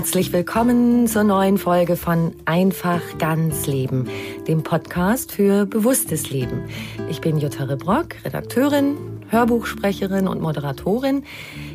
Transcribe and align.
Herzlich 0.00 0.32
willkommen 0.32 1.06
zur 1.08 1.24
neuen 1.24 1.58
Folge 1.58 1.94
von 1.94 2.34
Einfach 2.46 3.02
ganz 3.18 3.66
Leben, 3.66 4.08
dem 4.48 4.62
Podcast 4.62 5.30
für 5.30 5.66
bewusstes 5.66 6.30
Leben. 6.30 6.62
Ich 7.10 7.20
bin 7.20 7.36
Jutta 7.36 7.64
Rebrock, 7.64 8.14
Redakteurin, 8.24 8.96
Hörbuchsprecherin 9.28 10.26
und 10.26 10.40
Moderatorin. 10.40 11.24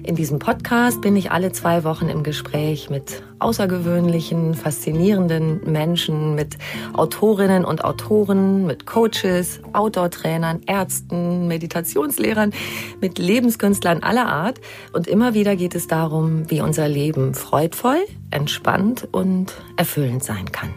In 0.06 0.16
diesem 0.16 0.38
Podcast 0.38 1.02
bin 1.02 1.16
ich 1.16 1.32
alle 1.32 1.52
zwei 1.52 1.84
Wochen 1.84 2.10
im 2.10 2.22
Gespräch 2.22 2.92
mit 2.92 3.24
außergewöhnlichen, 3.40 4.54
faszinierenden 4.54 5.62
Menschen, 5.72 6.36
mit 6.36 6.60
Autorinnen 6.94 7.66
und 7.66 7.84
Autoren, 7.84 8.68
mit 8.68 8.86
Coaches, 8.86 9.62
Outdoor-Trainern, 9.74 10.62
Ärzten, 10.68 11.48
Meditationslehrern, 11.48 12.54
mit 13.02 13.18
Lebenskünstlern 13.18 14.04
aller 14.04 14.28
Art. 14.28 14.62
Und 14.94 15.08
immer 15.08 15.34
wieder 15.34 15.56
geht 15.56 15.74
es 15.74 15.88
darum, 15.88 16.52
wie 16.52 16.62
unser 16.62 16.88
Leben 16.88 17.34
freudvoll, 17.34 18.06
entspannt 18.30 19.08
und 19.12 19.54
erfüllend 19.76 20.24
sein 20.24 20.52
kann. 20.52 20.70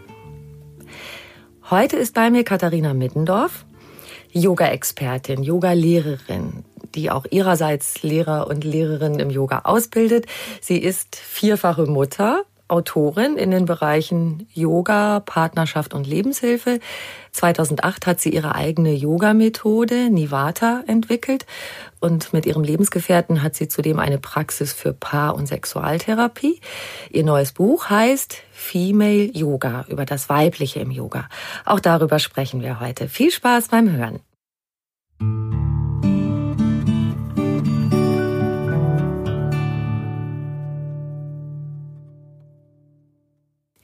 Heute 1.71 1.99
ist 1.99 2.15
bei 2.15 2.31
mir 2.31 2.44
Katharina 2.44 2.94
Mittendorf. 2.94 3.67
Yoga-Expertin, 4.33 5.43
Yoga-Lehrerin, 5.43 6.65
die 6.94 7.10
auch 7.10 7.26
ihrerseits 7.31 8.03
Lehrer 8.03 8.47
und 8.47 8.65
Lehrerin 8.65 9.19
im 9.19 9.31
Yoga 9.31 9.60
ausbildet. 9.65 10.26
Sie 10.60 10.78
ist 10.78 11.16
vierfache 11.16 11.87
Mutter, 11.87 12.44
Autorin 12.69 13.37
in 13.37 13.50
den 13.50 13.65
Bereichen 13.65 14.47
Yoga, 14.53 15.21
Partnerschaft 15.21 15.94
und 15.94 16.06
Lebenshilfe. 16.06 16.81
2008 17.32 18.06
hat 18.06 18.21
sie 18.21 18.28
ihre 18.31 18.54
eigene 18.54 18.93
Yoga-Methode 18.93 20.10
Nivata 20.10 20.82
entwickelt 20.87 21.47
und 22.00 22.32
mit 22.32 22.47
ihrem 22.47 22.62
Lebensgefährten 22.62 23.43
hat 23.43 23.55
sie 23.55 23.69
zudem 23.69 23.99
eine 23.99 24.19
Praxis 24.19 24.72
für 24.72 24.93
Paar- 24.93 25.34
und 25.34 25.47
Sexualtherapie. 25.47 26.60
Ihr 27.10 27.25
neues 27.25 27.53
Buch 27.53 27.88
heißt 27.88 28.37
Female 28.53 29.31
Yoga 29.34 29.87
über 29.88 30.05
das 30.05 30.28
Weibliche 30.28 30.81
im 30.81 30.91
Yoga. 30.91 31.28
Auch 31.65 31.81
darüber 31.81 32.19
sprechen 32.19 32.60
wir 32.60 32.81
heute. 32.81 33.09
Viel 33.09 33.31
Spaß 33.31 33.69
beim 33.69 33.91
Hören. 33.91 34.20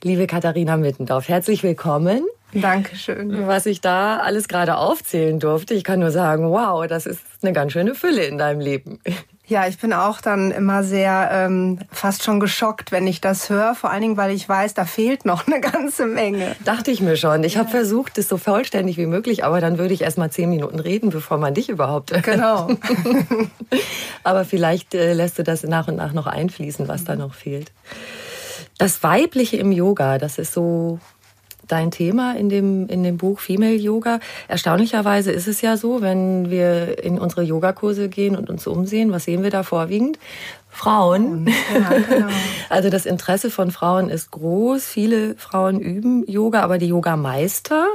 Liebe 0.05 0.27
Katharina 0.27 0.77
Mittendorf, 0.77 1.29
herzlich 1.29 1.63
willkommen. 1.63 2.27
Dankeschön. 2.53 3.47
Was 3.47 3.65
ich 3.65 3.81
da 3.81 4.17
alles 4.17 4.47
gerade 4.47 4.77
aufzählen 4.77 5.39
durfte, 5.39 5.73
ich 5.73 5.83
kann 5.83 5.99
nur 5.99 6.11
sagen, 6.11 6.51
wow, 6.51 6.85
das 6.85 7.07
ist 7.07 7.21
eine 7.41 7.53
ganz 7.53 7.71
schöne 7.71 7.95
Fülle 7.95 8.23
in 8.25 8.37
deinem 8.37 8.59
Leben. 8.59 8.99
Ja, 9.47 9.67
ich 9.67 9.79
bin 9.79 9.93
auch 9.93 10.21
dann 10.21 10.51
immer 10.51 10.83
sehr 10.83 11.29
ähm, 11.31 11.79
fast 11.91 12.21
schon 12.21 12.39
geschockt, 12.39 12.91
wenn 12.91 13.07
ich 13.07 13.19
das 13.19 13.49
höre. 13.49 13.73
Vor 13.73 13.89
allen 13.89 14.03
Dingen, 14.03 14.17
weil 14.17 14.29
ich 14.29 14.47
weiß, 14.47 14.75
da 14.75 14.85
fehlt 14.85 15.25
noch 15.25 15.47
eine 15.47 15.59
ganze 15.59 16.05
Menge. 16.05 16.55
Dachte 16.65 16.91
ich 16.91 17.01
mir 17.01 17.17
schon. 17.17 17.43
Ich 17.43 17.55
ja. 17.55 17.61
habe 17.61 17.71
versucht, 17.71 18.19
es 18.19 18.29
so 18.29 18.37
vollständig 18.37 18.97
wie 18.97 19.07
möglich, 19.07 19.43
aber 19.43 19.59
dann 19.59 19.79
würde 19.79 19.95
ich 19.95 20.03
erst 20.03 20.19
mal 20.19 20.29
zehn 20.29 20.51
Minuten 20.51 20.79
reden, 20.79 21.09
bevor 21.09 21.39
man 21.39 21.55
dich 21.55 21.67
überhaupt. 21.67 22.13
Genau. 22.21 22.69
aber 24.23 24.45
vielleicht 24.45 24.93
äh, 24.93 25.13
lässt 25.13 25.39
du 25.39 25.43
das 25.43 25.63
nach 25.63 25.87
und 25.87 25.95
nach 25.95 26.13
noch 26.13 26.27
einfließen, 26.27 26.87
was 26.87 27.05
da 27.05 27.15
noch 27.15 27.33
fehlt. 27.33 27.71
Das 28.77 29.03
Weibliche 29.03 29.57
im 29.57 29.71
Yoga, 29.71 30.17
das 30.17 30.37
ist 30.37 30.53
so 30.53 30.99
dein 31.67 31.91
Thema 31.91 32.35
in 32.35 32.49
dem, 32.49 32.87
in 32.87 33.03
dem 33.03 33.17
Buch 33.17 33.39
Female 33.39 33.75
Yoga. 33.75 34.19
Erstaunlicherweise 34.47 35.31
ist 35.31 35.47
es 35.47 35.61
ja 35.61 35.77
so, 35.77 36.01
wenn 36.01 36.49
wir 36.49 37.03
in 37.03 37.17
unsere 37.17 37.41
Yogakurse 37.41 38.09
gehen 38.09 38.35
und 38.35 38.49
uns 38.49 38.67
umsehen, 38.67 39.11
was 39.11 39.25
sehen 39.25 39.43
wir 39.43 39.49
da 39.49 39.63
vorwiegend? 39.63 40.19
Frauen. 40.69 41.47
Ja, 41.73 41.89
genau. 42.09 42.27
Also 42.69 42.89
das 42.89 43.05
Interesse 43.05 43.49
von 43.49 43.71
Frauen 43.71 44.09
ist 44.09 44.31
groß. 44.31 44.85
Viele 44.85 45.35
Frauen 45.35 45.79
üben 45.79 46.29
Yoga, 46.29 46.61
aber 46.61 46.77
die 46.77 46.87
Yogameister 46.87 47.87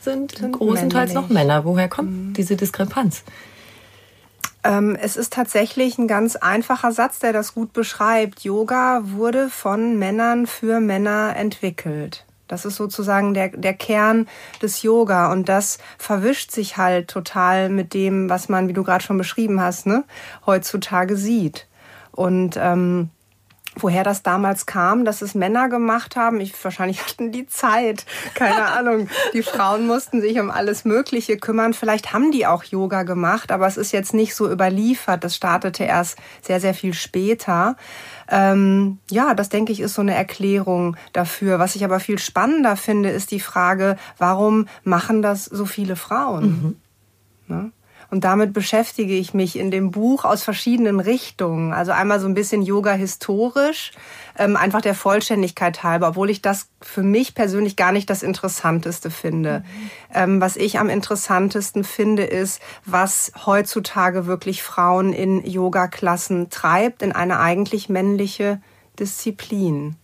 sind, 0.00 0.36
sind 0.36 0.52
großenteils 0.52 1.14
männlich. 1.14 1.28
noch 1.30 1.34
Männer. 1.34 1.64
Woher 1.64 1.88
kommt 1.88 2.10
mhm. 2.10 2.32
diese 2.34 2.56
Diskrepanz? 2.56 3.22
Ähm, 4.66 4.96
es 5.00 5.16
ist 5.16 5.32
tatsächlich 5.32 5.98
ein 5.98 6.08
ganz 6.08 6.36
einfacher 6.36 6.92
Satz, 6.92 7.18
der 7.20 7.32
das 7.32 7.54
gut 7.54 7.72
beschreibt. 7.72 8.40
Yoga 8.40 9.00
wurde 9.04 9.48
von 9.48 9.98
Männern 9.98 10.46
für 10.46 10.80
Männer 10.80 11.34
entwickelt. 11.36 12.24
Das 12.48 12.64
ist 12.64 12.76
sozusagen 12.76 13.34
der, 13.34 13.48
der 13.48 13.74
Kern 13.74 14.28
des 14.62 14.82
Yoga 14.82 15.32
und 15.32 15.48
das 15.48 15.78
verwischt 15.98 16.52
sich 16.52 16.76
halt 16.76 17.08
total 17.08 17.68
mit 17.68 17.92
dem, 17.92 18.30
was 18.30 18.48
man, 18.48 18.68
wie 18.68 18.72
du 18.72 18.84
gerade 18.84 19.04
schon 19.04 19.18
beschrieben 19.18 19.60
hast, 19.60 19.86
ne, 19.86 20.04
heutzutage 20.46 21.16
sieht. 21.16 21.66
Und 22.12 22.56
ähm, 22.56 23.10
Woher 23.78 24.04
das 24.04 24.22
damals 24.22 24.64
kam, 24.64 25.04
dass 25.04 25.20
es 25.20 25.34
Männer 25.34 25.68
gemacht 25.68 26.16
haben, 26.16 26.40
ich, 26.40 26.52
wahrscheinlich 26.64 27.04
hatten 27.04 27.30
die 27.30 27.46
Zeit, 27.46 28.06
keine 28.34 28.66
Ahnung. 28.72 29.08
Die 29.34 29.42
Frauen 29.42 29.86
mussten 29.86 30.22
sich 30.22 30.40
um 30.40 30.50
alles 30.50 30.84
Mögliche 30.86 31.36
kümmern. 31.36 31.74
Vielleicht 31.74 32.14
haben 32.14 32.32
die 32.32 32.46
auch 32.46 32.64
Yoga 32.64 33.02
gemacht, 33.02 33.52
aber 33.52 33.66
es 33.66 33.76
ist 33.76 33.92
jetzt 33.92 34.14
nicht 34.14 34.34
so 34.34 34.50
überliefert. 34.50 35.24
Das 35.24 35.36
startete 35.36 35.84
erst 35.84 36.18
sehr, 36.40 36.58
sehr 36.58 36.72
viel 36.72 36.94
später. 36.94 37.76
Ähm, 38.28 38.98
ja, 39.10 39.34
das 39.34 39.50
denke 39.50 39.72
ich 39.72 39.80
ist 39.80 39.94
so 39.94 40.00
eine 40.00 40.14
Erklärung 40.14 40.96
dafür. 41.12 41.58
Was 41.58 41.76
ich 41.76 41.84
aber 41.84 42.00
viel 42.00 42.18
spannender 42.18 42.76
finde, 42.76 43.10
ist 43.10 43.30
die 43.30 43.40
Frage, 43.40 43.96
warum 44.16 44.68
machen 44.84 45.20
das 45.20 45.44
so 45.44 45.66
viele 45.66 45.96
Frauen? 45.96 46.44
Mhm. 46.44 47.54
Ne? 47.54 47.72
Und 48.10 48.24
damit 48.24 48.52
beschäftige 48.52 49.14
ich 49.14 49.34
mich 49.34 49.58
in 49.58 49.70
dem 49.70 49.90
Buch 49.90 50.24
aus 50.24 50.42
verschiedenen 50.42 51.00
Richtungen. 51.00 51.72
Also 51.72 51.92
einmal 51.92 52.20
so 52.20 52.26
ein 52.26 52.34
bisschen 52.34 52.62
Yoga 52.62 52.92
historisch, 52.92 53.92
ähm, 54.38 54.56
einfach 54.56 54.80
der 54.80 54.94
Vollständigkeit 54.94 55.82
halber, 55.82 56.08
obwohl 56.08 56.30
ich 56.30 56.42
das 56.42 56.68
für 56.80 57.02
mich 57.02 57.34
persönlich 57.34 57.76
gar 57.76 57.92
nicht 57.92 58.08
das 58.08 58.22
Interessanteste 58.22 59.10
finde. 59.10 59.60
Mhm. 59.60 59.90
Ähm, 60.14 60.40
was 60.40 60.56
ich 60.56 60.78
am 60.78 60.88
interessantesten 60.88 61.84
finde, 61.84 62.24
ist, 62.24 62.60
was 62.84 63.32
heutzutage 63.44 64.26
wirklich 64.26 64.62
Frauen 64.62 65.12
in 65.12 65.44
Yoga-Klassen 65.44 66.50
treibt, 66.50 67.02
in 67.02 67.12
eine 67.12 67.40
eigentlich 67.40 67.88
männliche 67.88 68.60
Disziplin. 68.98 69.96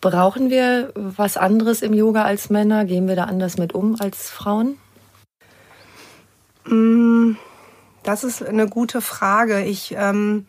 Brauchen 0.00 0.50
wir 0.50 0.92
was 0.96 1.36
anderes 1.36 1.80
im 1.80 1.94
Yoga 1.94 2.24
als 2.24 2.50
Männer? 2.50 2.84
Gehen 2.84 3.06
wir 3.06 3.14
da 3.14 3.24
anders 3.24 3.56
mit 3.56 3.72
um 3.72 4.00
als 4.00 4.30
Frauen? 4.30 4.76
Mm, 6.66 7.36
Das 8.02 8.24
ist 8.24 8.42
eine 8.42 8.68
gute 8.68 9.00
Frage. 9.00 9.62
Ich 9.62 9.94
ähm, 9.96 10.46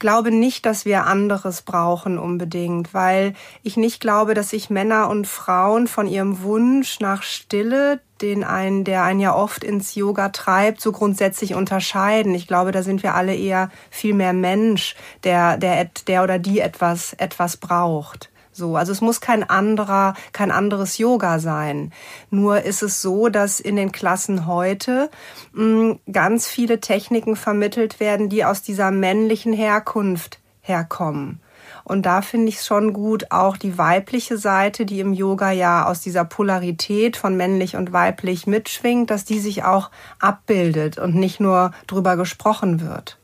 glaube 0.00 0.32
nicht, 0.32 0.66
dass 0.66 0.84
wir 0.84 1.06
anderes 1.06 1.62
brauchen 1.62 2.18
unbedingt, 2.18 2.92
weil 2.94 3.34
ich 3.62 3.76
nicht 3.76 4.00
glaube, 4.00 4.34
dass 4.34 4.50
sich 4.50 4.70
Männer 4.70 5.08
und 5.08 5.28
Frauen 5.28 5.86
von 5.86 6.08
ihrem 6.08 6.42
Wunsch 6.42 6.98
nach 6.98 7.22
Stille, 7.22 8.00
den 8.20 8.42
einen, 8.42 8.84
der 8.84 9.04
einen 9.04 9.20
ja 9.20 9.34
oft 9.34 9.62
ins 9.62 9.94
Yoga 9.94 10.30
treibt, 10.30 10.80
so 10.80 10.90
grundsätzlich 10.90 11.54
unterscheiden. 11.54 12.34
Ich 12.34 12.48
glaube, 12.48 12.72
da 12.72 12.82
sind 12.82 13.02
wir 13.02 13.14
alle 13.14 13.34
eher 13.36 13.70
viel 13.90 14.14
mehr 14.14 14.32
Mensch, 14.32 14.96
der, 15.22 15.56
der, 15.58 15.90
der 16.06 16.22
oder 16.24 16.38
die 16.38 16.60
etwas, 16.60 17.12
etwas 17.14 17.56
braucht. 17.56 18.29
So, 18.60 18.76
also 18.76 18.92
es 18.92 19.00
muss 19.00 19.22
kein 19.22 19.42
anderer, 19.42 20.12
kein 20.32 20.50
anderes 20.50 20.98
Yoga 20.98 21.38
sein. 21.38 21.92
Nur 22.28 22.60
ist 22.60 22.82
es 22.82 23.00
so, 23.00 23.30
dass 23.30 23.58
in 23.58 23.74
den 23.74 23.90
Klassen 23.90 24.46
heute 24.46 25.10
mh, 25.54 25.64
hm, 25.64 26.00
ganz 26.12 26.46
viele 26.46 26.78
Techniken 26.78 27.36
vermittelt 27.36 28.00
werden, 28.00 28.28
die 28.28 28.44
aus 28.44 28.60
dieser 28.60 28.90
männlichen 28.90 29.54
Herkunft 29.54 30.40
herkommen. 30.60 31.40
Und 31.84 32.04
da 32.04 32.20
finde 32.20 32.48
ich 32.48 32.56
es 32.56 32.66
schon 32.66 32.92
gut, 32.92 33.30
auch 33.30 33.56
die 33.56 33.78
weibliche 33.78 34.36
Seite, 34.36 34.84
die 34.84 35.00
im 35.00 35.14
Yoga 35.14 35.50
ja 35.52 35.86
aus 35.86 36.02
dieser 36.02 36.26
Polarität 36.26 37.16
von 37.16 37.34
männlich 37.38 37.76
und 37.76 37.94
weiblich 37.94 38.46
mitschwingt, 38.46 39.08
dass 39.08 39.24
die 39.24 39.38
sich 39.38 39.64
auch 39.64 39.90
abbildet 40.18 40.98
und 40.98 41.14
nicht 41.14 41.40
nur 41.40 41.72
drüber 41.86 42.18
gesprochen 42.18 42.82
wird. 42.82 43.16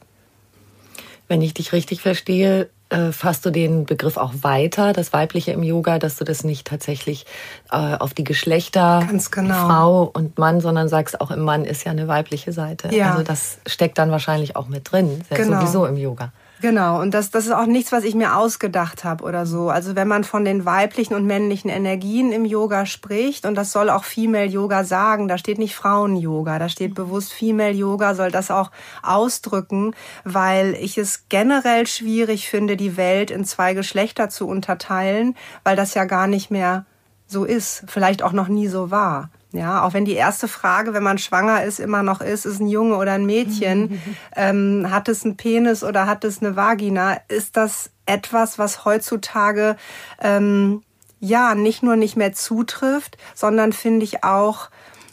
Wenn 1.29 1.43
ich 1.43 1.53
dich 1.53 1.75
richtig 1.75 2.01
verstehe, 2.01 2.71
äh, 2.89 3.11
fasst 3.11 3.45
du 3.45 3.51
den 3.51 3.85
Begriff 3.85 4.17
auch 4.17 4.33
weiter, 4.43 4.93
das 4.93 5.13
Weibliche 5.13 5.53
im 5.53 5.63
Yoga, 5.63 5.99
dass 5.99 6.17
du 6.17 6.25
das 6.25 6.45
nicht 6.45 6.67
tatsächlich 6.67 7.27
äh, 7.71 7.77
auf 7.77 8.15
die 8.15 8.25
Geschlechter 8.25 9.09
genau. 9.31 9.67
Frau 9.67 10.03
und 10.13 10.39
Mann, 10.39 10.61
sondern 10.61 10.89
sagst, 10.89 11.21
auch 11.21 11.31
im 11.31 11.41
Mann 11.41 11.65
ist 11.65 11.85
ja 11.85 11.93
eine 11.93 12.07
weibliche 12.09 12.53
Seite. 12.53 12.95
Ja. 12.95 13.13
Also 13.13 13.25
das 13.25 13.59
steckt 13.67 13.99
dann 13.99 14.11
wahrscheinlich 14.11 14.57
auch 14.57 14.69
mit 14.69 14.93
drin, 14.93 15.23
genau. 15.31 15.61
sowieso 15.61 15.87
im 15.87 15.97
Yoga. 15.97 16.33
Genau, 16.63 17.03
und 17.03 17.13
das, 17.13 17.31
das 17.31 17.45
ist 17.45 17.53
auch 17.53 17.67
nichts, 17.67 17.93
was 17.93 18.03
ich 18.03 18.15
mir 18.15 18.35
ausgedacht 18.35 19.05
habe 19.05 19.25
oder 19.25 19.45
so. 19.45 19.69
Also 19.69 19.95
wenn 19.95 20.09
man 20.09 20.25
von 20.25 20.45
den 20.47 20.65
weiblichen 20.65 21.15
und 21.15 21.27
männlichen 21.27 21.69
Energien 21.69 22.33
im 22.33 22.47
Yoga 22.47 22.87
spricht, 22.87 23.45
und 23.45 23.57
das 23.57 23.73
soll 23.73 23.91
auch 23.91 24.05
Female 24.05 24.47
Yoga 24.47 24.83
sagen, 24.85 25.29
da 25.29 25.37
steht 25.37 25.59
nicht 25.59 25.75
Frauen-Yoga, 25.75 26.59
da 26.59 26.71
steht 26.71 26.95
bewusst 26.95 27.35
Female 27.35 27.73
Yoga, 27.73 28.15
soll 28.15 28.31
das 28.31 28.51
auch 28.51 28.71
ausdrücken, 29.03 29.95
weil 30.25 30.75
ich 30.81 30.97
es 30.97 31.29
generell 31.29 31.87
schwierig 31.87 32.49
finde, 32.49 32.79
die 32.79 32.97
Welt 32.97 33.31
in 33.31 33.45
zwei 33.45 33.75
Geschlechter 33.75 34.31
zu 34.31 34.49
unterteilen, 34.49 35.37
weil 35.63 35.77
das 35.77 35.93
ja 35.93 36.07
gar 36.07 36.27
nicht 36.27 36.51
mehr 36.51 36.87
so 37.27 37.45
ist, 37.45 37.85
vielleicht 37.87 38.23
auch 38.23 38.33
noch 38.33 38.49
nie 38.49 38.69
so 38.69 38.91
war. 38.91 39.31
Ja, 39.57 39.83
auch 39.83 39.95
wenn 39.95 40.05
die 40.05 40.13
erste 40.13 40.49
Frage, 40.49 40.93
wenn 40.93 41.03
man 41.03 41.17
schwanger 41.17 41.65
ist, 41.65 41.81
immer 41.81 42.03
noch 42.03 42.21
ist, 42.21 42.45
ist 42.45 42.61
ein 42.61 42.69
Junge 42.69 42.97
oder 42.97 43.13
ein 43.13 43.25
Mädchen, 43.25 44.03
ähm, 44.37 44.89
hat 44.91 45.09
es 45.09 45.25
einen 45.25 45.39
Penis 45.39 45.83
oder 45.83 46.07
hat 46.07 46.25
es 46.25 46.43
eine 46.43 46.57
Vagina, 46.57 47.17
ist 47.29 47.57
das 47.57 47.91
etwas, 48.05 48.59
was 48.59 48.85
heutzutage 48.85 49.77
ähm, 50.21 50.83
ja 51.21 51.55
nicht 51.55 51.83
nur 51.83 51.97
nicht 51.97 52.17
mehr 52.17 52.35
zutrifft, 52.35 53.17
sondern 53.35 53.73
finde 53.73 54.05
ich 54.05 54.25
auch 54.25 54.69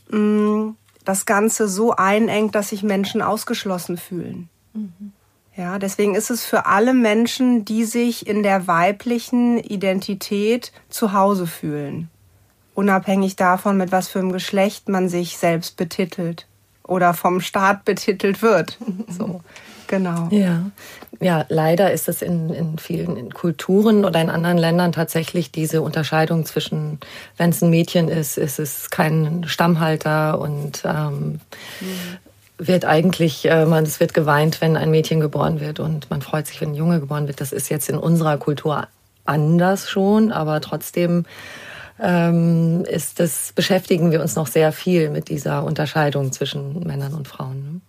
mh, 0.09 0.19
mm, 0.19 0.77
das 1.05 1.25
Ganze 1.25 1.69
so 1.69 1.95
einengt, 1.95 2.53
dass 2.53 2.69
sich 2.69 2.83
Menschen 2.83 3.21
ausgeschlossen 3.21 3.97
fühlen. 3.97 4.49
Mhm. 4.73 5.13
Ja, 5.55 5.79
deswegen 5.79 6.15
ist 6.15 6.31
es 6.31 6.43
für 6.43 6.65
alle 6.65 6.93
Menschen, 6.93 7.63
die 7.63 7.85
sich 7.85 8.27
in 8.27 8.43
der 8.43 8.67
weiblichen 8.67 9.57
Identität 9.59 10.73
zu 10.89 11.13
Hause 11.13 11.47
fühlen 11.47 12.09
unabhängig 12.75 13.35
davon, 13.35 13.77
mit 13.77 13.91
was 13.91 14.07
für 14.07 14.19
einem 14.19 14.31
Geschlecht 14.31 14.89
man 14.89 15.09
sich 15.09 15.37
selbst 15.37 15.77
betitelt 15.77 16.47
oder 16.83 17.13
vom 17.13 17.41
Staat 17.41 17.85
betitelt 17.85 18.41
wird. 18.41 18.77
So, 19.07 19.41
genau. 19.87 20.27
Ja. 20.31 20.71
ja, 21.19 21.45
leider 21.49 21.91
ist 21.91 22.09
es 22.09 22.23
in, 22.23 22.49
in 22.49 22.79
vielen 22.79 23.31
Kulturen 23.31 24.05
oder 24.05 24.19
in 24.21 24.29
anderen 24.29 24.57
Ländern 24.57 24.91
tatsächlich 24.91 25.51
diese 25.51 25.81
Unterscheidung 25.81 26.45
zwischen, 26.45 26.99
wenn 27.37 27.51
es 27.51 27.61
ein 27.61 27.69
Mädchen 27.69 28.07
ist, 28.07 28.37
ist 28.37 28.59
es 28.59 28.89
kein 28.89 29.43
Stammhalter 29.47 30.39
und 30.39 30.83
ähm, 30.85 31.39
mhm 31.79 32.17
wird 32.57 32.85
eigentlich, 32.85 33.45
äh, 33.49 33.65
man, 33.65 33.83
es 33.83 33.99
wird 33.99 34.13
geweint, 34.13 34.61
wenn 34.61 34.77
ein 34.77 34.91
Mädchen 34.91 35.19
geboren 35.19 35.59
wird 35.59 35.79
und 35.79 36.09
man 36.09 36.21
freut 36.21 36.47
sich, 36.47 36.61
wenn 36.61 36.69
ein 36.69 36.75
Junge 36.75 36.99
geboren 36.99 37.27
wird. 37.27 37.41
Das 37.41 37.51
ist 37.51 37.69
jetzt 37.69 37.89
in 37.89 37.97
unserer 37.97 38.37
Kultur 38.37 38.87
anders 39.25 39.89
schon, 39.89 40.31
aber 40.31 40.61
trotzdem 40.61 41.25
ähm, 41.99 42.83
ist 42.85 43.19
das, 43.19 43.53
beschäftigen 43.53 44.11
wir 44.11 44.21
uns 44.21 44.35
noch 44.35 44.47
sehr 44.47 44.71
viel 44.71 45.09
mit 45.09 45.29
dieser 45.29 45.63
Unterscheidung 45.63 46.31
zwischen 46.31 46.79
Männern 46.85 47.13
und 47.13 47.27
Frauen. 47.27 47.63
Ne? 47.63 47.81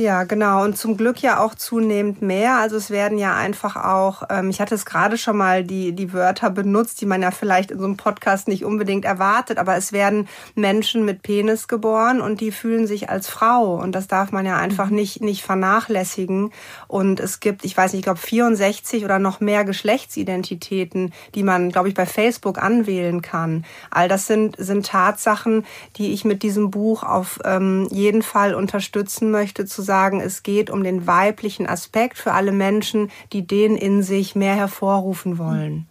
Ja, 0.00 0.24
genau. 0.24 0.64
Und 0.64 0.78
zum 0.78 0.96
Glück 0.96 1.20
ja 1.20 1.40
auch 1.40 1.54
zunehmend 1.54 2.22
mehr. 2.22 2.54
Also 2.54 2.76
es 2.76 2.88
werden 2.88 3.18
ja 3.18 3.36
einfach 3.36 3.76
auch, 3.76 4.22
ähm, 4.30 4.48
ich 4.48 4.58
hatte 4.58 4.74
es 4.74 4.86
gerade 4.86 5.18
schon 5.18 5.36
mal 5.36 5.62
die, 5.62 5.92
die 5.92 6.14
Wörter 6.14 6.48
benutzt, 6.48 7.02
die 7.02 7.06
man 7.06 7.20
ja 7.20 7.30
vielleicht 7.30 7.70
in 7.70 7.78
so 7.78 7.84
einem 7.84 7.98
Podcast 7.98 8.48
nicht 8.48 8.64
unbedingt 8.64 9.04
erwartet, 9.04 9.58
aber 9.58 9.76
es 9.76 9.92
werden 9.92 10.26
Menschen 10.54 11.04
mit 11.04 11.20
Penis 11.20 11.68
geboren 11.68 12.22
und 12.22 12.40
die 12.40 12.50
fühlen 12.50 12.86
sich 12.86 13.10
als 13.10 13.28
Frau. 13.28 13.74
Und 13.74 13.92
das 13.92 14.08
darf 14.08 14.32
man 14.32 14.46
ja 14.46 14.56
einfach 14.56 14.88
mhm. 14.88 14.96
nicht, 14.96 15.20
nicht 15.20 15.42
vernachlässigen. 15.42 16.50
Und 16.88 17.20
es 17.20 17.38
gibt, 17.40 17.66
ich 17.66 17.76
weiß 17.76 17.92
nicht, 17.92 18.00
ich 18.00 18.04
glaube 18.04 18.20
64 18.20 19.04
oder 19.04 19.18
noch 19.18 19.40
mehr 19.40 19.66
Geschlechtsidentitäten, 19.66 21.12
die 21.34 21.42
man, 21.42 21.68
glaube 21.68 21.90
ich, 21.90 21.94
bei 21.94 22.06
Facebook 22.06 22.56
anwählen 22.56 23.20
kann. 23.20 23.66
All 23.90 24.08
das 24.08 24.26
sind, 24.26 24.56
sind 24.56 24.86
Tatsachen, 24.86 25.66
die 25.98 26.14
ich 26.14 26.24
mit 26.24 26.42
diesem 26.42 26.70
Buch 26.70 27.02
auf 27.02 27.38
ähm, 27.44 27.86
jeden 27.90 28.22
Fall 28.22 28.54
unterstützen 28.54 29.30
möchte, 29.30 29.66
zu 29.66 29.89
sagen, 29.90 30.20
es 30.20 30.44
geht 30.44 30.70
um 30.70 30.84
den 30.84 31.08
weiblichen 31.08 31.66
Aspekt 31.66 32.16
für 32.16 32.32
alle 32.32 32.52
Menschen, 32.52 33.10
die 33.32 33.44
den 33.44 33.76
in 33.76 34.04
sich 34.04 34.36
mehr 34.36 34.54
hervorrufen 34.54 35.36
wollen. 35.36 35.88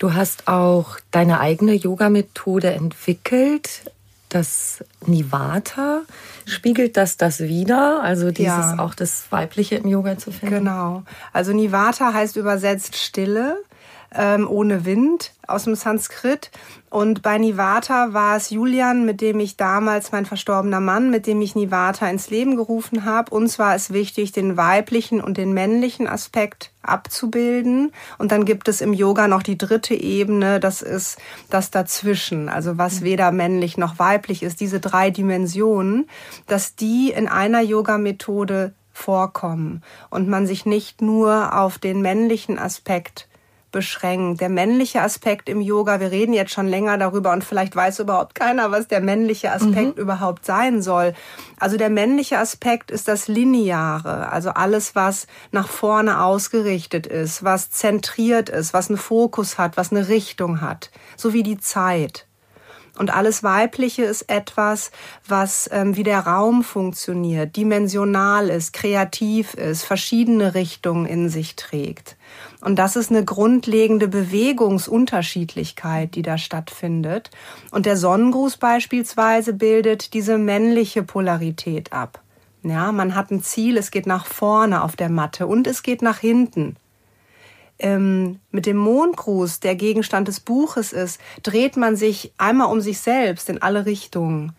Du 0.00 0.12
hast 0.12 0.48
auch 0.48 0.98
deine 1.12 1.38
eigene 1.38 1.74
Yoga-Methode 1.74 2.72
entwickelt, 2.72 3.92
das 4.28 4.82
Nivata. 5.06 6.00
Spiegelt 6.46 6.96
das 6.96 7.16
das 7.16 7.38
wieder? 7.38 8.02
Also 8.02 8.32
dieses 8.32 8.48
ja. 8.48 8.78
auch 8.80 8.94
das 8.94 9.30
Weibliche 9.30 9.76
im 9.76 9.86
Yoga 9.86 10.18
zu 10.18 10.32
finden? 10.32 10.56
Genau. 10.56 11.04
Also 11.32 11.52
Nivata 11.52 12.12
heißt 12.12 12.36
übersetzt 12.36 12.96
Stille 12.96 13.56
ähm, 14.12 14.48
ohne 14.48 14.84
Wind 14.84 15.32
aus 15.46 15.64
dem 15.64 15.76
Sanskrit. 15.76 16.50
Und 16.90 17.22
bei 17.22 17.38
Nivata 17.38 18.14
war 18.14 18.36
es 18.36 18.50
Julian, 18.50 19.06
mit 19.06 19.20
dem 19.20 19.38
ich 19.38 19.56
damals, 19.56 20.10
mein 20.10 20.26
verstorbener 20.26 20.80
Mann, 20.80 21.08
mit 21.08 21.28
dem 21.28 21.40
ich 21.40 21.54
Nivata 21.54 22.10
ins 22.10 22.30
Leben 22.30 22.56
gerufen 22.56 23.04
habe. 23.04 23.32
Uns 23.32 23.60
war 23.60 23.76
es 23.76 23.92
wichtig, 23.92 24.32
den 24.32 24.56
weiblichen 24.56 25.20
und 25.20 25.36
den 25.36 25.52
männlichen 25.52 26.08
Aspekt 26.08 26.72
abzubilden. 26.82 27.92
Und 28.18 28.32
dann 28.32 28.44
gibt 28.44 28.66
es 28.66 28.80
im 28.80 28.92
Yoga 28.92 29.28
noch 29.28 29.44
die 29.44 29.56
dritte 29.56 29.94
Ebene, 29.94 30.58
das 30.58 30.82
ist 30.82 31.18
das 31.48 31.70
Dazwischen, 31.70 32.48
also 32.48 32.76
was 32.76 33.00
mhm. 33.00 33.04
weder 33.04 33.30
männlich 33.30 33.78
noch 33.78 34.00
weiblich 34.00 34.42
ist, 34.42 34.60
diese 34.60 34.80
drei 34.80 35.10
Dimensionen, 35.10 36.08
dass 36.48 36.74
die 36.74 37.12
in 37.12 37.28
einer 37.28 37.60
Yoga-Methode 37.60 38.74
vorkommen 38.92 39.82
und 40.10 40.28
man 40.28 40.46
sich 40.46 40.66
nicht 40.66 41.02
nur 41.02 41.56
auf 41.56 41.78
den 41.78 42.02
männlichen 42.02 42.58
Aspekt 42.58 43.28
beschränkt. 43.70 44.40
Der 44.40 44.48
männliche 44.48 45.02
Aspekt 45.02 45.48
im 45.48 45.60
Yoga, 45.60 46.00
wir 46.00 46.10
reden 46.10 46.32
jetzt 46.32 46.52
schon 46.52 46.66
länger 46.66 46.98
darüber 46.98 47.32
und 47.32 47.44
vielleicht 47.44 47.76
weiß 47.76 48.00
überhaupt 48.00 48.34
keiner, 48.34 48.70
was 48.70 48.88
der 48.88 49.00
männliche 49.00 49.52
Aspekt 49.52 49.96
mhm. 49.96 50.02
überhaupt 50.02 50.44
sein 50.44 50.82
soll. 50.82 51.14
Also 51.58 51.76
der 51.76 51.90
männliche 51.90 52.38
Aspekt 52.38 52.90
ist 52.90 53.08
das 53.08 53.28
Lineare, 53.28 54.30
also 54.30 54.50
alles, 54.50 54.94
was 54.94 55.26
nach 55.52 55.68
vorne 55.68 56.22
ausgerichtet 56.22 57.06
ist, 57.06 57.44
was 57.44 57.70
zentriert 57.70 58.48
ist, 58.48 58.72
was 58.72 58.88
einen 58.88 58.98
Fokus 58.98 59.58
hat, 59.58 59.76
was 59.76 59.92
eine 59.92 60.08
Richtung 60.08 60.60
hat, 60.60 60.90
so 61.16 61.32
wie 61.32 61.42
die 61.42 61.58
Zeit. 61.58 62.26
Und 63.00 63.14
alles 63.14 63.42
Weibliche 63.42 64.02
ist 64.02 64.28
etwas, 64.28 64.90
was 65.26 65.70
ähm, 65.72 65.96
wie 65.96 66.02
der 66.02 66.20
Raum 66.20 66.62
funktioniert, 66.62 67.56
dimensional 67.56 68.50
ist, 68.50 68.74
kreativ 68.74 69.54
ist, 69.54 69.84
verschiedene 69.84 70.54
Richtungen 70.54 71.06
in 71.06 71.30
sich 71.30 71.56
trägt. 71.56 72.16
Und 72.60 72.78
das 72.78 72.96
ist 72.96 73.10
eine 73.10 73.24
grundlegende 73.24 74.08
Bewegungsunterschiedlichkeit, 74.08 76.14
die 76.14 76.22
da 76.22 76.38
stattfindet. 76.38 77.30
Und 77.70 77.86
der 77.86 77.96
Sonnengruß 77.96 78.58
beispielsweise 78.58 79.54
bildet 79.54 80.12
diese 80.12 80.36
männliche 80.36 81.02
Polarität 81.02 81.92
ab. 81.92 82.20
Ja, 82.62 82.92
man 82.92 83.14
hat 83.14 83.30
ein 83.30 83.42
Ziel, 83.42 83.78
es 83.78 83.90
geht 83.90 84.06
nach 84.06 84.26
vorne 84.26 84.84
auf 84.84 84.94
der 84.94 85.08
Matte 85.08 85.46
und 85.46 85.66
es 85.66 85.82
geht 85.82 86.02
nach 86.02 86.18
hinten. 86.18 86.76
Ähm, 87.78 88.40
mit 88.50 88.66
dem 88.66 88.76
Mondgruß, 88.76 89.60
der 89.60 89.74
Gegenstand 89.74 90.28
des 90.28 90.40
Buches 90.40 90.92
ist, 90.92 91.18
dreht 91.42 91.78
man 91.78 91.96
sich 91.96 92.34
einmal 92.36 92.70
um 92.70 92.82
sich 92.82 93.00
selbst 93.00 93.48
in 93.48 93.62
alle 93.62 93.86
Richtungen. 93.86 94.52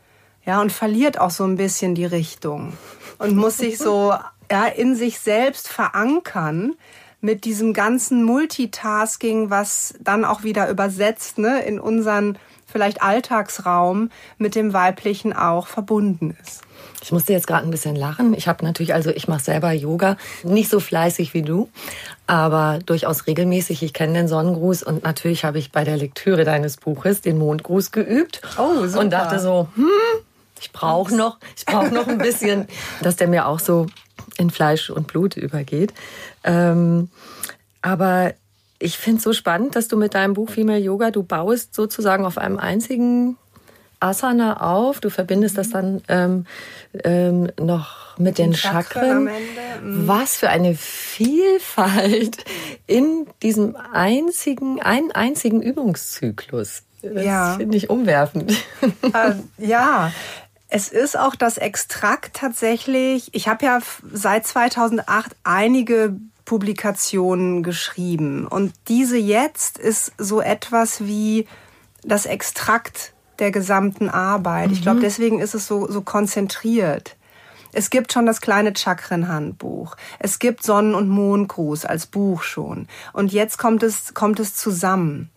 Ja, 0.43 0.59
und 0.59 0.71
verliert 0.71 1.19
auch 1.19 1.29
so 1.29 1.43
ein 1.43 1.55
bisschen 1.55 1.93
die 1.93 2.05
Richtung 2.05 2.73
und 3.19 3.35
muss 3.35 3.57
sich 3.57 3.77
so 3.77 4.11
ja, 4.51 4.65
in 4.65 4.95
sich 4.95 5.19
selbst 5.19 5.67
verankern, 5.67 6.75
mit 7.21 7.45
diesem 7.45 7.73
ganzen 7.73 8.23
Multitasking, 8.23 9.49
was 9.49 9.93
dann 9.99 10.25
auch 10.25 10.43
wieder 10.43 10.69
übersetzt 10.69 11.37
ne, 11.37 11.61
in 11.63 11.79
unseren 11.79 12.37
vielleicht 12.65 13.01
Alltagsraum 13.01 14.09
mit 14.37 14.55
dem 14.55 14.73
Weiblichen 14.73 15.33
auch 15.33 15.67
verbunden 15.67 16.35
ist. 16.41 16.61
Ich 17.03 17.11
musste 17.11 17.33
jetzt 17.33 17.47
gerade 17.47 17.65
ein 17.65 17.71
bisschen 17.71 17.95
lachen. 17.95 18.33
Ich 18.33 18.47
habe 18.47 18.63
natürlich, 18.63 18.93
also 18.93 19.09
ich 19.09 19.27
mache 19.27 19.43
selber 19.43 19.71
Yoga, 19.71 20.17
nicht 20.43 20.69
so 20.69 20.79
fleißig 20.79 21.33
wie 21.33 21.41
du, 21.41 21.69
aber 22.27 22.79
durchaus 22.85 23.27
regelmäßig. 23.27 23.83
Ich 23.83 23.93
kenne 23.93 24.13
den 24.13 24.27
Sonnengruß 24.27 24.83
und 24.83 25.03
natürlich 25.03 25.43
habe 25.43 25.57
ich 25.57 25.71
bei 25.71 25.83
der 25.83 25.97
Lektüre 25.97 26.43
deines 26.43 26.77
Buches 26.77 27.21
den 27.21 27.37
Mondgruß 27.37 27.91
geübt 27.91 28.41
oh, 28.57 28.85
super. 28.85 28.99
und 28.99 29.09
dachte 29.11 29.39
so, 29.39 29.67
hm, 29.75 29.89
ich 30.59 30.71
brauche 30.71 31.15
noch, 31.15 31.37
ich 31.57 31.65
brauche 31.65 31.89
noch 31.89 32.07
ein 32.07 32.19
bisschen, 32.19 32.67
dass 33.01 33.15
der 33.15 33.27
mir 33.27 33.47
auch 33.47 33.59
so 33.59 33.87
in 34.41 34.49
Fleisch 34.49 34.89
und 34.89 35.07
Blut 35.07 35.37
übergeht. 35.37 35.93
Ähm, 36.43 37.09
aber 37.81 38.33
ich 38.79 38.97
finde 38.97 39.17
es 39.17 39.23
so 39.23 39.33
spannend, 39.33 39.75
dass 39.75 39.87
du 39.87 39.97
mit 39.97 40.15
deinem 40.15 40.33
Buch 40.33 40.49
Female 40.49 40.79
Yoga, 40.79 41.11
du 41.11 41.23
baust 41.23 41.75
sozusagen 41.75 42.25
auf 42.25 42.37
einem 42.37 42.57
einzigen 42.57 43.37
Asana 43.99 44.61
auf. 44.61 44.99
Du 44.99 45.09
verbindest 45.09 45.57
das 45.57 45.69
dann 45.69 46.01
ähm, 46.07 46.45
ähm, 47.03 47.51
noch 47.59 48.17
mit 48.17 48.37
den, 48.37 48.51
den 48.51 48.55
Chakren. 48.55 49.25
Mhm. 49.25 50.07
Was 50.07 50.37
für 50.37 50.49
eine 50.49 50.75
Vielfalt 50.75 52.43
in 52.87 53.27
diesem 53.43 53.75
einzigen, 53.93 54.81
einen 54.81 55.11
einzigen 55.11 55.61
Übungszyklus. 55.61 56.83
Das 57.01 57.25
ja. 57.25 57.55
finde 57.57 57.77
ich 57.77 57.89
umwerfend. 57.89 58.53
Äh, 59.13 59.33
ja, 59.57 60.11
es 60.71 60.87
ist 60.87 61.19
auch 61.19 61.35
das 61.35 61.57
Extrakt 61.57 62.37
tatsächlich. 62.37 63.29
Ich 63.33 63.49
habe 63.49 63.65
ja 63.65 63.79
seit 64.11 64.47
2008 64.47 65.35
einige 65.43 66.15
Publikationen 66.45 67.61
geschrieben 67.61 68.47
und 68.47 68.73
diese 68.87 69.17
jetzt 69.17 69.77
ist 69.77 70.13
so 70.17 70.41
etwas 70.41 71.01
wie 71.01 71.45
das 72.03 72.25
Extrakt 72.25 73.13
der 73.39 73.51
gesamten 73.51 74.09
Arbeit. 74.09 74.67
Mhm. 74.67 74.73
Ich 74.73 74.81
glaube, 74.81 75.01
deswegen 75.01 75.39
ist 75.39 75.53
es 75.55 75.67
so, 75.67 75.91
so 75.91 76.01
konzentriert. 76.01 77.17
Es 77.73 77.89
gibt 77.89 78.13
schon 78.13 78.25
das 78.25 78.39
kleine 78.39 78.73
Chakrenhandbuch. 78.73 79.97
Es 80.19 80.39
gibt 80.39 80.63
Sonnen- 80.63 80.95
und 80.95 81.09
Mondgruß 81.09 81.85
als 81.85 82.05
Buch 82.05 82.43
schon. 82.43 82.87
Und 83.11 83.33
jetzt 83.33 83.57
kommt 83.57 83.83
es, 83.83 84.13
kommt 84.13 84.39
es 84.39 84.55
zusammen. 84.55 85.29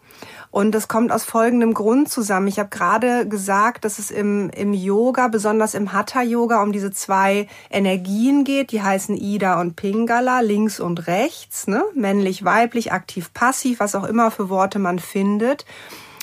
Und 0.54 0.70
das 0.70 0.86
kommt 0.86 1.10
aus 1.10 1.24
folgendem 1.24 1.74
Grund 1.74 2.08
zusammen. 2.08 2.46
Ich 2.46 2.60
habe 2.60 2.68
gerade 2.68 3.26
gesagt, 3.26 3.84
dass 3.84 3.98
es 3.98 4.12
im, 4.12 4.50
im 4.50 4.72
Yoga, 4.72 5.26
besonders 5.26 5.74
im 5.74 5.92
Hatha-Yoga, 5.92 6.62
um 6.62 6.70
diese 6.70 6.92
zwei 6.92 7.48
Energien 7.70 8.44
geht. 8.44 8.70
Die 8.70 8.80
heißen 8.80 9.16
Ida 9.16 9.60
und 9.60 9.74
Pingala, 9.74 10.38
links 10.38 10.78
und 10.78 11.08
rechts, 11.08 11.66
ne? 11.66 11.82
männlich, 11.96 12.44
weiblich, 12.44 12.92
aktiv, 12.92 13.34
passiv, 13.34 13.80
was 13.80 13.96
auch 13.96 14.04
immer 14.04 14.30
für 14.30 14.48
Worte 14.48 14.78
man 14.78 15.00
findet. 15.00 15.64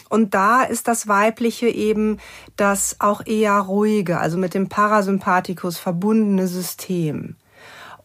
Und 0.07 0.33
da 0.33 0.63
ist 0.63 0.87
das 0.87 1.09
Weibliche 1.09 1.67
eben 1.67 2.17
das 2.55 2.95
auch 2.99 3.25
eher 3.25 3.57
ruhige, 3.59 4.21
also 4.21 4.37
mit 4.37 4.53
dem 4.53 4.69
Parasympathikus 4.69 5.77
verbundene 5.77 6.47
System. 6.47 7.35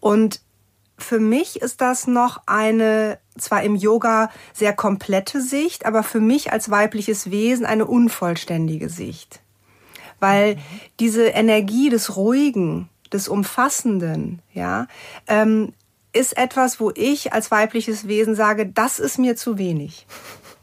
Und 0.01 0.41
für 0.99 1.21
mich 1.21 1.61
ist 1.61 1.81
das 1.81 2.07
noch 2.07 2.43
eine, 2.47 3.19
zwar 3.39 3.63
im 3.63 3.75
Yoga 3.75 4.31
sehr 4.53 4.73
komplette 4.73 5.41
Sicht, 5.41 5.87
aber 5.87 6.03
für 6.03 6.21
mich 6.21 6.53
als 6.53 6.71
weibliches 6.71 7.31
Wesen 7.31 7.67
eine 7.67 7.87
unvollständige 7.87 8.89
Sicht. 8.89 9.41
Weil 10.21 10.57
mhm. 10.57 10.61
diese 11.01 11.27
Energie 11.27 11.91
des 11.91 12.17
Ruhigen, 12.17 12.89
des 13.13 13.29
Umfassenden, 13.29 14.41
ja, 14.53 14.87
ähm, 15.27 15.73
ist 16.13 16.39
etwas, 16.39 16.81
wo 16.81 16.91
ich 16.95 17.35
als 17.35 17.51
weibliches 17.51 18.09
Wesen 18.09 18.35
sage, 18.35 18.67
das 18.67 18.99
ist 18.99 19.19
mir 19.19 19.37
zu 19.37 19.59
wenig 19.59 20.07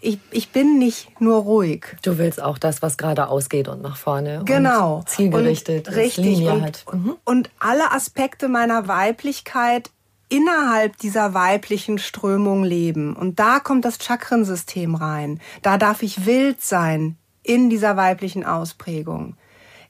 ich, 0.03 0.19
ich 0.31 0.49
bin 0.49 0.77
nicht 0.77 1.21
nur 1.21 1.37
ruhig. 1.41 1.95
Du 2.01 2.17
willst 2.17 2.41
auch 2.41 2.57
das, 2.57 2.81
was 2.81 2.97
gerade 2.97 3.27
ausgeht 3.27 3.67
und 3.67 3.81
nach 3.81 3.95
vorne. 3.95 4.41
Genau. 4.45 4.97
Und 4.97 5.09
zielgerichtet. 5.09 5.87
Und 5.87 5.95
richtig. 5.95 6.41
Und, 6.41 6.61
hat. 6.61 6.85
Mhm. 6.91 7.15
und 7.23 7.49
alle 7.59 7.91
Aspekte 7.91 8.49
meiner 8.49 8.87
Weiblichkeit 8.87 9.89
innerhalb 10.33 10.97
dieser 10.97 11.35
weiblichen 11.35 11.99
Strömung 11.99 12.63
leben. 12.63 13.15
Und 13.15 13.39
da 13.39 13.59
kommt 13.59 13.85
das 13.85 13.99
Chakrensystem 13.99 14.95
rein. 14.95 15.39
Da 15.61 15.77
darf 15.77 16.01
ich 16.01 16.25
wild 16.25 16.59
sein 16.59 17.17
in 17.43 17.69
dieser 17.69 17.97
weiblichen 17.97 18.43
Ausprägung. 18.43 19.35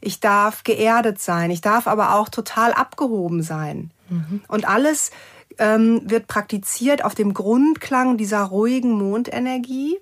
Ich 0.01 0.19
darf 0.19 0.65
geerdet 0.65 1.21
sein. 1.21 1.49
Ich 1.49 1.61
darf 1.61 1.87
aber 1.87 2.15
auch 2.15 2.27
total 2.27 2.73
abgehoben 2.73 3.41
sein. 3.41 3.91
Mhm. 4.09 4.41
Und 4.49 4.67
alles 4.67 5.11
ähm, 5.59 6.01
wird 6.03 6.27
praktiziert 6.27 7.05
auf 7.05 7.15
dem 7.15 7.33
Grundklang 7.33 8.17
dieser 8.17 8.41
ruhigen 8.43 8.91
Mondenergie. 8.91 9.97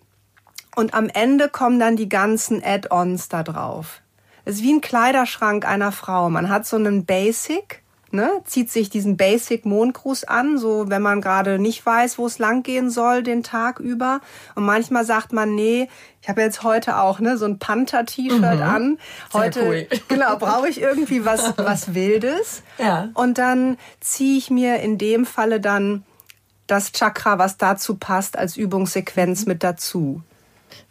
Und 0.76 0.96
am 0.96 1.08
Ende 1.08 1.50
kommen 1.50 1.80
dann 1.80 1.98
die 1.98 2.10
ganzen 2.10 2.64
Add-ons 2.64 3.30
da 3.30 3.44
drauf. 3.44 4.02
Es 4.44 4.56
ist 4.56 4.64
wie 4.64 4.74
ein 4.74 4.82
Kleiderschrank 4.82 5.68
einer 5.68 5.92
Frau. 5.92 6.32
Man 6.32 6.50
hat 6.50 6.66
so 6.66 6.78
einen 6.78 7.06
Basic, 7.06 7.81
ne, 8.14 8.30
zieht 8.46 8.72
sich 8.72 8.90
diesen 8.90 9.18
Basic 9.18 9.66
Mondgruß 9.66 10.24
an, 10.26 10.58
so 10.58 10.90
wenn 10.90 11.02
man 11.02 11.22
gerade 11.22 11.60
nicht 11.60 11.86
weiß, 11.86 12.18
wo 12.18 12.26
es 12.26 12.40
lang 12.40 12.64
gehen 12.64 12.90
soll 12.90 13.24
den 13.24 13.44
Tag 13.44 13.80
über. 13.80 14.22
Und 14.56 14.64
manchmal 14.64 15.06
sagt 15.06 15.34
man, 15.34 15.56
nee, 15.56 15.90
ich 16.22 16.30
habe 16.30 16.42
jetzt 16.42 16.64
heute 16.64 16.98
auch 16.98 17.20
ne 17.20 17.38
so 17.38 17.46
ein 17.46 17.60
Panther-T-Shirt 17.60 18.40
mhm. 18.40 18.62
an. 18.62 18.98
Heute 19.34 19.64
cool. 19.66 19.88
genau 20.08 20.38
brauche 20.38 20.68
ich 20.68 20.82
irgendwie 20.82 21.26
was 21.26 21.54
was 21.58 21.94
Wildes. 21.94 22.64
Ja. 22.78 23.10
Und 23.14 23.38
dann 23.38 23.78
ziehe 24.00 24.38
ich 24.38 24.50
mir 24.50 24.80
in 24.80 24.98
dem 24.98 25.26
Falle 25.26 25.60
dann 25.60 26.04
das 26.68 26.92
Chakra, 26.94 27.38
was 27.38 27.58
dazu 27.58 27.96
passt, 27.96 28.38
als 28.38 28.56
Übungssequenz 28.56 29.46
mit 29.46 29.64
dazu. 29.64 30.22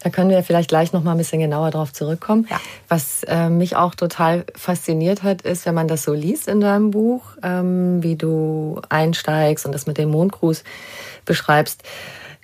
Da 0.03 0.11
können 0.11 0.31
wir 0.31 0.43
vielleicht 0.43 0.69
gleich 0.69 0.93
noch 0.93 1.03
mal 1.03 1.13
ein 1.13 1.19
bisschen 1.19 1.41
genauer 1.41 1.71
drauf 1.71 1.93
zurückkommen. 1.93 2.47
Ja. 2.51 2.61
Was 2.89 3.23
äh, 3.25 3.49
mich 3.49 3.77
auch 3.77 3.95
total 3.95 4.45
fasziniert 4.55 5.23
hat, 5.23 5.43
ist, 5.43 5.67
wenn 5.67 5.75
man 5.75 5.89
das 5.89 6.03
so 6.03 6.13
liest 6.13 6.49
in 6.49 6.61
deinem 6.61 6.91
Buch, 6.91 7.23
ähm, 7.43 8.03
wie 8.03 8.17
du 8.17 8.81
einsteigst 8.89 9.67
und 9.67 9.73
das 9.73 9.87
mit 9.87 9.99
dem 9.99 10.11
Mondgruß 10.11 10.65
beschreibst. 11.25 11.83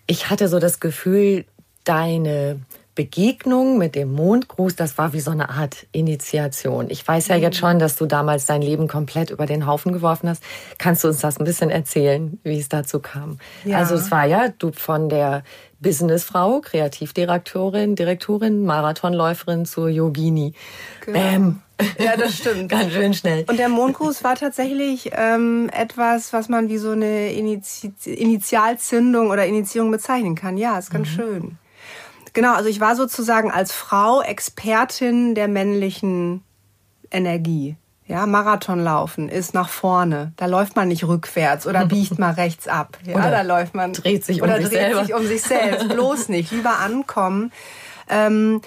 Ich 0.06 0.30
hatte 0.30 0.48
so 0.48 0.58
das 0.58 0.80
Gefühl, 0.80 1.44
deine 1.84 2.60
Begegnung 2.96 3.76
mit 3.76 3.94
dem 3.94 4.12
Mondgruß, 4.12 4.74
das 4.74 4.96
war 4.96 5.12
wie 5.12 5.20
so 5.20 5.30
eine 5.30 5.50
Art 5.50 5.86
Initiation. 5.92 6.86
Ich 6.88 7.06
weiß 7.06 7.28
ja 7.28 7.36
jetzt 7.36 7.56
mhm. 7.56 7.60
schon, 7.60 7.78
dass 7.78 7.94
du 7.94 8.06
damals 8.06 8.46
dein 8.46 8.62
Leben 8.62 8.88
komplett 8.88 9.30
über 9.30 9.44
den 9.46 9.66
Haufen 9.66 9.92
geworfen 9.92 10.28
hast. 10.28 10.42
Kannst 10.78 11.04
du 11.04 11.08
uns 11.08 11.20
das 11.20 11.38
ein 11.38 11.44
bisschen 11.44 11.70
erzählen, 11.70 12.40
wie 12.42 12.58
es 12.58 12.70
dazu 12.70 12.98
kam? 12.98 13.38
Ja. 13.64 13.78
Also 13.78 13.94
es 13.94 14.10
war 14.10 14.26
ja 14.26 14.48
du 14.48 14.72
von 14.72 15.10
der 15.10 15.44
Businessfrau, 15.80 16.60
Kreativdirektorin, 16.60 17.96
Direktorin, 17.96 18.64
Marathonläuferin 18.64 19.66
zur 19.66 19.88
Yogini. 19.88 20.54
Genau. 21.04 21.18
Bäm. 21.18 21.62
Ja, 21.98 22.16
das 22.16 22.38
stimmt. 22.38 22.68
Ganz 22.70 22.92
schön 22.92 23.12
schnell. 23.14 23.44
Und 23.48 23.58
der 23.58 23.68
Mondgruß 23.68 24.24
war 24.24 24.36
tatsächlich 24.36 25.10
ähm, 25.12 25.68
etwas, 25.72 26.32
was 26.32 26.48
man 26.48 26.68
wie 26.68 26.78
so 26.78 26.90
eine 26.90 27.32
Initi 27.32 27.92
Initialzündung 28.04 29.30
oder 29.30 29.46
Initiierung 29.46 29.90
bezeichnen 29.90 30.34
kann. 30.34 30.56
Ja, 30.56 30.78
ist 30.78 30.90
ganz 30.90 31.10
mhm. 31.10 31.14
schön. 31.14 31.58
Genau, 32.32 32.54
also 32.54 32.68
ich 32.68 32.80
war 32.80 32.96
sozusagen 32.96 33.50
als 33.50 33.72
Frau 33.72 34.20
Expertin 34.22 35.34
der 35.34 35.48
männlichen 35.48 36.42
Energie. 37.10 37.76
Ja, 38.08 38.24
Marathonlaufen 38.26 39.28
ist 39.28 39.52
nach 39.52 39.68
vorne. 39.68 40.32
Da 40.36 40.46
läuft 40.46 40.76
man 40.76 40.88
nicht 40.88 41.04
rückwärts 41.04 41.66
oder 41.66 41.86
biegt 41.86 42.18
mal 42.18 42.32
rechts 42.32 42.68
ab. 42.68 42.98
Ja, 43.04 43.16
oder 43.16 43.30
da 43.30 43.42
läuft 43.42 43.74
man 43.74 43.92
dreht 43.92 44.24
sich 44.24 44.42
um 44.42 44.48
oder 44.48 44.58
sich 44.58 44.68
dreht 44.68 44.78
selber. 44.78 45.04
sich 45.04 45.14
um 45.14 45.26
sich 45.26 45.42
selbst. 45.42 45.88
Bloß 45.88 46.28
nicht. 46.28 46.52
Lieber 46.52 46.78
ankommen. 46.78 47.52
Ähm, 48.08 48.60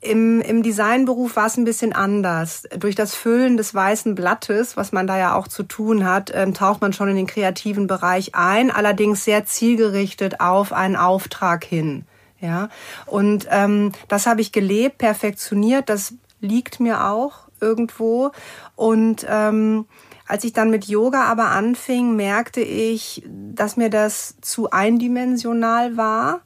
im, 0.00 0.42
Im 0.42 0.62
Designberuf 0.62 1.34
war 1.34 1.46
es 1.46 1.56
ein 1.56 1.64
bisschen 1.64 1.94
anders. 1.94 2.64
Durch 2.76 2.94
das 2.94 3.14
Füllen 3.14 3.56
des 3.56 3.74
weißen 3.74 4.14
Blattes, 4.14 4.76
was 4.76 4.92
man 4.92 5.06
da 5.06 5.18
ja 5.18 5.34
auch 5.34 5.48
zu 5.48 5.62
tun 5.62 6.04
hat, 6.04 6.30
ähm, 6.34 6.52
taucht 6.52 6.82
man 6.82 6.92
schon 6.92 7.08
in 7.08 7.16
den 7.16 7.26
kreativen 7.26 7.86
Bereich 7.86 8.34
ein, 8.34 8.70
allerdings 8.70 9.24
sehr 9.24 9.46
zielgerichtet 9.46 10.40
auf 10.40 10.74
einen 10.74 10.96
Auftrag 10.96 11.64
hin. 11.64 12.04
Ja, 12.40 12.68
und 13.06 13.48
ähm, 13.50 13.92
das 14.08 14.26
habe 14.26 14.42
ich 14.42 14.52
gelebt, 14.52 14.98
perfektioniert. 14.98 15.88
Das 15.88 16.12
liegt 16.40 16.78
mir 16.78 17.06
auch 17.06 17.48
irgendwo. 17.64 18.30
Und 18.76 19.26
ähm, 19.28 19.86
als 20.26 20.44
ich 20.44 20.52
dann 20.52 20.70
mit 20.70 20.86
Yoga 20.86 21.24
aber 21.24 21.46
anfing, 21.50 22.14
merkte 22.16 22.60
ich, 22.60 23.22
dass 23.26 23.76
mir 23.76 23.90
das 23.90 24.36
zu 24.40 24.70
eindimensional 24.70 25.96
war. 25.96 26.40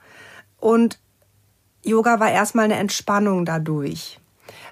Und 0.59 0.99
Yoga 1.85 2.21
war 2.21 2.31
erstmal 2.31 2.67
eine 2.67 2.77
Entspannung 2.77 3.45
dadurch. 3.45 4.21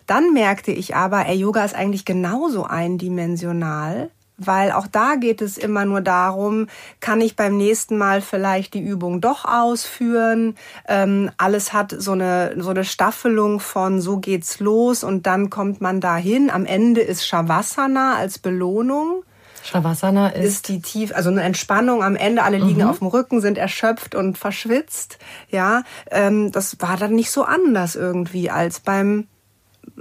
Dann 0.06 0.32
merkte 0.32 0.70
ich 0.70 0.94
aber, 0.94 1.26
ey, 1.26 1.36
Yoga 1.36 1.64
ist 1.64 1.74
eigentlich 1.74 2.04
genauso 2.04 2.64
eindimensional 2.64 4.10
weil 4.38 4.72
auch 4.72 4.86
da 4.86 5.14
geht 5.14 5.40
es 5.40 5.56
immer 5.58 5.84
nur 5.84 6.00
darum, 6.00 6.66
kann 7.00 7.20
ich 7.20 7.36
beim 7.36 7.56
nächsten 7.56 7.96
Mal 7.96 8.20
vielleicht 8.20 8.74
die 8.74 8.82
Übung 8.82 9.20
doch 9.20 9.44
ausführen. 9.44 10.56
Ähm, 10.86 11.30
alles 11.38 11.72
hat 11.72 11.94
so 11.96 12.12
eine, 12.12 12.54
so 12.58 12.70
eine 12.70 12.84
Staffelung 12.84 13.60
von 13.60 14.00
so 14.00 14.18
geht's 14.18 14.60
los 14.60 15.04
und 15.04 15.26
dann 15.26 15.50
kommt 15.50 15.80
man 15.80 16.00
dahin. 16.00 16.50
Am 16.50 16.66
Ende 16.66 17.00
ist 17.00 17.26
Shavasana 17.26 18.16
als 18.16 18.38
Belohnung. 18.38 19.22
Shavasana 19.64 20.28
ist, 20.28 20.44
ist 20.44 20.68
die 20.68 20.80
tief, 20.80 21.12
also 21.14 21.30
eine 21.30 21.42
Entspannung 21.42 22.04
am 22.04 22.14
Ende. 22.14 22.42
Alle 22.42 22.58
liegen 22.58 22.82
mhm. 22.82 22.88
auf 22.88 22.98
dem 22.98 23.08
Rücken, 23.08 23.40
sind 23.40 23.58
erschöpft 23.58 24.14
und 24.14 24.38
verschwitzt. 24.38 25.18
Ja, 25.50 25.82
ähm, 26.10 26.52
das 26.52 26.80
war 26.80 26.96
dann 26.96 27.14
nicht 27.14 27.30
so 27.30 27.42
anders 27.42 27.96
irgendwie 27.96 28.50
als 28.50 28.80
beim 28.80 29.26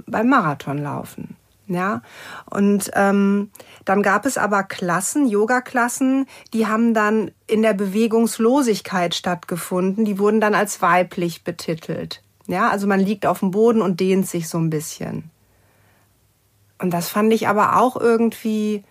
beim 0.06 0.28
Marathonlaufen. 0.28 1.35
Ja, 1.68 2.02
und 2.48 2.92
ähm, 2.94 3.50
dann 3.84 4.02
gab 4.02 4.24
es 4.24 4.38
aber 4.38 4.62
Klassen, 4.62 5.26
Yoga-Klassen, 5.26 6.26
die 6.52 6.68
haben 6.68 6.94
dann 6.94 7.32
in 7.48 7.62
der 7.62 7.74
Bewegungslosigkeit 7.74 9.16
stattgefunden. 9.16 10.04
Die 10.04 10.20
wurden 10.20 10.40
dann 10.40 10.54
als 10.54 10.80
weiblich 10.80 11.42
betitelt. 11.42 12.22
Ja, 12.46 12.70
also 12.70 12.86
man 12.86 13.00
liegt 13.00 13.26
auf 13.26 13.40
dem 13.40 13.50
Boden 13.50 13.82
und 13.82 13.98
dehnt 13.98 14.28
sich 14.28 14.48
so 14.48 14.58
ein 14.58 14.70
bisschen. 14.70 15.30
Und 16.78 16.90
das 16.90 17.08
fand 17.08 17.32
ich 17.32 17.48
aber 17.48 17.80
auch 17.80 17.96
irgendwie 17.96 18.84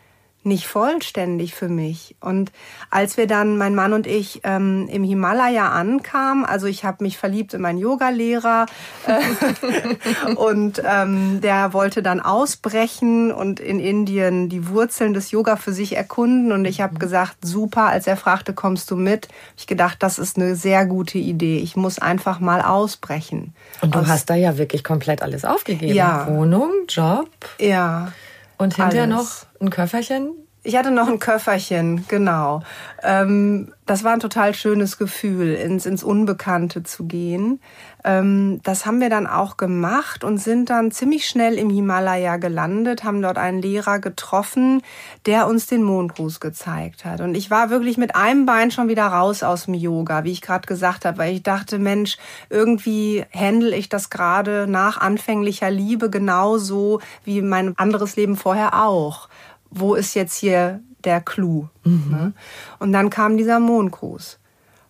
nicht 0.45 0.67
vollständig 0.67 1.53
für 1.55 1.69
mich. 1.69 2.15
Und 2.19 2.51
als 2.89 3.17
wir 3.17 3.27
dann, 3.27 3.57
mein 3.57 3.75
Mann 3.75 3.93
und 3.93 4.07
ich, 4.07 4.41
ähm, 4.43 4.87
im 4.91 5.03
Himalaya 5.03 5.69
ankamen, 5.69 6.45
also 6.45 6.67
ich 6.67 6.85
habe 6.85 7.03
mich 7.03 7.17
verliebt 7.17 7.53
in 7.53 7.61
meinen 7.61 7.79
Yogalehrer 7.79 8.67
äh, 9.07 10.35
und 10.35 10.81
ähm, 10.85 11.41
der 11.41 11.73
wollte 11.73 12.03
dann 12.03 12.19
ausbrechen 12.19 13.31
und 13.31 13.59
in 13.59 13.79
Indien 13.79 14.49
die 14.49 14.67
Wurzeln 14.67 15.13
des 15.13 15.31
Yoga 15.31 15.55
für 15.55 15.73
sich 15.73 15.95
erkunden. 15.95 16.51
Und 16.51 16.65
ich 16.65 16.81
habe 16.81 16.95
mhm. 16.95 16.99
gesagt, 16.99 17.37
super, 17.43 17.87
als 17.87 18.07
er 18.07 18.17
fragte, 18.17 18.53
kommst 18.53 18.91
du 18.91 18.95
mit? 18.95 19.27
Ich 19.57 19.67
gedacht, 19.67 19.97
das 20.03 20.19
ist 20.19 20.37
eine 20.37 20.55
sehr 20.55 20.85
gute 20.85 21.17
Idee. 21.17 21.57
Ich 21.57 21.75
muss 21.75 21.99
einfach 21.99 22.39
mal 22.39 22.61
ausbrechen. 22.61 23.55
Und 23.81 23.95
du 23.95 23.99
Aus, 23.99 24.07
hast 24.07 24.29
da 24.29 24.35
ja 24.35 24.57
wirklich 24.57 24.83
komplett 24.83 25.21
alles 25.21 25.43
aufgegeben. 25.43 25.95
Ja. 25.95 26.27
Wohnung, 26.27 26.71
Job. 26.87 27.29
Ja. 27.59 28.11
Und 28.57 28.75
hinterher 28.75 29.03
Alles. 29.03 29.47
noch 29.51 29.61
ein 29.61 29.69
Köfferchen? 29.69 30.44
Ich 30.67 30.75
hatte 30.75 30.89
noch 30.89 31.07
ein 31.07 31.19
Köfferchen, 31.19 32.05
genau. 32.07 32.63
Ähm, 33.03 33.71
das 33.85 34.03
war 34.03 34.13
ein 34.13 34.19
total 34.19 34.55
schönes 34.55 34.97
Gefühl, 34.97 35.53
ins, 35.53 35.85
ins 35.85 36.03
Unbekannte 36.03 36.81
zu 36.81 37.05
gehen. 37.05 37.61
Ähm, 38.03 38.61
das 38.63 38.87
haben 38.87 38.99
wir 38.99 39.11
dann 39.11 39.27
auch 39.27 39.57
gemacht 39.57 40.23
und 40.23 40.39
sind 40.39 40.71
dann 40.71 40.89
ziemlich 40.89 41.27
schnell 41.27 41.59
im 41.59 41.69
Himalaya 41.69 42.37
gelandet, 42.37 43.03
haben 43.03 43.21
dort 43.21 43.37
einen 43.37 43.61
Lehrer 43.61 43.99
getroffen, 43.99 44.81
der 45.27 45.45
uns 45.45 45.67
den 45.67 45.83
Mondgruß 45.83 46.39
gezeigt 46.39 47.05
hat. 47.05 47.21
Und 47.21 47.35
ich 47.35 47.51
war 47.51 47.69
wirklich 47.69 47.97
mit 47.97 48.15
einem 48.15 48.47
Bein 48.47 48.71
schon 48.71 48.87
wieder 48.87 49.05
raus 49.05 49.43
aus 49.43 49.65
dem 49.65 49.75
Yoga, 49.75 50.23
wie 50.23 50.31
ich 50.31 50.41
gerade 50.41 50.65
gesagt 50.65 51.05
habe, 51.05 51.19
weil 51.19 51.35
ich 51.35 51.43
dachte, 51.43 51.77
Mensch, 51.77 52.17
irgendwie 52.49 53.23
handle 53.31 53.75
ich 53.75 53.87
das 53.87 54.09
gerade 54.09 54.65
nach 54.67 54.97
anfänglicher 54.97 55.69
Liebe 55.69 56.09
genauso 56.09 57.01
wie 57.23 57.43
mein 57.43 57.77
anderes 57.77 58.15
Leben 58.15 58.35
vorher 58.35 58.83
auch 58.83 59.29
wo 59.75 59.95
ist 59.95 60.13
jetzt 60.13 60.35
hier 60.35 60.81
der 61.03 61.21
Clou? 61.21 61.67
Mhm. 61.83 62.05
Ne? 62.09 62.33
Und 62.79 62.91
dann 62.93 63.09
kam 63.09 63.37
dieser 63.37 63.59
Mondgruß. 63.59 64.39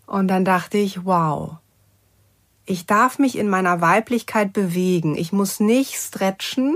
Und 0.05 0.27
dann 0.27 0.45
dachte 0.45 0.77
ich, 0.77 1.05
wow, 1.05 1.57
ich 2.65 2.85
darf 2.85 3.19
mich 3.19 3.37
in 3.37 3.49
meiner 3.49 3.81
Weiblichkeit 3.81 4.53
bewegen. 4.53 5.15
Ich 5.17 5.31
muss 5.31 5.59
nicht 5.59 5.95
stretchen 5.95 6.75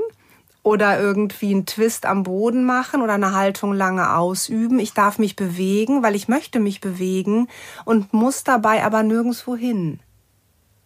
oder 0.64 1.00
irgendwie 1.00 1.52
einen 1.52 1.66
Twist 1.66 2.06
am 2.06 2.24
Boden 2.24 2.66
machen 2.66 3.02
oder 3.02 3.14
eine 3.14 3.34
Haltung 3.34 3.74
lange 3.74 4.16
ausüben. 4.16 4.80
Ich 4.80 4.94
darf 4.94 5.20
mich 5.20 5.36
bewegen, 5.36 6.04
weil 6.04 6.16
ich 6.16 6.28
möchte 6.28 6.60
mich 6.60 6.82
bewegen 6.82 7.48
und 7.86 8.14
muss 8.14 8.44
dabei 8.44 8.84
aber 8.84 9.04
nirgendwo 9.04 9.56
hin. 9.56 10.00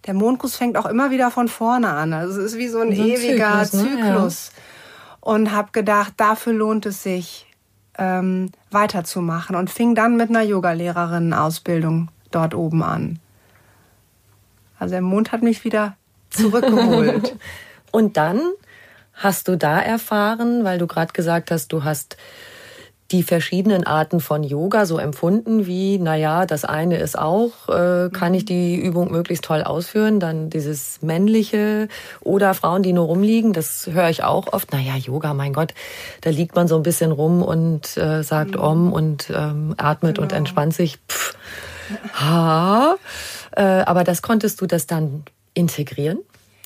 Der 0.06 0.14
Mondgruß 0.14 0.58
fängt 0.58 0.78
auch 0.78 0.86
immer 0.86 1.12
wieder 1.12 1.32
von 1.32 1.48
vorne 1.48 1.90
an. 1.90 2.12
Also 2.12 2.42
es 2.42 2.54
ist 2.54 2.58
wie 2.58 2.68
so 2.68 2.80
ein, 2.80 2.94
so 2.94 3.02
ein 3.02 3.08
ewiger 3.08 3.64
Zyklus. 3.64 3.84
Ne? 3.84 3.90
Zyklus. 3.90 4.52
Ja 4.56 4.63
und 5.24 5.54
habe 5.54 5.70
gedacht, 5.72 6.16
dafür 6.18 6.52
lohnt 6.52 6.86
es 6.86 7.02
sich, 7.02 7.46
ähm, 7.98 8.52
weiterzumachen 8.72 9.56
und 9.56 9.70
fing 9.70 9.96
dann 9.96 10.18
mit 10.18 10.30
einer 10.30 10.42
Yogalehrerinnen-Ausbildung 10.42 12.10
dort 12.30 12.54
oben 12.54 12.84
an. 12.84 13.20
Also 14.78 14.92
der 14.92 15.02
Mond 15.02 15.32
hat 15.32 15.42
mich 15.42 15.64
wieder 15.64 15.96
zurückgeholt. 16.30 17.38
und 17.92 18.18
dann 18.18 18.42
hast 19.14 19.48
du 19.48 19.58
da 19.58 19.80
erfahren, 19.80 20.66
weil 20.66 20.78
du 20.78 20.88
gerade 20.88 21.14
gesagt 21.14 21.52
hast, 21.52 21.72
du 21.72 21.86
hast 21.86 22.18
die 23.14 23.24
verschiedenen 23.24 23.86
Arten 23.86 24.20
von 24.20 24.44
Yoga 24.44 24.88
so 24.88 24.98
empfunden 24.98 25.68
wie, 25.68 26.00
naja, 26.00 26.48
das 26.48 26.66
eine 26.66 26.98
ist 26.98 27.18
auch, 27.18 27.70
äh, 27.70 28.10
kann 28.10 28.34
ich 28.34 28.44
die 28.44 28.76
Übung 28.76 29.12
möglichst 29.12 29.46
toll 29.46 29.62
ausführen, 29.62 30.20
dann 30.20 30.50
dieses 30.50 31.02
männliche 31.04 31.88
oder 32.22 32.56
Frauen, 32.56 32.82
die 32.82 32.92
nur 32.92 33.06
rumliegen, 33.06 33.54
das 33.54 33.88
höre 33.92 34.10
ich 34.10 34.24
auch 34.24 34.52
oft, 34.52 34.74
naja, 34.74 34.96
Yoga, 34.98 35.36
mein 35.36 35.54
Gott, 35.54 35.76
da 36.22 36.32
liegt 36.32 36.56
man 36.56 36.68
so 36.68 36.76
ein 36.76 36.84
bisschen 36.84 37.12
rum 37.12 37.44
und 37.44 37.96
äh, 37.98 38.24
sagt 38.24 38.56
mhm. 38.56 38.62
Om 38.62 38.94
und 38.94 39.30
ähm, 39.30 39.76
atmet 39.78 40.16
genau. 40.16 40.24
und 40.24 40.34
entspannt 40.34 40.74
sich. 40.74 40.98
Pff, 41.08 41.36
ha. 42.16 42.96
Äh, 43.56 43.62
aber 43.62 44.04
das 44.04 44.24
konntest 44.24 44.60
du 44.60 44.66
das 44.66 44.88
dann 44.88 45.24
integrieren 45.54 46.18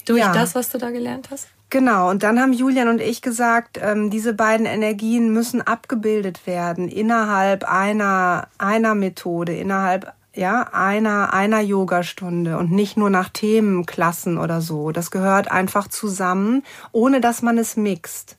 durch 0.05 0.21
ja. 0.21 0.31
das, 0.31 0.55
was 0.55 0.69
du 0.69 0.77
da 0.77 0.91
gelernt 0.91 1.27
hast? 1.29 1.47
Genau, 1.69 2.09
und 2.09 2.23
dann 2.23 2.39
haben 2.39 2.53
Julian 2.53 2.87
und 2.87 3.01
ich 3.01 3.21
gesagt, 3.21 3.77
ähm, 3.81 4.09
diese 4.09 4.33
beiden 4.33 4.65
Energien 4.65 5.33
müssen 5.33 5.61
abgebildet 5.61 6.47
werden 6.47 6.87
innerhalb 6.87 7.65
einer, 7.65 8.47
einer 8.57 8.95
Methode, 8.95 9.53
innerhalb 9.53 10.13
ja, 10.33 10.69
einer, 10.71 11.33
einer 11.33 11.59
Yogastunde 11.59 12.57
und 12.57 12.71
nicht 12.71 12.95
nur 12.95 13.09
nach 13.09 13.29
Themenklassen 13.29 14.37
oder 14.37 14.61
so. 14.61 14.91
Das 14.91 15.11
gehört 15.11 15.51
einfach 15.51 15.87
zusammen, 15.87 16.63
ohne 16.91 17.19
dass 17.19 17.41
man 17.41 17.57
es 17.57 17.75
mixt. 17.75 18.37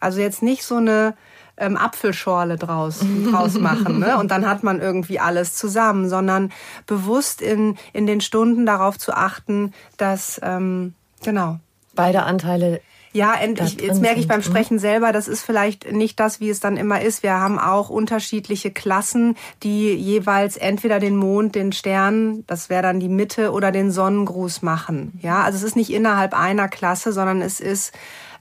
Also 0.00 0.20
jetzt 0.20 0.42
nicht 0.42 0.64
so 0.64 0.76
eine 0.76 1.14
ähm, 1.56 1.76
Apfelschorle 1.76 2.56
draus, 2.56 3.04
draus 3.30 3.58
machen 3.58 3.98
ne? 3.98 4.16
und 4.16 4.30
dann 4.30 4.46
hat 4.46 4.62
man 4.62 4.80
irgendwie 4.80 5.20
alles 5.20 5.54
zusammen, 5.54 6.08
sondern 6.08 6.52
bewusst 6.86 7.42
in, 7.42 7.76
in 7.92 8.06
den 8.06 8.20
Stunden 8.20 8.64
darauf 8.64 8.98
zu 8.98 9.12
achten, 9.12 9.72
dass, 9.96 10.40
ähm, 10.42 10.94
genau, 11.22 11.58
beide 11.94 12.22
Anteile 12.24 12.80
ja, 13.14 13.32
endlich. 13.32 13.80
Jetzt 13.80 14.00
merke 14.00 14.18
ich 14.18 14.26
beim 14.26 14.40
mhm. 14.40 14.44
Sprechen 14.44 14.80
selber, 14.80 15.12
das 15.12 15.28
ist 15.28 15.44
vielleicht 15.44 15.92
nicht 15.92 16.18
das, 16.18 16.40
wie 16.40 16.50
es 16.50 16.58
dann 16.58 16.76
immer 16.76 17.00
ist. 17.00 17.22
Wir 17.22 17.34
haben 17.34 17.60
auch 17.60 17.88
unterschiedliche 17.88 18.72
Klassen, 18.72 19.36
die 19.62 19.94
jeweils 19.94 20.56
entweder 20.56 20.98
den 20.98 21.16
Mond, 21.16 21.54
den 21.54 21.70
Stern, 21.70 22.42
das 22.48 22.70
wäre 22.70 22.82
dann 22.82 22.98
die 22.98 23.08
Mitte, 23.08 23.52
oder 23.52 23.70
den 23.70 23.92
Sonnengruß 23.92 24.62
machen. 24.62 25.16
Ja, 25.22 25.42
also 25.42 25.56
es 25.56 25.62
ist 25.62 25.76
nicht 25.76 25.92
innerhalb 25.92 26.34
einer 26.34 26.66
Klasse, 26.66 27.12
sondern 27.12 27.40
es 27.40 27.60
ist 27.60 27.92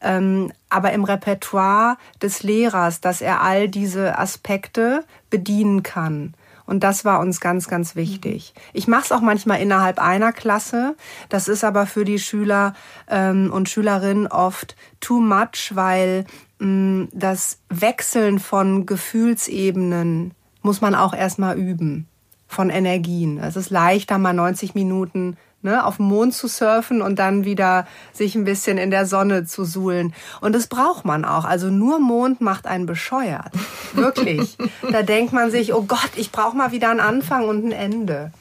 ähm, 0.02 0.52
aber 0.70 0.92
im 0.92 1.04
Repertoire 1.04 1.98
des 2.24 2.42
Lehrers, 2.42 3.00
dass 3.00 3.22
er 3.22 3.42
all 3.42 3.70
diese 3.70 4.18
Aspekte 4.18 5.06
bedienen 5.30 5.84
kann. 5.84 6.34
Und 6.66 6.84
das 6.84 7.06
war 7.06 7.20
uns 7.20 7.40
ganz, 7.42 7.68
ganz 7.68 7.96
wichtig. 7.96 8.54
Ich 8.74 8.88
mache 8.88 9.04
es 9.04 9.12
auch 9.12 9.22
manchmal 9.22 9.62
innerhalb 9.62 10.00
einer 10.00 10.32
Klasse. 10.32 10.96
Das 11.30 11.48
ist 11.48 11.64
aber 11.64 11.86
für 11.86 12.06
die 12.06 12.20
Schüler 12.20 12.74
ähm, 13.10 13.52
und 13.52 13.70
Schülerinnen 13.70 14.28
oft 14.28 14.76
too 15.00 15.20
much, 15.20 15.72
weil 15.74 16.26
mh, 16.60 16.68
mm, 16.68 17.10
das 17.12 17.60
Wechseln 17.70 18.40
von 18.40 18.86
Gefühlsebenen 18.86 20.32
muss 20.62 20.82
man 20.82 20.96
auch 20.96 21.14
erstmal 21.14 21.58
üben, 21.58 22.08
von 22.48 22.70
Energien. 22.70 23.38
Es 23.38 23.56
ist 23.56 23.70
leichter, 23.70 24.18
mal 24.18 24.34
90 24.34 24.76
Minuten 24.76 25.38
ne, 25.64 25.86
auf 25.86 25.98
dem 25.98 26.06
Mond 26.06 26.34
zu 26.34 26.48
surfen 26.48 27.02
und 27.02 27.18
dann 27.18 27.46
wieder 27.46 27.88
sich 28.12 28.36
ein 28.36 28.44
bisschen 28.44 28.78
in 28.78 28.92
der 28.92 29.06
Sonne 29.06 29.46
zu 29.46 29.66
suhlen. 29.66 30.14
Und 30.42 30.54
das 30.54 30.68
braucht 30.68 31.06
man 31.06 31.26
auch. 31.26 31.46
Also 31.46 31.68
nur 31.68 32.00
Mond 32.00 32.42
macht 32.42 32.68
einen 32.68 32.86
bescheuert. 32.86 33.52
Wirklich. 33.94 34.58
da 34.92 35.02
denkt 35.02 35.34
man 35.34 35.50
sich, 35.50 35.74
oh 35.74 35.84
Gott, 35.84 36.12
ich 36.16 36.32
brauche 36.32 36.56
mal 36.56 36.72
wieder 36.72 36.90
einen 36.90 37.00
Anfang 37.00 37.48
und 37.48 37.66
ein 37.66 37.72
Ende. 37.72 38.32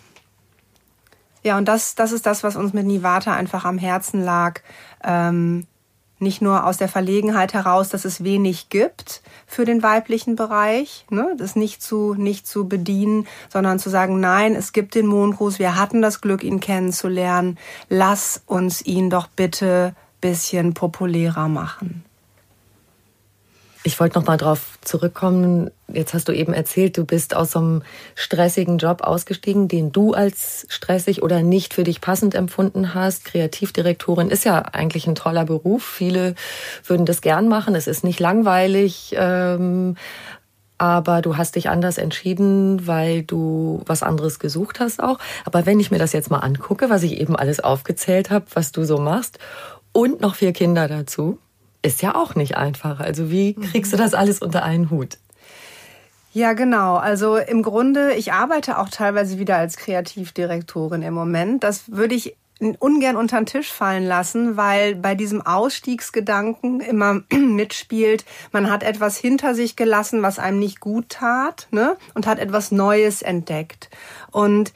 Ja, 1.42 1.58
und 1.58 1.66
das, 1.66 1.94
das 1.94 2.12
ist 2.12 2.26
das, 2.26 2.44
was 2.44 2.56
uns 2.56 2.72
mit 2.72 2.86
Nivata 2.86 3.34
einfach 3.34 3.64
am 3.64 3.78
Herzen 3.78 4.22
lag. 4.22 4.60
Ähm, 5.02 5.66
nicht 6.22 6.40
nur 6.40 6.66
aus 6.66 6.78
der 6.78 6.88
Verlegenheit 6.88 7.52
heraus, 7.52 7.90
dass 7.90 8.04
es 8.04 8.24
wenig 8.24 8.68
gibt 8.68 9.22
für 9.46 9.64
den 9.64 9.82
weiblichen 9.82 10.36
Bereich, 10.36 11.04
ne, 11.10 11.34
das 11.36 11.56
nicht 11.56 11.82
zu, 11.82 12.14
nicht 12.14 12.46
zu 12.46 12.68
bedienen, 12.68 13.26
sondern 13.50 13.78
zu 13.78 13.90
sagen, 13.90 14.20
nein, 14.20 14.54
es 14.54 14.72
gibt 14.72 14.94
den 14.94 15.06
Mondgruß, 15.06 15.58
wir 15.58 15.76
hatten 15.76 16.00
das 16.00 16.20
Glück, 16.20 16.42
ihn 16.42 16.60
kennenzulernen, 16.60 17.58
lass 17.88 18.42
uns 18.46 18.80
ihn 18.80 19.10
doch 19.10 19.26
bitte 19.26 19.94
bisschen 20.22 20.72
populärer 20.72 21.48
machen. 21.48 22.04
Ich 23.84 23.98
wollte 23.98 24.18
noch 24.18 24.26
mal 24.26 24.36
drauf 24.36 24.78
zurückkommen. 24.80 25.72
Jetzt 25.88 26.14
hast 26.14 26.28
du 26.28 26.32
eben 26.32 26.52
erzählt, 26.52 26.96
du 26.96 27.04
bist 27.04 27.34
aus 27.34 27.50
so 27.50 27.58
einem 27.58 27.82
stressigen 28.14 28.78
Job 28.78 29.02
ausgestiegen, 29.02 29.66
den 29.66 29.90
du 29.90 30.12
als 30.12 30.66
stressig 30.68 31.22
oder 31.22 31.42
nicht 31.42 31.74
für 31.74 31.82
dich 31.82 32.00
passend 32.00 32.36
empfunden 32.36 32.94
hast. 32.94 33.24
Kreativdirektorin 33.24 34.30
ist 34.30 34.44
ja 34.44 34.60
eigentlich 34.60 35.08
ein 35.08 35.16
toller 35.16 35.44
Beruf. 35.44 35.84
Viele 35.84 36.36
würden 36.86 37.06
das 37.06 37.22
gern 37.22 37.48
machen. 37.48 37.74
Es 37.74 37.88
ist 37.88 38.04
nicht 38.04 38.20
langweilig. 38.20 39.16
Ähm, 39.18 39.96
aber 40.78 41.20
du 41.20 41.36
hast 41.36 41.56
dich 41.56 41.68
anders 41.68 41.98
entschieden, 41.98 42.86
weil 42.86 43.22
du 43.22 43.82
was 43.86 44.04
anderes 44.04 44.38
gesucht 44.38 44.78
hast 44.78 45.02
auch. 45.02 45.18
Aber 45.44 45.66
wenn 45.66 45.80
ich 45.80 45.90
mir 45.90 45.98
das 45.98 46.12
jetzt 46.12 46.30
mal 46.30 46.38
angucke, 46.38 46.88
was 46.88 47.02
ich 47.02 47.20
eben 47.20 47.34
alles 47.34 47.58
aufgezählt 47.58 48.30
habe, 48.30 48.46
was 48.54 48.70
du 48.70 48.84
so 48.84 48.98
machst 48.98 49.38
und 49.92 50.20
noch 50.20 50.36
vier 50.36 50.52
Kinder 50.52 50.86
dazu, 50.88 51.38
ist 51.82 52.02
ja 52.02 52.14
auch 52.14 52.34
nicht 52.34 52.56
einfach. 52.56 53.00
Also 53.00 53.30
wie 53.30 53.54
kriegst 53.54 53.92
du 53.92 53.96
das 53.96 54.14
alles 54.14 54.40
unter 54.40 54.62
einen 54.62 54.90
Hut? 54.90 55.18
Ja, 56.32 56.54
genau. 56.54 56.96
Also 56.96 57.36
im 57.36 57.62
Grunde, 57.62 58.14
ich 58.14 58.32
arbeite 58.32 58.78
auch 58.78 58.88
teilweise 58.88 59.38
wieder 59.38 59.56
als 59.56 59.76
Kreativdirektorin 59.76 61.02
im 61.02 61.12
Moment. 61.12 61.62
Das 61.62 61.92
würde 61.92 62.14
ich 62.14 62.36
ungern 62.78 63.16
unter 63.16 63.38
den 63.38 63.46
Tisch 63.46 63.70
fallen 63.70 64.06
lassen, 64.06 64.56
weil 64.56 64.94
bei 64.94 65.14
diesem 65.14 65.42
Ausstiegsgedanken 65.42 66.80
immer 66.80 67.22
mitspielt, 67.32 68.24
man 68.52 68.70
hat 68.70 68.82
etwas 68.82 69.16
hinter 69.16 69.54
sich 69.54 69.76
gelassen, 69.76 70.22
was 70.22 70.38
einem 70.38 70.58
nicht 70.58 70.80
gut 70.80 71.08
tat, 71.08 71.66
ne? 71.70 71.96
Und 72.14 72.26
hat 72.26 72.38
etwas 72.38 72.70
Neues 72.70 73.22
entdeckt. 73.22 73.90
Und 74.30 74.72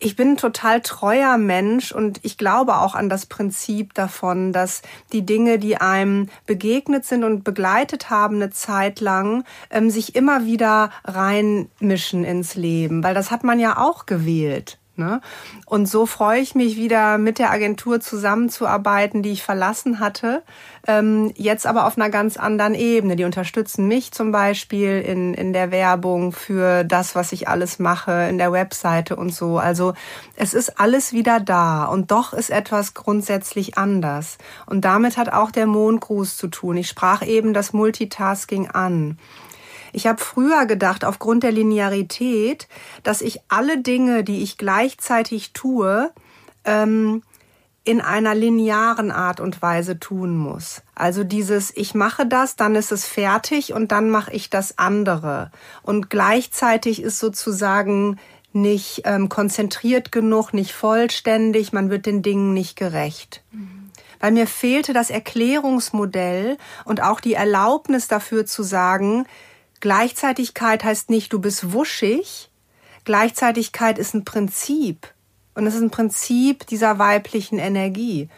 ich 0.00 0.16
bin 0.16 0.30
ein 0.30 0.36
total 0.38 0.80
treuer 0.80 1.36
Mensch 1.36 1.92
und 1.92 2.20
ich 2.22 2.38
glaube 2.38 2.78
auch 2.78 2.94
an 2.94 3.10
das 3.10 3.26
Prinzip 3.26 3.92
davon, 3.92 4.52
dass 4.52 4.80
die 5.12 5.26
Dinge, 5.26 5.58
die 5.58 5.76
einem 5.76 6.28
begegnet 6.46 7.04
sind 7.04 7.22
und 7.22 7.44
begleitet 7.44 8.08
haben 8.08 8.36
eine 8.36 8.50
Zeit 8.50 9.00
lang, 9.00 9.44
ähm, 9.70 9.90
sich 9.90 10.16
immer 10.16 10.46
wieder 10.46 10.90
reinmischen 11.04 12.24
ins 12.24 12.54
Leben, 12.54 13.04
weil 13.04 13.14
das 13.14 13.30
hat 13.30 13.44
man 13.44 13.60
ja 13.60 13.76
auch 13.76 14.06
gewählt. 14.06 14.79
Ne? 15.00 15.22
Und 15.64 15.86
so 15.86 16.04
freue 16.04 16.40
ich 16.40 16.54
mich 16.54 16.76
wieder 16.76 17.16
mit 17.16 17.38
der 17.38 17.50
Agentur 17.50 18.00
zusammenzuarbeiten, 18.00 19.22
die 19.22 19.32
ich 19.32 19.42
verlassen 19.42 19.98
hatte, 19.98 20.42
ähm, 20.86 21.32
jetzt 21.36 21.66
aber 21.66 21.86
auf 21.86 21.96
einer 21.96 22.10
ganz 22.10 22.36
anderen 22.36 22.74
Ebene. 22.74 23.16
Die 23.16 23.24
unterstützen 23.24 23.88
mich 23.88 24.12
zum 24.12 24.30
Beispiel 24.30 25.00
in, 25.00 25.32
in 25.32 25.54
der 25.54 25.70
Werbung 25.70 26.32
für 26.32 26.84
das, 26.84 27.14
was 27.14 27.32
ich 27.32 27.48
alles 27.48 27.78
mache, 27.78 28.28
in 28.28 28.36
der 28.36 28.52
Webseite 28.52 29.16
und 29.16 29.34
so. 29.34 29.58
Also 29.58 29.94
es 30.36 30.52
ist 30.52 30.78
alles 30.78 31.14
wieder 31.14 31.40
da 31.40 31.86
und 31.86 32.10
doch 32.10 32.34
ist 32.34 32.50
etwas 32.50 32.92
grundsätzlich 32.92 33.78
anders. 33.78 34.36
Und 34.66 34.84
damit 34.84 35.16
hat 35.16 35.32
auch 35.32 35.50
der 35.50 35.66
Mondgruß 35.66 36.36
zu 36.36 36.48
tun. 36.48 36.76
Ich 36.76 36.88
sprach 36.88 37.26
eben 37.26 37.54
das 37.54 37.72
Multitasking 37.72 38.68
an. 38.68 39.16
Ich 39.92 40.06
habe 40.06 40.20
früher 40.20 40.66
gedacht, 40.66 41.04
aufgrund 41.04 41.42
der 41.42 41.52
Linearität, 41.52 42.68
dass 43.02 43.20
ich 43.20 43.40
alle 43.48 43.78
Dinge, 43.78 44.24
die 44.24 44.42
ich 44.42 44.58
gleichzeitig 44.58 45.52
tue, 45.52 46.10
ähm, 46.64 47.22
in 47.82 48.00
einer 48.00 48.34
linearen 48.34 49.10
Art 49.10 49.40
und 49.40 49.62
Weise 49.62 49.98
tun 49.98 50.36
muss. 50.36 50.82
Also 50.94 51.24
dieses, 51.24 51.74
ich 51.76 51.94
mache 51.94 52.26
das, 52.26 52.56
dann 52.56 52.74
ist 52.74 52.92
es 52.92 53.06
fertig 53.06 53.72
und 53.72 53.90
dann 53.90 54.10
mache 54.10 54.32
ich 54.32 54.50
das 54.50 54.78
andere. 54.78 55.50
Und 55.82 56.10
gleichzeitig 56.10 57.02
ist 57.02 57.18
sozusagen 57.18 58.18
nicht 58.52 59.02
ähm, 59.04 59.28
konzentriert 59.28 60.12
genug, 60.12 60.52
nicht 60.52 60.72
vollständig, 60.72 61.72
man 61.72 61.88
wird 61.88 62.04
den 62.06 62.22
Dingen 62.22 62.52
nicht 62.52 62.76
gerecht. 62.76 63.42
Mhm. 63.52 63.90
Weil 64.18 64.32
mir 64.32 64.46
fehlte 64.46 64.92
das 64.92 65.08
Erklärungsmodell 65.08 66.58
und 66.84 67.02
auch 67.02 67.20
die 67.20 67.34
Erlaubnis 67.34 68.06
dafür 68.06 68.44
zu 68.44 68.62
sagen, 68.62 69.24
Gleichzeitigkeit 69.80 70.84
heißt 70.84 71.10
nicht, 71.10 71.32
du 71.32 71.40
bist 71.40 71.72
wuschig. 71.72 72.50
Gleichzeitigkeit 73.04 73.98
ist 73.98 74.14
ein 74.14 74.24
Prinzip. 74.24 75.12
Und 75.54 75.66
es 75.66 75.74
ist 75.74 75.82
ein 75.82 75.90
Prinzip 75.90 76.66
dieser 76.66 76.98
weiblichen 76.98 77.58
Energie. 77.58 78.28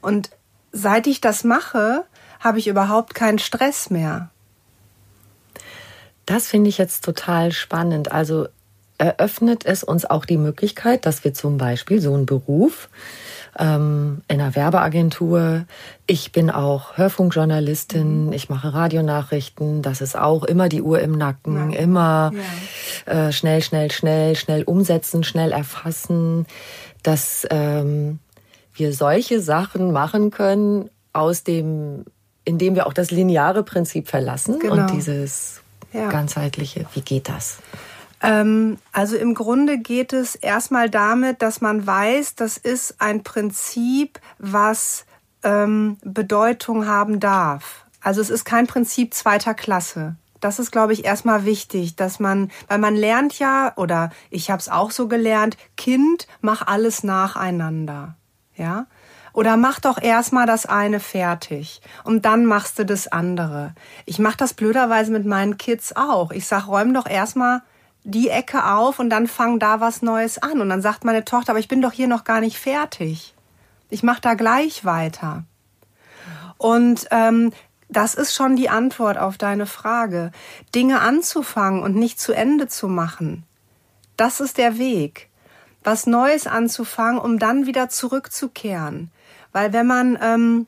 Und 0.00 0.30
seit 0.70 1.06
ich 1.06 1.20
das 1.20 1.44
mache, 1.44 2.04
habe 2.40 2.58
ich 2.58 2.68
überhaupt 2.68 3.14
keinen 3.14 3.38
Stress 3.38 3.90
mehr. 3.90 4.30
Das 6.26 6.46
finde 6.46 6.68
ich 6.68 6.78
jetzt 6.78 7.04
total 7.04 7.52
spannend. 7.52 8.12
Also 8.12 8.48
eröffnet 8.98 9.64
es 9.66 9.82
uns 9.82 10.04
auch 10.04 10.24
die 10.24 10.36
Möglichkeit, 10.36 11.06
dass 11.06 11.24
wir 11.24 11.34
zum 11.34 11.58
Beispiel 11.58 12.00
so 12.00 12.14
einen 12.14 12.26
Beruf 12.26 12.88
ähm, 13.58 14.22
in 14.28 14.40
einer 14.40 14.54
Werbeagentur. 14.54 15.64
Ich 16.06 16.32
bin 16.32 16.50
auch 16.50 16.96
Hörfunkjournalistin, 16.96 18.26
mhm. 18.26 18.32
ich 18.32 18.48
mache 18.48 18.72
Radionachrichten. 18.72 19.82
Das 19.82 20.00
ist 20.00 20.16
auch 20.16 20.44
immer 20.44 20.68
die 20.68 20.82
Uhr 20.82 21.00
im 21.00 21.12
Nacken, 21.12 21.72
ja. 21.72 21.78
immer 21.78 22.32
ja. 23.06 23.28
Äh, 23.28 23.32
schnell, 23.32 23.62
schnell, 23.62 23.90
schnell, 23.90 24.36
schnell 24.36 24.62
umsetzen, 24.64 25.24
schnell 25.24 25.52
erfassen, 25.52 26.46
dass 27.02 27.46
ähm, 27.50 28.18
wir 28.74 28.92
solche 28.92 29.40
Sachen 29.40 29.92
machen 29.92 30.30
können 30.30 30.88
aus 31.12 31.44
dem, 31.44 32.04
indem 32.44 32.74
wir 32.74 32.86
auch 32.86 32.94
das 32.94 33.10
lineare 33.10 33.62
Prinzip 33.62 34.08
verlassen 34.08 34.58
genau. 34.58 34.74
und 34.74 34.90
dieses 34.92 35.60
ja. 35.92 36.08
ganzheitliche. 36.08 36.86
Wie 36.94 37.02
geht 37.02 37.28
das? 37.28 37.58
Ähm, 38.22 38.78
also 38.92 39.16
im 39.16 39.34
Grunde 39.34 39.78
geht 39.78 40.12
es 40.12 40.36
erstmal 40.36 40.88
damit, 40.88 41.42
dass 41.42 41.60
man 41.60 41.86
weiß, 41.86 42.36
das 42.36 42.56
ist 42.56 43.00
ein 43.00 43.24
Prinzip, 43.24 44.20
was 44.38 45.04
ähm, 45.42 45.98
Bedeutung 46.04 46.86
haben 46.86 47.18
darf. 47.18 47.84
Also 48.00 48.20
es 48.20 48.30
ist 48.30 48.44
kein 48.44 48.66
Prinzip 48.66 49.12
zweiter 49.12 49.54
Klasse. 49.54 50.16
Das 50.40 50.58
ist, 50.58 50.72
glaube 50.72 50.92
ich, 50.92 51.04
erstmal 51.04 51.44
wichtig, 51.44 51.94
dass 51.94 52.18
man, 52.18 52.50
weil 52.66 52.78
man 52.78 52.96
lernt 52.96 53.38
ja, 53.38 53.72
oder 53.76 54.10
ich 54.30 54.50
habe 54.50 54.58
es 54.58 54.68
auch 54.68 54.90
so 54.90 55.06
gelernt, 55.06 55.56
Kind, 55.76 56.26
mach 56.40 56.66
alles 56.66 57.04
nacheinander. 57.04 58.16
Ja? 58.56 58.86
Oder 59.32 59.56
mach 59.56 59.80
doch 59.80 60.02
erstmal 60.02 60.46
das 60.46 60.66
eine 60.66 61.00
fertig 61.00 61.80
und 62.04 62.24
dann 62.24 62.44
machst 62.44 62.78
du 62.78 62.84
das 62.84 63.08
andere. 63.08 63.74
Ich 64.04 64.18
mache 64.18 64.36
das 64.36 64.52
blöderweise 64.52 65.12
mit 65.12 65.24
meinen 65.24 65.58
Kids 65.58 65.94
auch. 65.96 66.32
Ich 66.32 66.46
sag, 66.46 66.66
räum 66.66 66.92
doch 66.92 67.06
erstmal 67.06 67.62
die 68.04 68.28
Ecke 68.28 68.64
auf 68.64 68.98
und 68.98 69.10
dann 69.10 69.26
fang 69.26 69.58
da 69.58 69.80
was 69.80 70.02
Neues 70.02 70.38
an. 70.38 70.60
Und 70.60 70.68
dann 70.68 70.82
sagt 70.82 71.04
meine 71.04 71.24
Tochter, 71.24 71.50
aber 71.50 71.60
ich 71.60 71.68
bin 71.68 71.82
doch 71.82 71.92
hier 71.92 72.08
noch 72.08 72.24
gar 72.24 72.40
nicht 72.40 72.58
fertig. 72.58 73.34
Ich 73.90 74.02
mache 74.02 74.20
da 74.20 74.34
gleich 74.34 74.84
weiter. 74.84 75.44
Und 76.58 77.06
ähm, 77.10 77.52
das 77.88 78.14
ist 78.14 78.34
schon 78.34 78.56
die 78.56 78.70
Antwort 78.70 79.18
auf 79.18 79.36
deine 79.36 79.66
Frage. 79.66 80.32
Dinge 80.74 81.00
anzufangen 81.00 81.82
und 81.82 81.94
nicht 81.94 82.18
zu 82.18 82.32
Ende 82.32 82.68
zu 82.68 82.88
machen. 82.88 83.44
Das 84.16 84.40
ist 84.40 84.58
der 84.58 84.78
Weg. 84.78 85.28
Was 85.84 86.06
Neues 86.06 86.46
anzufangen, 86.46 87.20
um 87.20 87.38
dann 87.38 87.66
wieder 87.66 87.88
zurückzukehren. 87.88 89.10
Weil 89.52 89.72
wenn 89.72 89.86
man 89.86 90.18
ähm, 90.22 90.66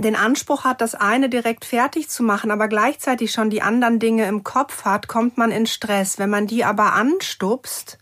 den 0.00 0.16
Anspruch 0.16 0.64
hat, 0.64 0.80
das 0.80 0.94
eine 0.94 1.28
direkt 1.28 1.64
fertig 1.64 2.08
zu 2.08 2.22
machen, 2.22 2.50
aber 2.50 2.68
gleichzeitig 2.68 3.32
schon 3.32 3.50
die 3.50 3.62
anderen 3.62 3.98
Dinge 3.98 4.26
im 4.26 4.44
Kopf 4.44 4.84
hat, 4.84 5.08
kommt 5.08 5.38
man 5.38 5.50
in 5.50 5.66
Stress. 5.66 6.18
Wenn 6.18 6.30
man 6.30 6.46
die 6.46 6.64
aber 6.64 6.94
anstupst, 6.94 7.98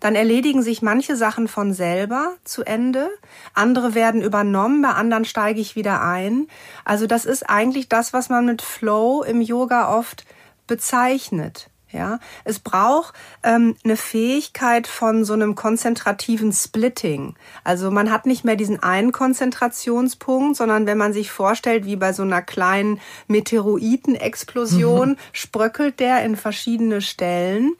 dann 0.00 0.14
erledigen 0.14 0.62
sich 0.62 0.82
manche 0.82 1.14
Sachen 1.14 1.46
von 1.46 1.72
selber 1.72 2.34
zu 2.44 2.64
Ende, 2.64 3.08
andere 3.54 3.94
werden 3.94 4.20
übernommen, 4.20 4.82
bei 4.82 4.90
anderen 4.90 5.24
steige 5.24 5.60
ich 5.60 5.76
wieder 5.76 6.02
ein. 6.02 6.48
Also 6.84 7.06
das 7.06 7.24
ist 7.24 7.48
eigentlich 7.48 7.88
das, 7.88 8.12
was 8.12 8.28
man 8.28 8.44
mit 8.46 8.62
Flow 8.62 9.22
im 9.22 9.40
Yoga 9.40 9.96
oft 9.96 10.24
bezeichnet. 10.66 11.68
Ja, 11.92 12.18
es 12.44 12.58
braucht 12.58 13.14
ähm, 13.42 13.76
eine 13.84 13.96
Fähigkeit 13.96 14.86
von 14.86 15.24
so 15.24 15.34
einem 15.34 15.54
konzentrativen 15.54 16.52
Splitting. 16.52 17.34
Also 17.64 17.90
man 17.90 18.10
hat 18.10 18.24
nicht 18.24 18.44
mehr 18.44 18.56
diesen 18.56 18.82
einen 18.82 19.12
Konzentrationspunkt, 19.12 20.56
sondern 20.56 20.86
wenn 20.86 20.96
man 20.96 21.12
sich 21.12 21.30
vorstellt, 21.30 21.84
wie 21.84 21.96
bei 21.96 22.12
so 22.14 22.22
einer 22.22 22.40
kleinen 22.40 22.98
Meteoritenexplosion, 23.28 25.10
mhm. 25.10 25.16
spröckelt 25.32 26.00
der 26.00 26.24
in 26.24 26.36
verschiedene 26.36 27.02
Stellen 27.02 27.74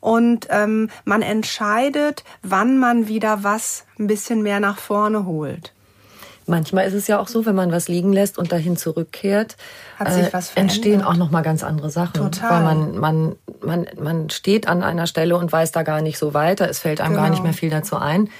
und 0.00 0.48
ähm, 0.50 0.90
man 1.04 1.22
entscheidet, 1.22 2.24
wann 2.42 2.78
man 2.78 3.08
wieder 3.08 3.42
was 3.42 3.84
ein 3.98 4.06
bisschen 4.06 4.42
mehr 4.42 4.60
nach 4.60 4.78
vorne 4.78 5.24
holt. 5.24 5.72
Manchmal 6.48 6.86
ist 6.86 6.94
es 6.94 7.08
ja 7.08 7.18
auch 7.18 7.26
so, 7.26 7.44
wenn 7.44 7.56
man 7.56 7.72
was 7.72 7.88
liegen 7.88 8.12
lässt 8.12 8.38
und 8.38 8.52
dahin 8.52 8.76
zurückkehrt, 8.76 9.56
äh, 9.98 10.30
entstehen 10.54 11.02
auch 11.02 11.16
noch 11.16 11.32
mal 11.32 11.42
ganz 11.42 11.64
andere 11.64 11.90
Sachen. 11.90 12.14
Total. 12.14 12.50
Weil 12.50 12.62
man, 12.62 12.98
man, 12.98 13.36
man, 13.66 13.86
man 14.00 14.30
steht 14.30 14.68
an 14.68 14.82
einer 14.82 15.06
Stelle 15.06 15.36
und 15.36 15.52
weiß 15.52 15.72
da 15.72 15.82
gar 15.82 16.00
nicht 16.00 16.18
so 16.18 16.34
weiter. 16.34 16.68
Es 16.68 16.78
fällt 16.78 17.00
einem 17.00 17.10
genau. 17.10 17.22
gar 17.22 17.30
nicht 17.30 17.38
genau. 17.38 17.48
mehr 17.48 17.58
viel 17.58 17.70
dazu 17.70 17.96
ein 17.96 18.30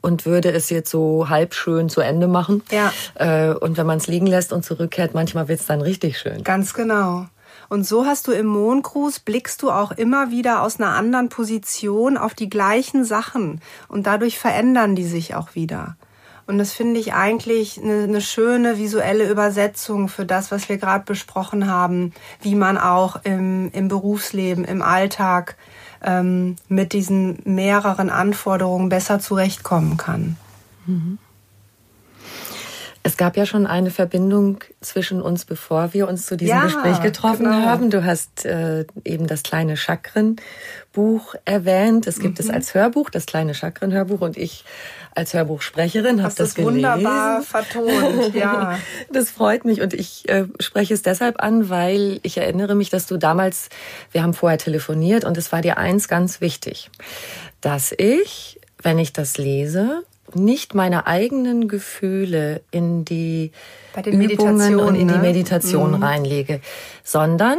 und 0.00 0.26
würde 0.26 0.50
es 0.50 0.70
jetzt 0.70 0.90
so 0.90 1.28
halb 1.28 1.54
schön 1.54 1.88
zu 1.88 2.00
Ende 2.00 2.26
machen. 2.26 2.62
Ja. 2.70 2.92
Äh, 3.14 3.54
und 3.54 3.76
wenn 3.76 3.86
man 3.86 3.98
es 3.98 4.06
liegen 4.06 4.26
lässt 4.26 4.52
und 4.52 4.64
zurückkehrt, 4.64 5.14
manchmal 5.14 5.48
wird 5.48 5.60
es 5.60 5.66
dann 5.66 5.80
richtig 5.80 6.18
schön. 6.18 6.42
Ganz 6.42 6.74
genau. 6.74 7.26
Und 7.68 7.86
so 7.86 8.04
hast 8.04 8.26
du 8.26 8.32
im 8.32 8.46
Mondgruß, 8.46 9.20
blickst 9.20 9.62
du 9.62 9.70
auch 9.70 9.92
immer 9.92 10.30
wieder 10.30 10.62
aus 10.62 10.80
einer 10.80 10.90
anderen 10.90 11.28
Position 11.28 12.16
auf 12.16 12.34
die 12.34 12.50
gleichen 12.50 13.04
Sachen. 13.04 13.60
Und 13.86 14.06
dadurch 14.06 14.38
verändern 14.38 14.96
die 14.96 15.04
sich 15.04 15.36
auch 15.36 15.54
wieder. 15.54 15.96
Und 16.46 16.58
das 16.58 16.72
finde 16.72 16.98
ich 17.00 17.12
eigentlich 17.14 17.80
eine, 17.80 18.04
eine, 18.04 18.20
schöne 18.20 18.78
visuelle 18.78 19.28
Übersetzung 19.28 20.08
für 20.08 20.24
das, 20.24 20.50
was 20.50 20.68
wir 20.68 20.78
gerade 20.78 21.04
besprochen 21.04 21.70
haben, 21.70 22.12
wie 22.42 22.54
man 22.54 22.78
auch 22.78 23.20
im, 23.24 23.70
im 23.72 23.88
Berufsleben, 23.88 24.64
im 24.64 24.82
Alltag 24.82 25.56
ähm, 26.02 26.56
mit 26.68 26.92
diesen 26.92 27.38
mehreren 27.44 28.10
Anforderungen 28.10 28.88
besser 28.88 29.20
zurechtkommen 29.20 29.96
kann. 29.96 30.36
Mhm. 30.86 31.18
Es 33.02 33.16
gab 33.16 33.38
ja 33.38 33.46
schon 33.46 33.66
eine 33.66 33.90
Verbindung 33.90 34.58
zwischen 34.82 35.22
uns, 35.22 35.46
bevor 35.46 35.94
wir 35.94 36.06
uns 36.06 36.26
zu 36.26 36.36
diesem 36.36 36.56
ja, 36.56 36.64
Gespräch 36.64 37.00
getroffen 37.00 37.44
genau. 37.44 37.62
haben. 37.62 37.88
Du 37.88 38.04
hast 38.04 38.44
äh, 38.44 38.84
eben 39.04 39.26
das 39.26 39.42
kleine 39.42 39.78
Chakrenbuch 39.78 41.34
erwähnt. 41.46 42.06
Es 42.06 42.18
gibt 42.18 42.38
mhm. 42.38 42.44
es 42.44 42.50
als 42.50 42.74
Hörbuch, 42.74 43.08
das 43.08 43.24
kleine 43.24 43.54
Chakrenhörbuch. 43.54 44.20
Und 44.20 44.36
ich 44.36 44.64
als 45.14 45.34
Hörbuchsprecherin 45.34 46.22
habe 46.22 46.28
das, 46.28 46.34
das 46.34 46.54
gelesen. 46.54 46.76
wunderbar 46.76 47.42
vertont, 47.42 48.34
ja. 48.34 48.78
das 49.12 49.30
freut 49.30 49.64
mich 49.64 49.80
und 49.80 49.92
ich 49.94 50.28
äh, 50.28 50.46
spreche 50.60 50.94
es 50.94 51.02
deshalb 51.02 51.42
an, 51.42 51.68
weil 51.68 52.20
ich 52.22 52.38
erinnere 52.38 52.74
mich, 52.74 52.90
dass 52.90 53.06
du 53.06 53.16
damals, 53.16 53.68
wir 54.12 54.22
haben 54.22 54.34
vorher 54.34 54.58
telefoniert 54.58 55.24
und 55.24 55.36
es 55.36 55.52
war 55.52 55.62
dir 55.62 55.78
eins 55.78 56.08
ganz 56.08 56.40
wichtig, 56.40 56.90
dass 57.60 57.92
ich, 57.96 58.60
wenn 58.82 58.98
ich 58.98 59.12
das 59.12 59.36
lese, 59.36 60.04
nicht 60.34 60.74
meine 60.74 61.06
eigenen 61.06 61.68
Gefühle 61.68 62.62
in 62.70 63.04
die 63.04 63.50
Übungen 64.06 64.78
und 64.78 64.94
in 64.94 65.08
ne? 65.08 65.14
die 65.14 65.18
Meditation 65.18 65.96
mhm. 65.96 66.02
reinlege, 66.02 66.60
sondern 67.02 67.58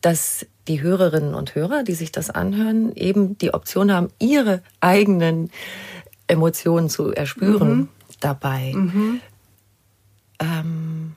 dass 0.00 0.46
die 0.68 0.82
Hörerinnen 0.82 1.34
und 1.34 1.54
Hörer, 1.54 1.82
die 1.82 1.94
sich 1.94 2.12
das 2.12 2.30
anhören, 2.30 2.94
eben 2.94 3.38
die 3.38 3.54
Option 3.54 3.92
haben, 3.92 4.08
ihre 4.18 4.62
eigenen 4.80 5.50
Emotionen 6.28 6.88
zu 6.88 7.12
erspüren 7.12 7.76
mhm. 7.76 7.88
dabei. 8.20 8.72
Mhm. 8.74 9.20
Ähm, 10.40 11.16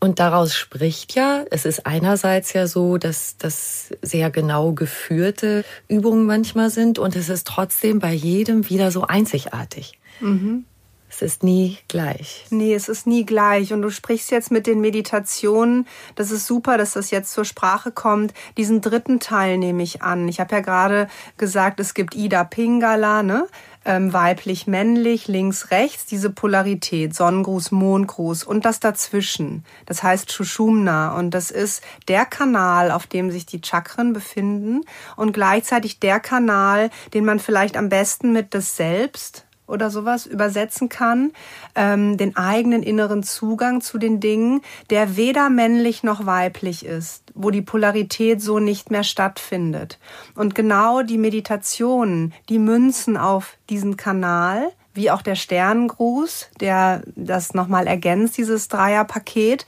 und 0.00 0.18
daraus 0.20 0.54
spricht 0.54 1.14
ja, 1.14 1.44
es 1.50 1.64
ist 1.64 1.86
einerseits 1.86 2.52
ja 2.52 2.66
so, 2.66 2.98
dass 2.98 3.38
das 3.38 3.88
sehr 4.02 4.30
genau 4.30 4.72
geführte 4.72 5.64
Übungen 5.88 6.26
manchmal 6.26 6.68
sind 6.68 6.98
und 6.98 7.16
es 7.16 7.30
ist 7.30 7.46
trotzdem 7.46 8.00
bei 8.00 8.12
jedem 8.12 8.68
wieder 8.68 8.90
so 8.90 9.06
einzigartig. 9.06 9.98
Mhm. 10.20 10.66
Es 11.08 11.22
ist 11.22 11.44
nie 11.44 11.78
gleich. 11.86 12.44
Nee, 12.50 12.74
es 12.74 12.88
ist 12.88 13.06
nie 13.06 13.24
gleich. 13.24 13.72
Und 13.72 13.82
du 13.82 13.90
sprichst 13.90 14.32
jetzt 14.32 14.50
mit 14.50 14.66
den 14.66 14.80
Meditationen. 14.80 15.86
Das 16.16 16.32
ist 16.32 16.44
super, 16.44 16.76
dass 16.76 16.94
das 16.94 17.12
jetzt 17.12 17.32
zur 17.32 17.44
Sprache 17.44 17.92
kommt. 17.92 18.34
Diesen 18.56 18.80
dritten 18.80 19.20
Teil 19.20 19.58
nehme 19.58 19.84
ich 19.84 20.02
an. 20.02 20.26
Ich 20.26 20.40
habe 20.40 20.56
ja 20.56 20.60
gerade 20.60 21.06
gesagt, 21.36 21.78
es 21.78 21.94
gibt 21.94 22.16
Ida 22.16 22.42
Pingala, 22.42 23.22
ne? 23.22 23.46
Ähm, 23.86 24.12
weiblich, 24.12 24.66
männlich, 24.66 25.28
links, 25.28 25.70
rechts, 25.70 26.06
diese 26.06 26.30
Polarität, 26.30 27.14
Sonnengruß, 27.14 27.70
Mondgruß 27.70 28.44
und 28.44 28.64
das 28.64 28.80
dazwischen. 28.80 29.64
Das 29.86 30.02
heißt 30.02 30.32
Shushumna 30.32 31.16
und 31.16 31.32
das 31.32 31.50
ist 31.50 31.82
der 32.08 32.24
Kanal, 32.24 32.90
auf 32.90 33.06
dem 33.06 33.30
sich 33.30 33.44
die 33.44 33.60
Chakren 33.62 34.12
befinden. 34.12 34.82
Und 35.16 35.32
gleichzeitig 35.32 36.00
der 36.00 36.20
Kanal, 36.20 36.90
den 37.12 37.24
man 37.24 37.38
vielleicht 37.38 37.76
am 37.76 37.88
besten 37.88 38.32
mit 38.32 38.54
das 38.54 38.76
Selbst 38.76 39.44
oder 39.66 39.90
sowas 39.90 40.26
übersetzen 40.26 40.88
kann, 40.88 41.32
ähm, 41.74 42.16
den 42.16 42.36
eigenen 42.36 42.82
inneren 42.82 43.22
Zugang 43.22 43.80
zu 43.80 43.98
den 43.98 44.20
Dingen, 44.20 44.60
der 44.90 45.16
weder 45.16 45.50
männlich 45.50 46.02
noch 46.02 46.26
weiblich 46.26 46.84
ist, 46.84 47.22
wo 47.34 47.50
die 47.50 47.62
Polarität 47.62 48.42
so 48.42 48.58
nicht 48.58 48.90
mehr 48.90 49.04
stattfindet. 49.04 49.98
Und 50.34 50.54
genau 50.54 51.02
die 51.02 51.18
Meditationen, 51.18 52.34
die 52.48 52.58
münzen 52.58 53.16
auf 53.16 53.56
diesen 53.70 53.96
Kanal, 53.96 54.70
wie 54.92 55.10
auch 55.10 55.22
der 55.22 55.34
Sternengruß, 55.34 56.50
der 56.60 57.02
das 57.16 57.54
nochmal 57.54 57.86
ergänzt, 57.86 58.38
dieses 58.38 58.68
Dreierpaket. 58.68 59.66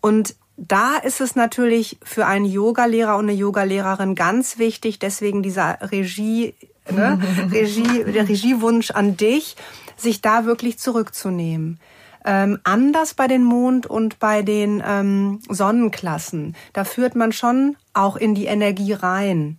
Und 0.00 0.36
da 0.56 0.96
ist 0.96 1.20
es 1.20 1.34
natürlich 1.34 1.98
für 2.02 2.26
einen 2.26 2.44
Yogalehrer 2.44 3.16
und 3.16 3.28
eine 3.28 3.38
Yogalehrerin 3.38 4.14
ganz 4.14 4.58
wichtig, 4.58 4.98
deswegen 4.98 5.42
dieser 5.42 5.78
Regie 5.80 6.54
ne? 6.90 7.18
Regie, 7.50 8.04
der 8.04 8.28
Regiewunsch 8.28 8.90
an 8.90 9.16
dich, 9.16 9.56
sich 9.96 10.20
da 10.20 10.44
wirklich 10.44 10.78
zurückzunehmen. 10.78 11.78
Ähm, 12.24 12.58
anders 12.64 13.14
bei 13.14 13.26
den 13.26 13.44
Mond- 13.44 13.86
und 13.86 14.18
bei 14.18 14.42
den 14.42 14.82
ähm, 14.86 15.40
Sonnenklassen. 15.48 16.56
Da 16.72 16.84
führt 16.84 17.16
man 17.16 17.32
schon 17.32 17.76
auch 17.92 18.16
in 18.16 18.34
die 18.34 18.46
Energie 18.46 18.94
rein, 18.94 19.58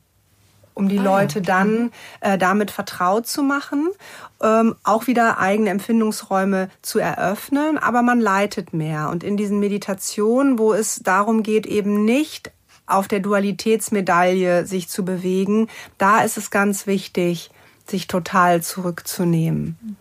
um 0.74 0.90
die 0.90 0.98
ah, 0.98 1.04
Leute 1.04 1.40
ja. 1.40 1.46
dann 1.46 1.92
äh, 2.22 2.40
damit 2.40 2.72
vertraut 2.72 3.28
zu 3.28 3.44
machen, 3.44 3.90
ähm, 4.42 4.76
auch 4.84 5.06
wieder 5.06 5.38
eigene 5.38 5.70
Empfindungsräume 5.70 6.70
zu 6.82 6.98
eröffnen, 6.98 7.78
aber 7.78 8.02
man 8.02 8.20
leitet 8.20 8.74
mehr. 8.74 9.10
Und 9.10 9.24
in 9.24 9.38
diesen 9.38 9.60
Meditationen, 9.60 10.58
wo 10.58 10.74
es 10.74 11.02
darum 11.04 11.44
geht, 11.44 11.68
eben 11.68 12.04
nicht 12.04 12.52
auf 12.88 13.08
der 13.08 13.20
Dualitätsmedaille 13.20 14.66
sich 14.66 14.90
zu 14.90 15.04
bewegen, 15.06 15.68
da 15.98 16.22
ist 16.22 16.38
es 16.38 16.52
ganz 16.52 16.88
wichtig, 16.88 17.50
sich 17.88 18.08
total 18.08 18.62
zurückzunehmen. 18.62 19.98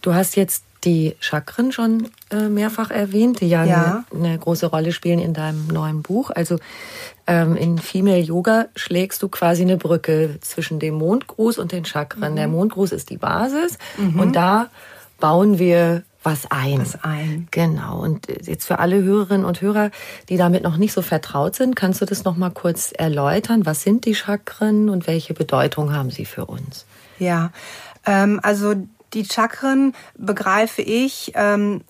Du 0.00 0.14
hast 0.14 0.36
jetzt 0.36 0.64
die 0.84 1.14
Chakren 1.20 1.70
schon 1.70 2.08
äh, 2.30 2.48
mehrfach 2.48 2.90
erwähnt, 2.90 3.40
die 3.40 3.48
ja, 3.48 3.64
ja. 3.64 4.04
Eine, 4.10 4.24
eine, 4.24 4.38
große 4.38 4.66
Rolle 4.66 4.92
spielen 4.92 5.20
in 5.20 5.32
deinem 5.32 5.68
neuen 5.68 6.02
Buch. 6.02 6.30
Also 6.30 6.58
ähm, 7.26 7.56
in 7.56 7.78
Female 7.78 8.18
Yoga 8.18 8.66
schlägst 8.74 9.22
du 9.22 9.28
quasi 9.28 9.62
eine 9.62 9.76
Brücke 9.76 10.38
zwischen 10.40 10.80
dem 10.80 10.94
Mondgruß 10.94 11.58
und 11.58 11.70
den 11.70 11.84
Chakren. 11.84 12.32
Mhm. 12.32 12.36
Der 12.36 12.48
Mondgruß 12.48 12.90
ist 12.92 13.10
die 13.10 13.16
Basis 13.16 13.78
mhm. 13.96 14.18
und 14.18 14.36
da 14.36 14.70
bauen 15.20 15.60
wir 15.60 16.02
was 16.22 16.50
ein. 16.50 16.80
Was 16.80 17.02
ein. 17.02 17.48
Genau. 17.50 18.00
Und 18.00 18.26
jetzt 18.46 18.66
für 18.66 18.78
alle 18.78 19.02
Hörerinnen 19.02 19.44
und 19.44 19.60
Hörer, 19.60 19.90
die 20.28 20.36
damit 20.36 20.62
noch 20.62 20.76
nicht 20.76 20.92
so 20.92 21.02
vertraut 21.02 21.54
sind, 21.54 21.76
kannst 21.76 22.00
du 22.00 22.04
das 22.04 22.24
noch 22.24 22.36
mal 22.36 22.50
kurz 22.50 22.92
erläutern? 22.96 23.66
Was 23.66 23.82
sind 23.82 24.04
die 24.04 24.14
Chakren 24.14 24.88
und 24.88 25.06
welche 25.06 25.34
Bedeutung 25.34 25.94
haben 25.94 26.10
sie 26.10 26.24
für 26.24 26.46
uns? 26.46 26.86
Ja, 27.18 27.50
ähm, 28.06 28.40
also 28.42 28.74
die 29.14 29.24
Chakren 29.24 29.94
begreife 30.16 30.82
ich 30.82 31.32
ähm, 31.34 31.82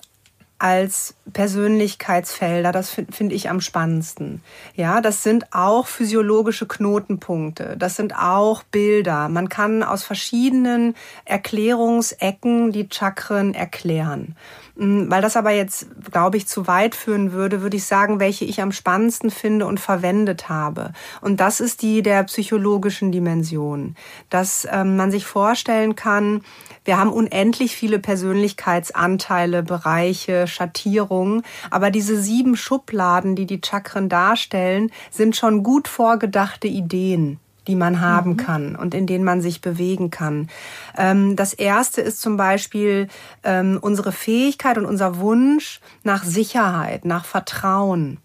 als 0.63 1.17
Persönlichkeitsfelder. 1.33 2.71
Das 2.71 2.91
finde 2.91 3.13
find 3.13 3.33
ich 3.33 3.51
am 3.51 3.61
spannendsten. 3.61 4.43
Ja, 4.77 5.01
das 5.01 5.25
sind 5.25 5.53
auch 5.53 5.89
physiologische 5.89 6.69
Knotenpunkte. 6.69 7.75
Das 7.77 7.97
sind 7.97 8.15
auch 8.17 8.63
Bilder. 8.63 9.29
Man 9.29 9.49
kann 9.49 9.83
aus 9.83 10.05
verschiedenen 10.05 10.95
Erklärungsecken 11.25 12.71
die 12.71 12.87
Chakren 12.89 13.55
erklären. 13.55 14.37
Mm, 14.77 15.11
weil 15.11 15.23
das 15.23 15.37
aber 15.37 15.51
jetzt, 15.51 15.87
glaube 16.11 16.37
ich, 16.37 16.47
zu 16.47 16.67
weit 16.67 16.95
führen 16.95 17.33
würde, 17.33 17.63
würde 17.63 17.77
ich 17.77 17.85
sagen, 17.85 18.21
welche 18.21 18.45
ich 18.45 18.61
am 18.63 18.73
spannendsten 18.73 19.31
finde 19.31 19.67
und 19.67 19.81
verwendet 19.81 20.49
habe. 20.49 20.93
Und 21.21 21.41
das 21.41 21.61
ist 21.61 21.83
die 21.83 22.03
der 22.03 22.25
psychologischen 22.25 23.13
Dimension. 23.13 23.97
Dass 24.31 24.67
ähm, 24.71 24.97
man 24.97 25.11
sich 25.11 25.27
vorstellen 25.27 25.97
kann, 25.97 26.43
wir 26.85 26.99
haben 26.99 27.13
unendlich 27.13 27.77
viele 27.77 27.99
Persönlichkeitsanteile, 27.99 29.63
Bereiche, 29.63 30.47
Schattierungen, 30.47 31.43
aber 31.71 31.91
diese 31.91 32.21
sieben 32.21 32.57
Schubladen, 32.57 33.37
die 33.37 33.47
die 33.47 33.61
Chakren 33.65 34.09
darstellen, 34.09 34.91
sind 35.11 35.37
schon 35.37 35.63
gut 35.63 35.87
vorgedachte 35.87 36.67
Ideen 36.67 37.39
die 37.67 37.75
man 37.75 38.01
haben 38.01 38.33
mhm. 38.33 38.37
kann 38.37 38.77
und 38.77 38.95
in 38.95 39.07
denen 39.07 39.25
man 39.25 39.41
sich 39.41 39.61
bewegen 39.61 40.11
kann. 40.11 40.49
Ähm, 40.97 41.37
das 41.37 41.55
erste 41.55 42.01
ist 42.01 42.21
zum 42.21 42.37
Beispiel 42.37 43.09
ähm, 43.45 43.79
unsere 43.81 44.13
Fähigkeit 44.13 44.79
und 44.79 44.87
unser 44.87 45.19
Wunsch 45.19 45.81
nach 46.03 46.25
Sicherheit, 46.25 47.05
nach 47.05 47.25
Vertrauen. 47.25 48.19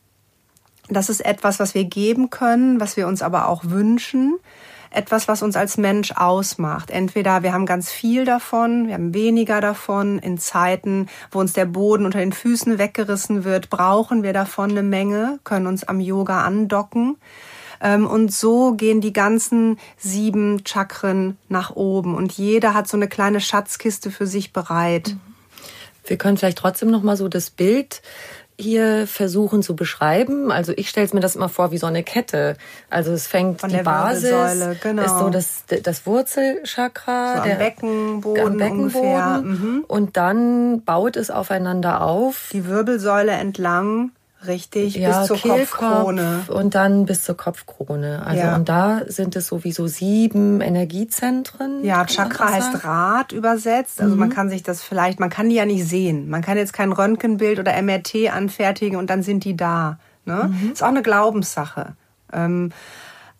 Das 0.89 1.09
ist 1.09 1.25
etwas, 1.25 1.59
was 1.59 1.75
wir 1.75 1.83
geben 1.83 2.29
können, 2.29 2.79
was 2.79 2.97
wir 2.97 3.07
uns 3.07 3.21
aber 3.21 3.49
auch 3.49 3.65
wünschen 3.65 4.35
etwas, 4.89 5.27
was 5.27 5.43
uns 5.43 5.55
als 5.55 5.77
Mensch 5.77 6.11
ausmacht. 6.13 6.91
Entweder 6.91 7.43
wir 7.43 7.53
haben 7.53 7.65
ganz 7.65 7.91
viel 7.91 8.25
davon, 8.25 8.87
wir 8.87 8.93
haben 8.93 9.13
weniger 9.13 9.61
davon. 9.61 10.19
In 10.19 10.37
Zeiten, 10.37 11.07
wo 11.31 11.39
uns 11.39 11.53
der 11.53 11.65
Boden 11.65 12.05
unter 12.05 12.19
den 12.19 12.33
Füßen 12.33 12.77
weggerissen 12.77 13.43
wird, 13.43 13.69
brauchen 13.69 14.23
wir 14.23 14.33
davon 14.33 14.71
eine 14.71 14.83
Menge, 14.83 15.39
können 15.43 15.67
uns 15.67 15.83
am 15.83 15.99
Yoga 15.99 16.43
andocken. 16.43 17.17
Ähm, 17.81 18.07
und 18.07 18.33
so 18.33 18.73
gehen 18.73 19.01
die 19.01 19.13
ganzen 19.13 19.79
sieben 19.97 20.63
Chakren 20.65 21.37
nach 21.49 21.75
oben 21.75 22.15
und 22.15 22.31
jeder 22.33 22.73
hat 22.73 22.87
so 22.87 22.97
eine 22.97 23.07
kleine 23.07 23.41
Schatzkiste 23.41 24.11
für 24.11 24.27
sich 24.27 24.53
bereit. 24.53 25.15
Wir 26.05 26.17
können 26.17 26.37
vielleicht 26.37 26.57
trotzdem 26.57 26.89
noch 26.89 27.03
mal 27.03 27.17
so 27.17 27.27
das 27.27 27.49
Bild 27.49 28.01
hier 28.59 29.05
versuchen 29.05 29.61
zu 29.61 29.75
beschreiben. 29.75 30.51
Also 30.51 30.73
ich 30.75 30.89
stelle 30.89 31.05
es 31.05 31.13
mir 31.13 31.19
das 31.19 31.35
immer 31.35 31.49
vor 31.49 31.71
wie 31.71 31.77
so 31.77 31.85
eine 31.85 32.03
Kette. 32.03 32.57
Also 32.89 33.11
es 33.11 33.27
fängt 33.27 33.61
Von 33.61 33.69
die 33.69 33.83
Basis, 33.83 34.79
genau. 34.81 35.03
ist 35.03 35.19
so 35.19 35.29
das, 35.29 35.63
das 35.83 36.05
Wurzelchakra, 36.05 37.35
so 37.35 37.41
am 37.41 37.47
der 37.47 37.55
Beckenboden, 37.55 38.43
am 38.43 38.57
Beckenboden 38.57 39.47
mhm. 39.47 39.83
und 39.87 40.17
dann 40.17 40.81
baut 40.83 41.17
es 41.17 41.29
aufeinander 41.29 42.01
auf. 42.01 42.49
Die 42.51 42.65
Wirbelsäule 42.65 43.33
entlang 43.33 44.11
Richtig, 44.45 44.95
ja, 44.95 45.19
bis 45.19 45.27
zur 45.27 45.37
Kehlkopf 45.37 45.79
Kopfkrone. 45.79 46.43
Und 46.49 46.75
dann 46.75 47.05
bis 47.05 47.23
zur 47.23 47.35
Kopfkrone. 47.35 48.23
Also 48.25 48.43
ja. 48.43 48.55
und 48.55 48.69
da 48.69 49.01
sind 49.07 49.35
es 49.35 49.47
sowieso 49.47 49.87
sieben 49.87 50.61
Energiezentren. 50.61 51.83
Ja, 51.83 52.05
Chakra 52.05 52.51
heißt 52.51 52.83
Rad 52.83 53.31
übersetzt. 53.31 53.99
Also 53.99 54.13
mhm. 54.13 54.19
man 54.19 54.29
kann 54.29 54.49
sich 54.49 54.61
das 54.61 54.83
vielleicht, 54.83 55.19
man 55.19 55.31
kann 55.31 55.49
die 55.49 55.55
ja 55.55 55.65
nicht 55.65 55.85
sehen. 55.85 56.29
Man 56.29 56.43
kann 56.43 56.57
jetzt 56.57 56.73
kein 56.73 56.91
Röntgenbild 56.91 57.59
oder 57.59 57.81
MRT 57.81 58.31
anfertigen 58.31 58.97
und 58.97 59.09
dann 59.09 59.23
sind 59.23 59.43
die 59.43 59.57
da. 59.57 59.97
Ne? 60.25 60.51
Mhm. 60.53 60.71
Ist 60.73 60.83
auch 60.83 60.89
eine 60.89 61.01
Glaubenssache. 61.01 61.95
Ähm, 62.31 62.71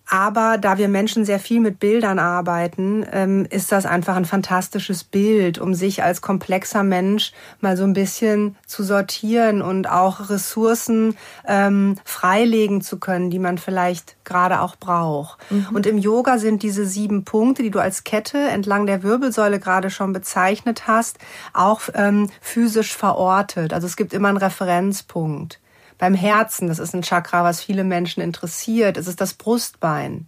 aber 0.10 0.58
da 0.58 0.78
wir 0.78 0.88
Menschen 0.88 1.26
sehr 1.26 1.40
viel 1.40 1.60
mit 1.60 1.80
Bildern 1.80 2.18
arbeiten, 2.18 3.06
ähm, 3.12 3.46
ist 3.50 3.72
das 3.72 3.86
einfach 3.86 4.16
ein 4.16 4.26
fantastisches 4.26 5.04
Bild, 5.04 5.60
um 5.60 5.74
sich 5.74 6.02
als 6.02 6.22
komplexer 6.22 6.84
Mensch 6.84 7.34
mal 7.60 7.76
so 7.76 7.84
ein 7.84 7.94
bisschen 7.94 8.56
zu 8.66 8.84
sortieren 8.84 9.62
und 9.62 9.90
auch 9.90 10.30
Ressourcen 10.30 11.18
ähm, 11.46 11.98
freilegen 12.06 12.82
zu 12.82 13.00
können, 13.00 13.30
die 13.30 13.40
man 13.40 13.58
vielleicht 13.58 14.16
gerade 14.24 14.62
auch 14.62 14.78
braucht. 14.78 15.40
Mhm. 15.52 15.68
Und 15.74 15.86
im 15.86 15.98
Yoga 15.98 16.38
sind 16.38 16.64
diese 16.64 16.86
sieben 16.86 17.26
Punkte, 17.26 17.62
die 17.62 17.72
du 17.72 17.80
als 17.80 18.06
Kette 18.06 18.38
entlang 18.38 18.86
der 18.86 19.04
Wirbelsäule 19.04 19.60
gerade 19.60 19.90
schon 19.90 20.14
bezeichnet 20.14 20.88
hast, 20.88 21.18
auch 21.54 21.82
ähm, 21.94 22.30
physisch 22.40 22.96
verortet. 22.96 23.74
Also 23.74 23.88
es 23.88 23.98
gibt 23.98 24.14
immer 24.14 24.30
einen 24.30 24.38
Referenzpunkt. 24.38 25.60
Beim 25.98 26.14
Herzen, 26.14 26.68
das 26.68 26.80
ist 26.80 26.94
ein 26.94 27.02
Chakra, 27.02 27.44
was 27.44 27.62
viele 27.62 27.84
Menschen 27.84 28.22
interessiert, 28.22 28.98
ist 28.98 29.08
es 29.08 29.16
das 29.16 29.34
Brustbein. 29.34 30.28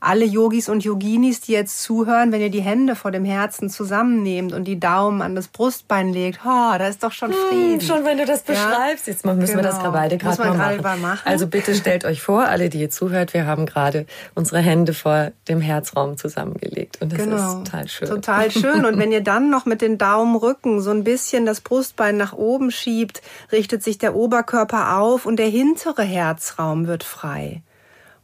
Alle 0.00 0.24
Yogis 0.24 0.68
und 0.68 0.82
Yoginis, 0.82 1.40
die 1.40 1.52
jetzt 1.52 1.82
zuhören, 1.82 2.32
wenn 2.32 2.40
ihr 2.40 2.50
die 2.50 2.62
Hände 2.62 2.96
vor 2.96 3.10
dem 3.10 3.24
Herzen 3.24 3.68
zusammennehmt 3.68 4.54
und 4.54 4.64
die 4.64 4.80
Daumen 4.80 5.20
an 5.20 5.34
das 5.34 5.48
Brustbein 5.48 6.12
legt, 6.12 6.40
oh, 6.44 6.48
da 6.78 6.86
ist 6.86 7.02
doch 7.02 7.12
schon 7.12 7.30
hm, 7.30 7.36
Frieden. 7.48 7.80
Hm, 7.80 7.86
schon 7.86 8.04
wenn 8.04 8.16
du 8.16 8.24
das 8.24 8.42
beschreibst. 8.42 9.06
Ja? 9.06 9.12
Jetzt 9.12 9.26
müssen 9.26 9.40
genau. 9.40 9.56
wir 9.56 9.62
das 9.62 9.78
genau. 9.78 9.92
beide 9.92 10.16
gerade 10.16 10.42
mal 10.42 10.78
machen. 10.78 11.02
machen. 11.02 11.20
Also 11.24 11.46
bitte 11.46 11.74
stellt 11.74 12.06
euch 12.06 12.22
vor, 12.22 12.44
alle, 12.44 12.70
die 12.70 12.80
ihr 12.80 12.90
zuhört, 12.90 13.34
wir 13.34 13.46
haben 13.46 13.66
gerade 13.66 14.06
unsere 14.34 14.60
Hände 14.60 14.94
vor 14.94 15.32
dem 15.48 15.60
Herzraum 15.60 16.16
zusammengelegt. 16.16 17.02
Und 17.02 17.12
das 17.12 17.18
genau. 17.18 17.36
ist 17.36 17.64
total 17.64 17.88
schön. 17.88 18.08
Total 18.08 18.50
schön. 18.50 18.84
Und 18.86 18.98
wenn 18.98 19.12
ihr 19.12 19.22
dann 19.22 19.50
noch 19.50 19.66
mit 19.66 19.82
den 19.82 19.98
Daumenrücken 19.98 20.80
so 20.80 20.90
ein 20.90 21.04
bisschen 21.04 21.44
das 21.44 21.60
Brustbein 21.60 22.16
nach 22.16 22.32
oben 22.32 22.70
schiebt, 22.70 23.20
richtet 23.52 23.82
sich 23.82 23.98
der 23.98 24.16
Oberkörper 24.16 24.98
auf 24.98 25.26
und 25.26 25.36
der 25.36 25.48
hintere 25.48 26.02
Herzraum 26.02 26.86
wird 26.86 27.04
frei. 27.04 27.62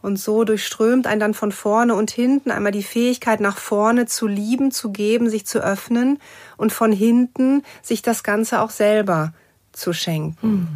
Und 0.03 0.19
so 0.19 0.45
durchströmt 0.45 1.07
ein 1.07 1.19
dann 1.19 1.35
von 1.35 1.51
vorne 1.51 1.95
und 1.95 2.11
hinten 2.11 2.51
einmal 2.51 2.73
die 2.73 2.83
Fähigkeit 2.83 3.41
nach 3.41 3.59
vorne 3.59 4.07
zu 4.07 4.27
lieben, 4.27 4.71
zu 4.71 4.93
geben, 4.93 5.29
sich 5.29 5.47
zu 5.47 5.59
öffnen 5.59 6.19
und 6.57 6.73
von 6.73 6.93
hinten 6.93 7.65
sich 7.83 8.03
das 8.03 8.23
Ganze 8.23 8.61
auch 8.61 8.71
selber 8.71 9.33
zu 9.73 9.93
schenken. 9.93 10.47
Mhm. 10.47 10.69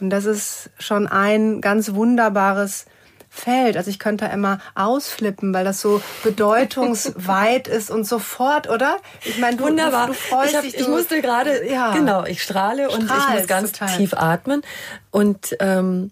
Und 0.00 0.10
das 0.10 0.24
ist 0.24 0.70
schon 0.78 1.06
ein 1.06 1.60
ganz 1.60 1.94
wunderbares 1.94 2.86
Feld. 3.34 3.78
Also 3.78 3.88
ich 3.88 3.98
könnte 3.98 4.26
da 4.26 4.30
immer 4.30 4.58
ausflippen, 4.74 5.54
weil 5.54 5.64
das 5.64 5.80
so 5.80 6.02
bedeutungsweit 6.22 7.66
ist 7.66 7.90
und 7.90 8.04
sofort, 8.04 8.68
oder? 8.68 8.98
Ich 9.24 9.38
meine, 9.38 9.56
du, 9.56 9.64
Wunderbar. 9.64 10.08
du, 10.08 10.12
du 10.12 10.18
freust 10.18 10.50
ich 10.50 10.56
hab, 10.56 10.62
dich. 10.64 10.74
Du, 10.74 10.80
ich 10.80 10.88
musste 10.88 11.22
gerade, 11.22 11.66
ja, 11.66 11.94
genau, 11.94 12.24
ich 12.24 12.42
strahle 12.42 12.90
und 12.90 13.04
ich 13.04 13.10
muss 13.10 13.46
ganz 13.46 13.72
total. 13.72 13.96
tief 13.96 14.12
atmen. 14.12 14.62
Und 15.10 15.56
ähm, 15.60 16.10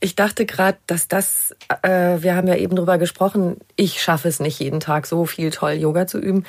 ich 0.00 0.14
dachte 0.14 0.46
gerade, 0.46 0.78
dass 0.86 1.08
das, 1.08 1.54
äh, 1.82 2.22
wir 2.22 2.36
haben 2.36 2.46
ja 2.46 2.54
eben 2.54 2.76
drüber 2.76 2.98
gesprochen, 2.98 3.56
ich 3.74 4.00
schaffe 4.00 4.28
es 4.28 4.38
nicht 4.38 4.60
jeden 4.60 4.78
Tag 4.78 5.06
so 5.06 5.26
viel 5.26 5.50
toll 5.50 5.72
Yoga 5.72 6.06
zu 6.06 6.18
üben. 6.18 6.44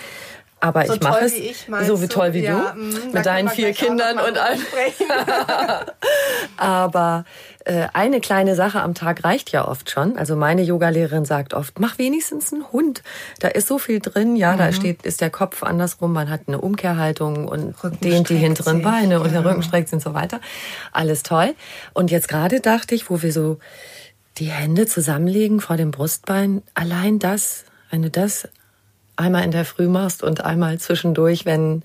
Aber 0.60 0.86
so 0.86 0.94
ich 0.94 1.02
mache 1.02 1.26
es 1.26 1.34
ich, 1.34 1.68
so 1.86 2.02
wie 2.02 2.08
toll 2.08 2.34
wie 2.34 2.44
ja, 2.44 2.74
du, 2.74 2.80
mh, 2.80 3.00
mit 3.14 3.26
deinen 3.26 3.50
vier 3.50 3.74
Kindern 3.74 4.20
und 4.20 4.38
allem. 4.38 4.60
Aber 6.58 7.24
äh, 7.66 7.88
eine 7.94 8.20
kleine 8.20 8.56
Sache 8.56 8.82
am 8.82 8.94
Tag 8.94 9.24
reicht 9.24 9.52
ja 9.52 9.68
oft 9.68 9.90
schon. 9.90 10.18
Also 10.18 10.36
meine 10.36 10.62
Yogalehrerin 10.62 11.24
sagt 11.26 11.54
oft, 11.54 11.80
mach 11.80 11.98
wenigstens 11.98 12.52
einen 12.52 12.70
Hund. 12.72 13.04
Da 13.40 13.48
ist 13.48 13.68
so 13.68 13.78
viel 13.78 14.00
drin. 14.00 14.36
Ja, 14.36 14.54
mhm. 14.54 14.58
da 14.58 14.72
steht, 14.72 15.04
ist 15.04 15.22
der 15.22 15.30
Kopf 15.30 15.64
andersrum. 15.64 16.12
Man 16.12 16.30
hat 16.30 16.42
eine 16.48 16.60
Umkehrhaltung 16.60 17.48
und 17.48 17.76
dehnt 18.04 18.30
die 18.30 18.36
hinteren 18.36 18.78
sich. 18.78 18.84
Beine 18.84 19.22
und 19.22 19.32
der 19.32 19.46
Rücken 19.46 19.64
streckt 19.64 19.90
sich 19.90 19.96
und 19.96 20.04
so 20.04 20.14
weiter. 20.14 20.42
Alles 20.92 21.24
toll. 21.24 21.54
Und 21.94 22.12
jetzt 22.12 22.28
gerade 22.28 22.60
dachte 22.60 22.96
ich, 22.96 23.10
wo 23.10 23.22
wir 23.22 23.32
so 23.32 23.60
die 24.38 24.50
Hände 24.50 24.88
zusammenlegen 24.88 25.60
vor 25.60 25.78
dem 25.78 25.92
Brustbein, 25.92 26.64
allein 26.74 27.20
das, 27.20 27.66
wenn 27.92 28.02
du 28.02 28.10
das 28.10 28.48
einmal 29.20 29.44
in 29.44 29.52
der 29.52 29.66
Früh 29.66 29.88
machst 29.88 30.24
und 30.24 30.44
einmal 30.44 30.78
zwischendurch, 30.80 31.46
wenn 31.46 31.84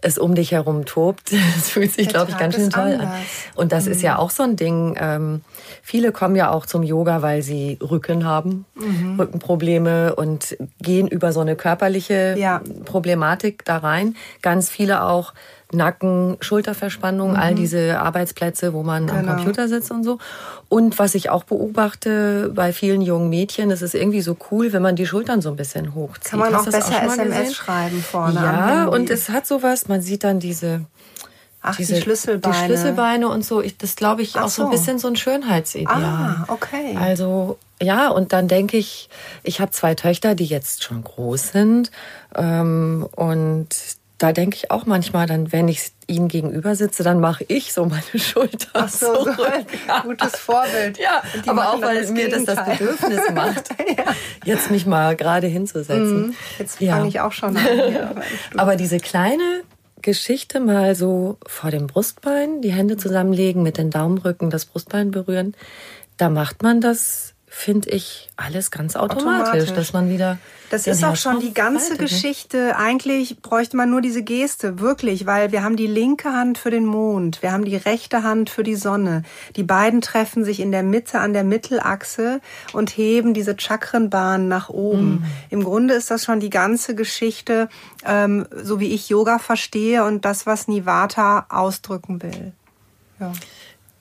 es 0.00 0.18
um 0.18 0.34
dich 0.34 0.52
herum 0.52 0.84
tobt. 0.84 1.32
Das 1.54 1.70
fühlt 1.70 1.92
sich, 1.92 2.08
glaube 2.08 2.30
ich, 2.30 2.36
ganz 2.36 2.56
schön 2.56 2.70
toll 2.70 2.92
anders. 2.92 3.08
an. 3.08 3.14
Und 3.54 3.72
das 3.72 3.86
mhm. 3.86 3.92
ist 3.92 4.02
ja 4.02 4.14
mhm. 4.14 4.20
auch 4.20 4.30
so 4.30 4.42
ein 4.42 4.56
Ding. 4.56 4.96
Ähm, 5.00 5.42
viele 5.82 6.12
kommen 6.12 6.36
ja 6.36 6.50
auch 6.50 6.66
zum 6.66 6.82
Yoga, 6.82 7.22
weil 7.22 7.42
sie 7.42 7.78
Rücken 7.80 8.24
haben, 8.24 8.66
mhm. 8.74 9.18
Rückenprobleme 9.18 10.14
und 10.14 10.56
gehen 10.80 11.08
über 11.08 11.32
so 11.32 11.40
eine 11.40 11.56
körperliche 11.56 12.34
ja. 12.38 12.60
Problematik 12.84 13.64
da 13.64 13.78
rein. 13.78 14.16
Ganz 14.42 14.68
viele 14.68 15.04
auch 15.04 15.32
Nacken, 15.74 16.36
Schulterverspannung, 16.40 17.30
mhm. 17.30 17.36
all 17.36 17.54
diese 17.54 18.00
Arbeitsplätze, 18.00 18.72
wo 18.72 18.82
man 18.82 19.06
genau. 19.06 19.18
am 19.18 19.26
Computer 19.36 19.68
sitzt 19.68 19.90
und 19.90 20.04
so. 20.04 20.18
Und 20.68 20.98
was 20.98 21.14
ich 21.14 21.30
auch 21.30 21.44
beobachte 21.44 22.50
bei 22.54 22.72
vielen 22.72 23.02
jungen 23.02 23.28
Mädchen, 23.28 23.68
das 23.68 23.82
ist 23.82 23.94
irgendwie 23.94 24.20
so 24.20 24.36
cool, 24.50 24.72
wenn 24.72 24.82
man 24.82 24.96
die 24.96 25.06
Schultern 25.06 25.40
so 25.40 25.50
ein 25.50 25.56
bisschen 25.56 25.94
hochzieht. 25.94 26.30
Kann 26.30 26.40
man 26.40 26.54
auch 26.54 26.64
besser 26.64 26.78
auch 26.78 27.02
SMS 27.02 27.38
gesehen? 27.38 27.54
schreiben 27.54 28.02
vorne. 28.02 28.40
Ja, 28.40 28.86
und 28.86 29.10
es 29.10 29.28
hat 29.28 29.46
sowas, 29.46 29.88
man 29.88 30.00
sieht 30.02 30.24
dann 30.24 30.40
diese 30.40 30.86
Ach, 31.66 31.76
diese, 31.76 31.94
die 31.94 32.02
Schlüsselbeine. 32.02 32.54
Die 32.54 32.64
Schlüsselbeine 32.64 33.28
und 33.28 33.42
so. 33.42 33.62
Ich, 33.62 33.78
das 33.78 33.96
glaube 33.96 34.20
ich 34.20 34.36
Ach 34.36 34.44
auch 34.44 34.48
so. 34.48 34.62
so 34.62 34.68
ein 34.68 34.70
bisschen 34.70 34.98
so 34.98 35.08
ein 35.08 35.16
Schönheitsideal. 35.16 36.04
Ah, 36.04 36.44
okay. 36.48 36.94
Also 37.00 37.56
ja, 37.80 38.08
und 38.08 38.34
dann 38.34 38.48
denke 38.48 38.76
ich, 38.76 39.08
ich 39.42 39.60
habe 39.60 39.70
zwei 39.70 39.94
Töchter, 39.94 40.34
die 40.34 40.44
jetzt 40.44 40.84
schon 40.84 41.02
groß 41.02 41.48
sind. 41.48 41.90
Ähm, 42.34 43.08
und 43.16 43.68
da 44.18 44.32
denke 44.32 44.56
ich 44.56 44.70
auch 44.70 44.86
manchmal, 44.86 45.26
dann, 45.26 45.52
wenn 45.52 45.66
ich 45.68 45.92
ihnen 46.06 46.28
gegenüber 46.28 46.76
sitze, 46.76 47.02
dann 47.02 47.20
mache 47.20 47.44
ich 47.48 47.72
so 47.72 47.86
meine 47.86 48.02
Schulter. 48.18 48.68
Ach 48.74 48.88
so, 48.88 49.24
zurück. 49.24 49.36
so 49.36 49.44
ein 49.44 50.02
gutes 50.02 50.36
Vorbild. 50.36 50.98
ja, 50.98 51.22
aber 51.46 51.72
auch 51.72 51.80
weil 51.80 52.06
mir 52.12 52.30
das 52.30 52.44
das 52.44 52.64
Bedürfnis 52.64 53.20
macht, 53.34 53.70
ja. 53.96 54.14
jetzt 54.44 54.70
mich 54.70 54.86
mal 54.86 55.16
gerade 55.16 55.46
hinzusetzen. 55.46 56.28
Mhm. 56.28 56.34
Jetzt 56.58 56.78
fange 56.78 56.90
ja. 56.90 57.06
ich 57.06 57.20
auch 57.20 57.32
schon 57.32 57.56
an. 57.56 57.64
Ja, 57.94 58.14
aber 58.56 58.76
diese 58.76 58.98
kleine 58.98 59.62
Geschichte 60.00 60.60
mal 60.60 60.94
so 60.94 61.38
vor 61.46 61.70
dem 61.70 61.86
Brustbein, 61.86 62.60
die 62.60 62.72
Hände 62.72 62.96
zusammenlegen, 62.96 63.62
mit 63.62 63.78
den 63.78 63.90
Daumenrücken 63.90 64.50
das 64.50 64.64
Brustbein 64.64 65.10
berühren, 65.10 65.54
da 66.16 66.30
macht 66.30 66.62
man 66.62 66.80
das 66.80 67.33
finde 67.54 67.90
ich, 67.90 68.28
alles 68.36 68.72
ganz 68.72 68.96
automatisch, 68.96 69.48
automatisch, 69.48 69.72
dass 69.72 69.92
man 69.92 70.10
wieder. 70.10 70.38
Das 70.70 70.88
ist 70.88 71.04
auch 71.04 71.14
schon 71.14 71.38
die 71.38 71.54
ganze 71.54 71.96
Geschichte. 71.96 72.76
Eigentlich 72.76 73.40
bräuchte 73.42 73.76
man 73.76 73.90
nur 73.90 74.00
diese 74.00 74.24
Geste, 74.24 74.80
wirklich, 74.80 75.24
weil 75.24 75.52
wir 75.52 75.62
haben 75.62 75.76
die 75.76 75.86
linke 75.86 76.32
Hand 76.32 76.58
für 76.58 76.70
den 76.70 76.84
Mond, 76.84 77.42
wir 77.42 77.52
haben 77.52 77.64
die 77.64 77.76
rechte 77.76 78.24
Hand 78.24 78.50
für 78.50 78.64
die 78.64 78.74
Sonne. 78.74 79.22
Die 79.54 79.62
beiden 79.62 80.00
treffen 80.00 80.44
sich 80.44 80.58
in 80.58 80.72
der 80.72 80.82
Mitte 80.82 81.20
an 81.20 81.32
der 81.32 81.44
Mittelachse 81.44 82.40
und 82.72 82.90
heben 82.90 83.34
diese 83.34 83.54
Chakrenbahn 83.56 84.48
nach 84.48 84.68
oben. 84.68 85.10
Mhm. 85.10 85.24
Im 85.50 85.64
Grunde 85.64 85.94
ist 85.94 86.10
das 86.10 86.24
schon 86.24 86.40
die 86.40 86.50
ganze 86.50 86.96
Geschichte, 86.96 87.68
ähm, 88.04 88.46
so 88.62 88.80
wie 88.80 88.92
ich 88.92 89.08
Yoga 89.08 89.38
verstehe 89.38 90.04
und 90.04 90.24
das, 90.24 90.44
was 90.44 90.66
Nivata 90.66 91.46
ausdrücken 91.48 92.20
will. 92.20 92.52
Ja. 93.20 93.32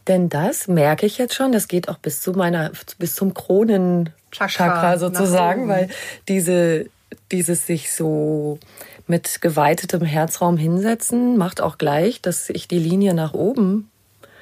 Denn 0.07 0.29
das 0.29 0.67
merke 0.67 1.05
ich 1.05 1.17
jetzt 1.17 1.33
schon, 1.33 1.51
das 1.51 1.67
geht 1.67 1.87
auch 1.89 1.97
bis 1.97 2.21
zu 2.21 2.33
meiner, 2.33 2.71
bis 2.97 3.15
zum 3.15 3.33
Kronenchakra 3.33 4.97
sozusagen, 4.97 5.67
weil 5.69 5.89
diese, 6.27 6.87
dieses 7.31 7.65
sich 7.65 7.91
so 7.93 8.59
mit 9.07 9.41
geweitetem 9.41 10.01
Herzraum 10.01 10.57
hinsetzen, 10.57 11.37
macht 11.37 11.61
auch 11.61 11.77
gleich, 11.77 12.21
dass 12.21 12.49
ich 12.49 12.67
die 12.67 12.79
Linie 12.79 13.13
nach 13.13 13.33
oben 13.33 13.89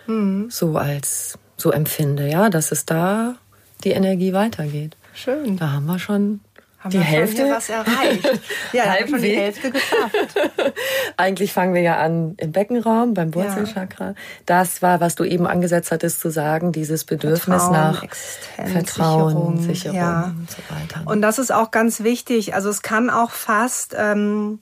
mhm. 0.08 0.50
so 0.50 0.78
als 0.78 1.38
so 1.58 1.72
empfinde, 1.72 2.28
ja, 2.28 2.50
dass 2.50 2.72
es 2.72 2.86
da 2.86 3.36
die 3.84 3.92
Energie 3.92 4.34
weitergeht. 4.34 4.96
Schön. 5.14 5.58
Da 5.58 5.72
haben 5.72 5.86
wir 5.86 6.00
schon 6.00 6.40
haben 6.82 6.92
die 6.92 6.98
wir 6.98 7.04
Hälfte 7.04 7.50
was 7.50 7.70
erreicht. 7.70 8.42
Ja, 8.74 8.86
haben 8.86 9.08
schon 9.08 9.22
die 9.22 9.36
Hälfte 9.36 9.70
geschafft. 9.70 10.16
Eigentlich 11.18 11.54
fangen 11.54 11.74
wir 11.74 11.82
ja 11.82 11.98
an 11.98 12.34
im 12.38 12.52
Beckenraum, 12.52 13.14
beim 13.14 13.36
Wurzelchakra. 13.36 14.08
Ja. 14.10 14.16
Das 14.46 14.82
war, 14.82 15.00
was 15.00 15.16
du 15.16 15.24
eben 15.24 15.46
angesetzt 15.46 15.92
hattest 15.92 16.22
zu 16.22 16.32
sagen, 16.32 16.72
dieses 16.72 17.04
Bedürfnis 17.04 17.64
Vertrauen, 17.64 17.72
nach 17.72 18.04
Existenz, 18.04 18.72
Vertrauen, 18.72 19.58
Sicherung, 19.58 19.62
Sicherung 19.62 19.98
ja. 19.98 20.24
und 20.24 20.50
so 20.50 20.58
weiter. 20.70 21.12
Und 21.12 21.22
das 21.22 21.38
ist 21.38 21.52
auch 21.52 21.70
ganz 21.70 22.04
wichtig. 22.04 22.56
Also 22.56 22.70
es 22.70 22.82
kann 22.82 23.10
auch 23.10 23.32
fast 23.32 23.96
ähm, 23.98 24.60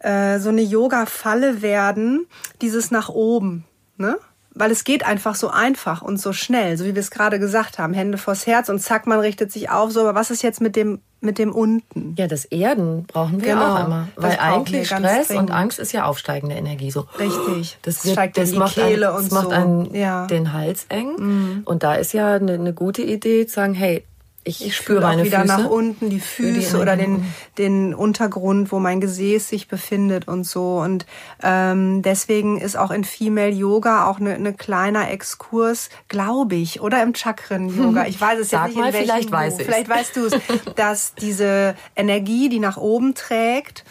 äh, 0.00 0.38
so 0.38 0.50
eine 0.50 0.62
Yoga-Falle 0.62 1.62
werden, 1.62 2.26
dieses 2.60 2.90
nach 2.90 3.08
oben. 3.08 3.64
Ne? 3.96 4.18
Weil 4.60 4.70
es 4.70 4.84
geht 4.84 5.06
einfach 5.06 5.34
so 5.34 5.48
einfach 5.48 6.02
und 6.02 6.20
so 6.20 6.32
schnell, 6.34 6.76
so 6.76 6.84
wie 6.84 6.94
wir 6.94 7.00
es 7.00 7.10
gerade 7.10 7.40
gesagt 7.40 7.78
haben, 7.78 7.94
Hände 7.94 8.18
vors 8.18 8.46
Herz 8.46 8.68
und 8.68 8.78
zack, 8.78 9.06
man 9.06 9.18
richtet 9.18 9.50
sich 9.50 9.70
auf. 9.70 9.90
So, 9.90 10.00
aber 10.00 10.14
was 10.14 10.30
ist 10.30 10.42
jetzt 10.42 10.60
mit 10.60 10.76
dem 10.76 11.00
mit 11.22 11.38
dem 11.38 11.52
unten? 11.52 12.14
Ja, 12.18 12.26
das 12.26 12.44
Erden 12.44 13.04
brauchen 13.06 13.42
wir 13.42 13.54
genau, 13.54 13.76
auch 13.76 13.86
immer, 13.86 14.08
weil 14.16 14.38
eigentlich 14.38 14.86
Stress 14.86 15.30
und 15.30 15.50
Angst 15.50 15.78
ist 15.78 15.92
ja 15.92 16.04
aufsteigende 16.04 16.56
Energie. 16.56 16.90
So, 16.90 17.06
richtig. 17.18 17.78
Das, 17.82 18.04
wird, 18.04 18.12
steigt 18.12 18.36
das 18.36 18.50
in 18.50 18.54
die 18.54 18.58
macht 18.58 18.74
Kehle 18.74 19.10
ein, 19.10 19.16
und 19.16 19.24
das 19.24 19.32
macht 19.32 19.52
einen 19.52 19.94
ja. 19.94 20.26
den 20.26 20.52
Hals 20.52 20.86
eng. 20.90 21.12
Mhm. 21.16 21.62
Und 21.64 21.82
da 21.82 21.94
ist 21.94 22.12
ja 22.12 22.34
eine, 22.34 22.52
eine 22.52 22.74
gute 22.74 23.02
Idee 23.02 23.46
zu 23.46 23.54
sagen, 23.54 23.74
hey, 23.74 24.04
ich, 24.50 24.66
ich 24.66 24.76
spüre 24.76 25.00
meine 25.00 25.24
wieder 25.24 25.40
Füße. 25.40 25.56
nach 25.56 25.70
unten 25.70 26.10
die 26.10 26.20
Füße 26.20 26.78
oder 26.78 26.96
den, 26.96 27.24
den 27.58 27.94
Untergrund, 27.94 28.72
wo 28.72 28.78
mein 28.78 29.00
Gesäß 29.00 29.48
sich 29.48 29.68
befindet 29.68 30.28
und 30.28 30.44
so. 30.44 30.78
Und 30.78 31.06
ähm, 31.42 32.02
deswegen 32.02 32.60
ist 32.60 32.76
auch 32.76 32.90
in 32.90 33.04
Female 33.04 33.50
Yoga 33.50 34.06
auch 34.06 34.20
eine, 34.20 34.34
eine 34.34 34.52
kleiner 34.52 35.10
Exkurs, 35.10 35.88
glaube 36.08 36.56
ich, 36.56 36.80
oder 36.80 37.02
im 37.02 37.14
Chakren-Yoga. 37.14 38.06
Ich 38.06 38.20
weiß 38.20 38.40
es 38.40 38.50
Sag 38.50 38.66
jetzt 38.66 38.76
nicht, 38.76 38.82
mal, 38.82 38.94
in 38.94 39.02
vielleicht 39.02 39.30
weiß 39.30 39.58
ich. 39.58 39.66
Vielleicht 39.66 39.88
weißt 39.88 40.16
du 40.16 40.26
es, 40.26 40.34
dass 40.76 41.14
diese 41.14 41.74
Energie, 41.96 42.48
die 42.48 42.60
nach 42.60 42.76
oben 42.76 43.14
trägt, 43.14 43.84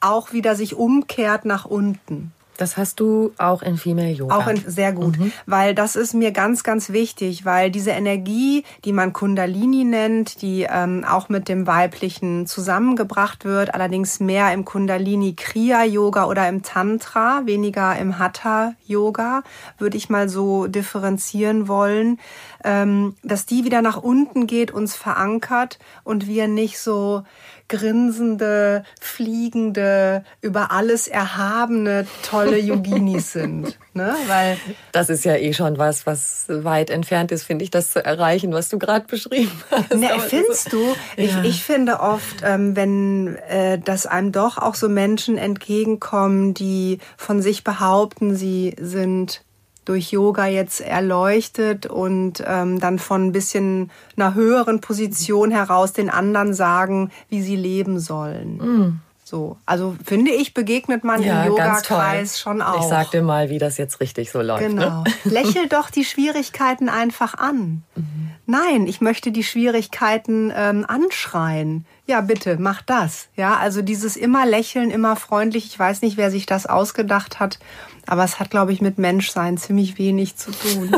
auch 0.00 0.32
wieder 0.32 0.54
sich 0.54 0.74
umkehrt 0.74 1.44
nach 1.44 1.64
unten. 1.64 2.32
Das 2.56 2.76
hast 2.76 3.00
du 3.00 3.32
auch 3.38 3.62
in 3.62 3.76
Female 3.76 4.10
Yoga. 4.10 4.36
Auch 4.36 4.46
in, 4.46 4.56
sehr 4.66 4.92
gut, 4.92 5.18
mhm. 5.18 5.32
weil 5.46 5.74
das 5.74 5.96
ist 5.96 6.14
mir 6.14 6.32
ganz, 6.32 6.62
ganz 6.62 6.90
wichtig, 6.90 7.44
weil 7.44 7.70
diese 7.70 7.90
Energie, 7.90 8.64
die 8.84 8.92
man 8.92 9.12
Kundalini 9.12 9.84
nennt, 9.84 10.42
die 10.42 10.66
ähm, 10.68 11.04
auch 11.08 11.28
mit 11.28 11.48
dem 11.48 11.66
Weiblichen 11.66 12.46
zusammengebracht 12.46 13.44
wird, 13.44 13.74
allerdings 13.74 14.20
mehr 14.20 14.52
im 14.52 14.64
Kundalini 14.64 15.34
Kriya 15.34 15.84
Yoga 15.84 16.26
oder 16.26 16.48
im 16.48 16.62
Tantra, 16.62 17.42
weniger 17.44 17.96
im 17.98 18.18
Hatha 18.18 18.74
Yoga, 18.86 19.42
würde 19.78 19.96
ich 19.96 20.08
mal 20.08 20.28
so 20.28 20.66
differenzieren 20.66 21.68
wollen, 21.68 22.18
ähm, 22.64 23.14
dass 23.22 23.46
die 23.46 23.64
wieder 23.64 23.82
nach 23.82 23.96
unten 23.96 24.46
geht, 24.46 24.70
uns 24.70 24.96
verankert 24.96 25.78
und 26.04 26.26
wir 26.26 26.48
nicht 26.48 26.78
so 26.78 27.22
grinsende, 27.68 28.84
fliegende, 29.00 30.24
über 30.40 30.70
alles 30.70 31.08
erhabene, 31.08 32.06
tolle 32.22 32.58
Yoginis 32.58 33.32
sind. 33.32 33.78
Ne? 33.94 34.14
Weil 34.26 34.58
das 34.92 35.08
ist 35.08 35.24
ja 35.24 35.36
eh 35.36 35.52
schon 35.52 35.78
was, 35.78 36.06
was 36.06 36.44
weit 36.48 36.90
entfernt 36.90 37.32
ist, 37.32 37.44
finde 37.44 37.64
ich, 37.64 37.70
das 37.70 37.92
zu 37.92 38.04
erreichen, 38.04 38.52
was 38.52 38.68
du 38.68 38.78
gerade 38.78 39.06
beschrieben 39.06 39.50
hast. 39.70 39.94
Ne, 39.94 40.10
findest 40.20 40.72
du? 40.72 40.94
Ich, 41.16 41.32
ja. 41.32 41.42
ich 41.44 41.62
finde 41.62 42.00
oft, 42.00 42.42
ähm, 42.42 42.76
wenn 42.76 43.36
äh, 43.48 43.78
dass 43.78 44.06
einem 44.06 44.32
doch 44.32 44.58
auch 44.58 44.74
so 44.74 44.88
Menschen 44.88 45.38
entgegenkommen, 45.38 46.52
die 46.52 46.98
von 47.16 47.40
sich 47.40 47.64
behaupten, 47.64 48.36
sie 48.36 48.76
sind 48.78 49.45
durch 49.86 50.10
Yoga 50.12 50.46
jetzt 50.46 50.82
erleuchtet 50.82 51.86
und 51.86 52.44
ähm, 52.46 52.78
dann 52.80 52.98
von 52.98 53.26
ein 53.26 53.32
bisschen 53.32 53.90
einer 54.16 54.34
höheren 54.34 54.82
Position 54.82 55.50
heraus 55.50 55.94
den 55.94 56.10
anderen 56.10 56.52
sagen, 56.52 57.10
wie 57.30 57.40
sie 57.40 57.56
leben 57.56 57.98
sollen. 57.98 58.56
Mm. 58.58 59.00
So, 59.28 59.56
also 59.66 59.96
finde 60.04 60.30
ich, 60.30 60.54
begegnet 60.54 61.02
man 61.02 61.20
ja, 61.20 61.42
im 61.42 61.48
Yoga-Kreis 61.48 62.38
schon 62.38 62.62
auch. 62.62 62.80
Ich 62.80 62.86
sag 62.86 63.10
dir 63.10 63.22
mal, 63.22 63.50
wie 63.50 63.58
das 63.58 63.76
jetzt 63.76 63.98
richtig 63.98 64.30
so 64.30 64.40
läuft. 64.40 64.62
Ne? 64.62 64.68
Genau. 64.68 65.02
Ne? 65.02 65.12
Lächel 65.24 65.68
doch 65.68 65.90
die 65.90 66.04
Schwierigkeiten 66.04 66.88
einfach 66.88 67.34
an. 67.34 67.82
Mhm. 67.96 68.30
Nein, 68.46 68.86
ich 68.86 69.00
möchte 69.00 69.32
die 69.32 69.42
Schwierigkeiten 69.42 70.52
ähm, 70.54 70.84
anschreien. 70.86 71.86
Ja, 72.06 72.20
bitte, 72.20 72.56
mach 72.60 72.82
das. 72.82 73.26
Ja, 73.34 73.56
also 73.56 73.82
dieses 73.82 74.16
immer 74.16 74.46
lächeln, 74.46 74.92
immer 74.92 75.16
freundlich. 75.16 75.66
Ich 75.66 75.76
weiß 75.76 76.02
nicht, 76.02 76.16
wer 76.16 76.30
sich 76.30 76.46
das 76.46 76.66
ausgedacht 76.66 77.40
hat. 77.40 77.58
Aber 78.06 78.24
es 78.24 78.38
hat, 78.38 78.50
glaube 78.50 78.72
ich, 78.72 78.80
mit 78.80 78.98
Menschsein 78.98 79.58
ziemlich 79.58 79.98
wenig 79.98 80.36
zu 80.36 80.52
tun. 80.52 80.94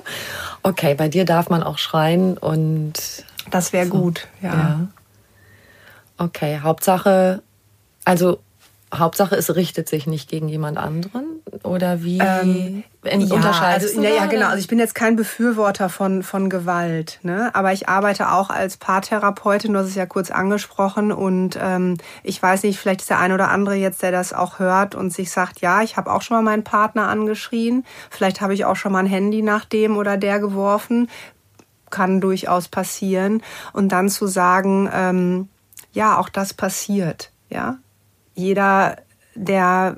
okay, 0.62 0.94
bei 0.94 1.08
dir 1.08 1.24
darf 1.24 1.50
man 1.50 1.62
auch 1.62 1.78
schreien 1.78 2.38
und. 2.38 2.94
Das 3.50 3.72
wäre 3.72 3.86
so. 3.86 3.92
gut, 3.92 4.28
ja. 4.42 4.54
ja. 4.54 4.88
Okay, 6.18 6.60
Hauptsache, 6.62 7.42
also 8.04 8.40
Hauptsache, 8.94 9.36
es 9.36 9.54
richtet 9.54 9.88
sich 9.88 10.06
nicht 10.06 10.28
gegen 10.28 10.48
jemand 10.48 10.78
anderen 10.78 11.35
oder 11.64 12.02
wie 12.02 12.18
ähm, 12.18 12.84
ja, 13.04 13.34
unterscheidest 13.34 13.96
also, 13.96 14.02
du? 14.02 14.08
Ja, 14.08 14.22
ja, 14.22 14.26
genau. 14.26 14.46
Also 14.46 14.58
ich 14.58 14.68
bin 14.68 14.78
jetzt 14.78 14.94
kein 14.94 15.16
Befürworter 15.16 15.88
von, 15.88 16.22
von 16.22 16.50
Gewalt, 16.50 17.18
ne? 17.22 17.54
aber 17.54 17.72
ich 17.72 17.88
arbeite 17.88 18.32
auch 18.32 18.50
als 18.50 18.76
Paartherapeutin, 18.76 19.72
du 19.72 19.78
hast 19.78 19.88
es 19.88 19.94
ja 19.94 20.06
kurz 20.06 20.30
angesprochen 20.30 21.12
und 21.12 21.58
ähm, 21.60 21.98
ich 22.22 22.42
weiß 22.42 22.62
nicht, 22.64 22.78
vielleicht 22.78 23.02
ist 23.02 23.10
der 23.10 23.18
ein 23.18 23.32
oder 23.32 23.50
andere 23.50 23.74
jetzt, 23.74 24.02
der 24.02 24.12
das 24.12 24.32
auch 24.32 24.58
hört 24.58 24.94
und 24.94 25.12
sich 25.12 25.30
sagt, 25.30 25.60
ja, 25.60 25.82
ich 25.82 25.96
habe 25.96 26.12
auch 26.12 26.22
schon 26.22 26.36
mal 26.36 26.42
meinen 26.42 26.64
Partner 26.64 27.08
angeschrien, 27.08 27.84
vielleicht 28.10 28.40
habe 28.40 28.54
ich 28.54 28.64
auch 28.64 28.76
schon 28.76 28.92
mal 28.92 29.00
ein 29.00 29.06
Handy 29.06 29.42
nach 29.42 29.64
dem 29.64 29.96
oder 29.96 30.16
der 30.16 30.40
geworfen, 30.40 31.08
kann 31.90 32.20
durchaus 32.20 32.68
passieren 32.68 33.42
und 33.72 33.90
dann 33.90 34.08
zu 34.08 34.26
sagen, 34.26 34.90
ähm, 34.92 35.48
ja, 35.92 36.18
auch 36.18 36.28
das 36.28 36.52
passiert, 36.52 37.30
ja, 37.48 37.78
jeder, 38.34 38.96
der 39.34 39.96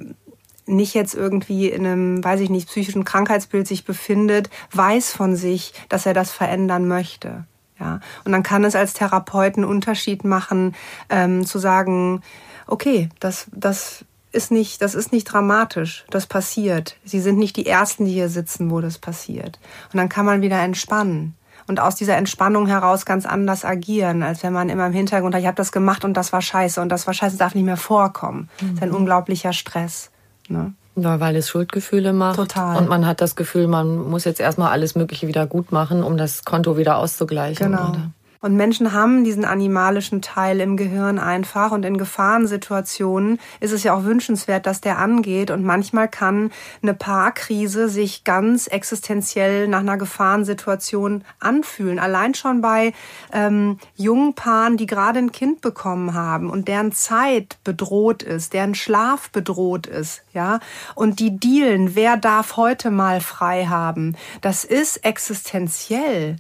nicht 0.68 0.94
jetzt 0.94 1.14
irgendwie 1.14 1.68
in 1.68 1.86
einem, 1.86 2.24
weiß 2.24 2.40
ich 2.40 2.50
nicht, 2.50 2.68
psychischen 2.68 3.04
Krankheitsbild 3.04 3.66
sich 3.66 3.84
befindet, 3.84 4.50
weiß 4.72 5.12
von 5.12 5.36
sich, 5.36 5.72
dass 5.88 6.06
er 6.06 6.14
das 6.14 6.30
verändern 6.30 6.86
möchte. 6.86 7.44
Ja, 7.80 8.00
und 8.24 8.32
dann 8.32 8.42
kann 8.42 8.64
es 8.64 8.74
als 8.74 8.92
Therapeut 8.92 9.56
einen 9.56 9.64
Unterschied 9.64 10.24
machen, 10.24 10.74
ähm, 11.10 11.46
zu 11.46 11.58
sagen, 11.58 12.22
okay, 12.66 13.08
das, 13.20 13.46
das 13.52 14.04
ist 14.32 14.50
nicht, 14.50 14.82
das 14.82 14.94
ist 14.94 15.12
nicht 15.12 15.24
dramatisch, 15.24 16.04
das 16.10 16.26
passiert. 16.26 16.96
Sie 17.04 17.20
sind 17.20 17.38
nicht 17.38 17.56
die 17.56 17.66
Ersten, 17.66 18.04
die 18.04 18.12
hier 18.12 18.28
sitzen, 18.28 18.70
wo 18.70 18.80
das 18.80 18.98
passiert. 18.98 19.60
Und 19.92 19.98
dann 19.98 20.08
kann 20.08 20.26
man 20.26 20.42
wieder 20.42 20.60
entspannen 20.60 21.34
und 21.68 21.80
aus 21.80 21.94
dieser 21.94 22.16
Entspannung 22.16 22.66
heraus 22.66 23.04
ganz 23.04 23.26
anders 23.26 23.64
agieren, 23.64 24.22
als 24.22 24.42
wenn 24.42 24.52
man 24.52 24.68
immer 24.70 24.86
im 24.86 24.92
Hintergrund, 24.92 25.34
ich 25.36 25.46
habe 25.46 25.56
das 25.56 25.70
gemacht 25.70 26.04
und 26.04 26.14
das 26.14 26.32
war 26.32 26.42
scheiße 26.42 26.80
und 26.80 26.88
das 26.88 27.06
war 27.06 27.14
scheiße, 27.14 27.36
darf 27.36 27.54
nicht 27.54 27.64
mehr 27.64 27.76
vorkommen. 27.76 28.48
Mhm. 28.60 28.66
Das 28.66 28.74
ist 28.74 28.82
ein 28.82 28.88
mhm. 28.88 28.96
unglaublicher 28.96 29.52
Stress. 29.52 30.10
Ne? 30.48 30.72
Ja, 30.96 31.20
weil 31.20 31.36
es 31.36 31.48
Schuldgefühle 31.48 32.12
macht. 32.12 32.36
Total. 32.36 32.76
Und 32.76 32.88
man 32.88 33.06
hat 33.06 33.20
das 33.20 33.36
Gefühl, 33.36 33.68
man 33.68 33.98
muss 33.98 34.24
jetzt 34.24 34.40
erstmal 34.40 34.70
alles 34.70 34.94
Mögliche 34.94 35.28
wieder 35.28 35.46
gut 35.46 35.70
machen, 35.70 36.02
um 36.02 36.16
das 36.16 36.44
Konto 36.44 36.76
wieder 36.76 36.98
auszugleichen. 36.98 37.72
Genau. 37.72 37.90
Oder? 37.90 38.10
Und 38.40 38.54
Menschen 38.54 38.92
haben 38.92 39.24
diesen 39.24 39.44
animalischen 39.44 40.22
Teil 40.22 40.60
im 40.60 40.76
Gehirn 40.76 41.18
einfach 41.18 41.72
und 41.72 41.84
in 41.84 41.98
Gefahrensituationen 41.98 43.40
ist 43.58 43.72
es 43.72 43.82
ja 43.82 43.94
auch 43.94 44.04
wünschenswert, 44.04 44.64
dass 44.64 44.80
der 44.80 44.98
angeht 44.98 45.50
und 45.50 45.64
manchmal 45.64 46.08
kann 46.08 46.52
eine 46.80 46.94
Paarkrise 46.94 47.88
sich 47.88 48.22
ganz 48.22 48.68
existenziell 48.68 49.66
nach 49.66 49.80
einer 49.80 49.96
Gefahrensituation 49.96 51.24
anfühlen. 51.40 51.98
Allein 51.98 52.34
schon 52.34 52.60
bei 52.60 52.92
ähm, 53.32 53.78
jungen 53.96 54.34
Paaren, 54.34 54.76
die 54.76 54.86
gerade 54.86 55.18
ein 55.18 55.32
Kind 55.32 55.60
bekommen 55.60 56.14
haben 56.14 56.48
und 56.48 56.68
deren 56.68 56.92
Zeit 56.92 57.58
bedroht 57.64 58.22
ist, 58.22 58.52
deren 58.52 58.76
Schlaf 58.76 59.30
bedroht 59.30 59.88
ist, 59.88 60.22
ja, 60.32 60.60
und 60.94 61.18
die 61.18 61.36
dealen, 61.36 61.96
wer 61.96 62.16
darf 62.16 62.56
heute 62.56 62.92
mal 62.92 63.20
frei 63.20 63.66
haben. 63.66 64.16
Das 64.42 64.64
ist 64.64 65.04
existenziell. 65.04 66.36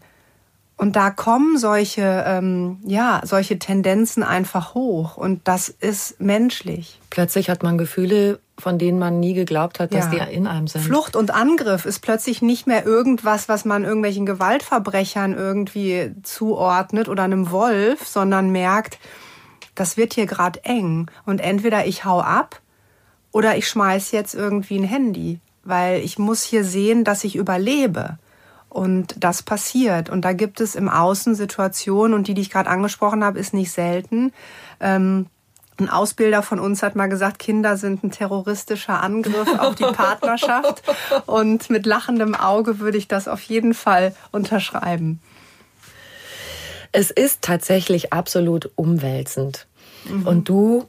Und 0.78 0.94
da 0.94 1.10
kommen 1.10 1.58
solche, 1.58 2.24
ähm, 2.24 2.78
ja, 2.84 3.20
solche 3.24 3.58
Tendenzen 3.58 4.22
einfach 4.22 4.74
hoch 4.74 5.16
und 5.16 5.40
das 5.48 5.68
ist 5.68 6.20
menschlich. 6.20 7.00
Plötzlich 7.10 7.50
hat 7.50 7.64
man 7.64 7.78
Gefühle, 7.78 8.38
von 8.56 8.78
denen 8.78 9.00
man 9.00 9.18
nie 9.18 9.34
geglaubt 9.34 9.80
hat, 9.80 9.92
dass 9.92 10.04
ja. 10.12 10.24
die 10.24 10.32
in 10.32 10.46
einem 10.46 10.68
sind. 10.68 10.82
Flucht 10.82 11.16
und 11.16 11.34
Angriff 11.34 11.84
ist 11.84 11.98
plötzlich 11.98 12.42
nicht 12.42 12.68
mehr 12.68 12.86
irgendwas, 12.86 13.48
was 13.48 13.64
man 13.64 13.82
irgendwelchen 13.82 14.24
Gewaltverbrechern 14.24 15.34
irgendwie 15.34 16.12
zuordnet 16.22 17.08
oder 17.08 17.24
einem 17.24 17.50
Wolf, 17.50 18.06
sondern 18.06 18.50
merkt, 18.50 19.00
das 19.74 19.96
wird 19.96 20.14
hier 20.14 20.26
gerade 20.26 20.64
eng 20.64 21.10
und 21.26 21.40
entweder 21.40 21.86
ich 21.86 22.04
hau 22.04 22.20
ab 22.20 22.60
oder 23.32 23.56
ich 23.56 23.66
schmeiß 23.66 24.12
jetzt 24.12 24.34
irgendwie 24.34 24.78
ein 24.78 24.84
Handy, 24.84 25.40
weil 25.64 26.00
ich 26.02 26.20
muss 26.20 26.44
hier 26.44 26.62
sehen, 26.62 27.02
dass 27.02 27.24
ich 27.24 27.34
überlebe. 27.34 28.18
Und 28.68 29.14
das 29.18 29.42
passiert. 29.42 30.10
Und 30.10 30.24
da 30.24 30.32
gibt 30.32 30.60
es 30.60 30.74
im 30.74 30.88
Außen 30.88 31.34
Situationen, 31.34 32.14
und 32.14 32.28
die, 32.28 32.34
die 32.34 32.42
ich 32.42 32.50
gerade 32.50 32.68
angesprochen 32.68 33.24
habe, 33.24 33.38
ist 33.38 33.54
nicht 33.54 33.72
selten. 33.72 34.32
Ähm, 34.80 35.26
ein 35.80 35.88
Ausbilder 35.88 36.42
von 36.42 36.58
uns 36.58 36.82
hat 36.82 36.96
mal 36.96 37.08
gesagt, 37.08 37.38
Kinder 37.38 37.76
sind 37.76 38.02
ein 38.02 38.10
terroristischer 38.10 39.00
Angriff 39.00 39.48
auf 39.58 39.76
die 39.76 39.84
Partnerschaft. 39.92 40.82
Und 41.26 41.70
mit 41.70 41.86
lachendem 41.86 42.34
Auge 42.34 42.80
würde 42.80 42.98
ich 42.98 43.08
das 43.08 43.28
auf 43.28 43.42
jeden 43.42 43.74
Fall 43.74 44.14
unterschreiben. 44.32 45.20
Es 46.92 47.10
ist 47.10 47.42
tatsächlich 47.42 48.12
absolut 48.12 48.70
umwälzend. 48.74 49.66
Mhm. 50.04 50.26
Und 50.26 50.48
du 50.48 50.88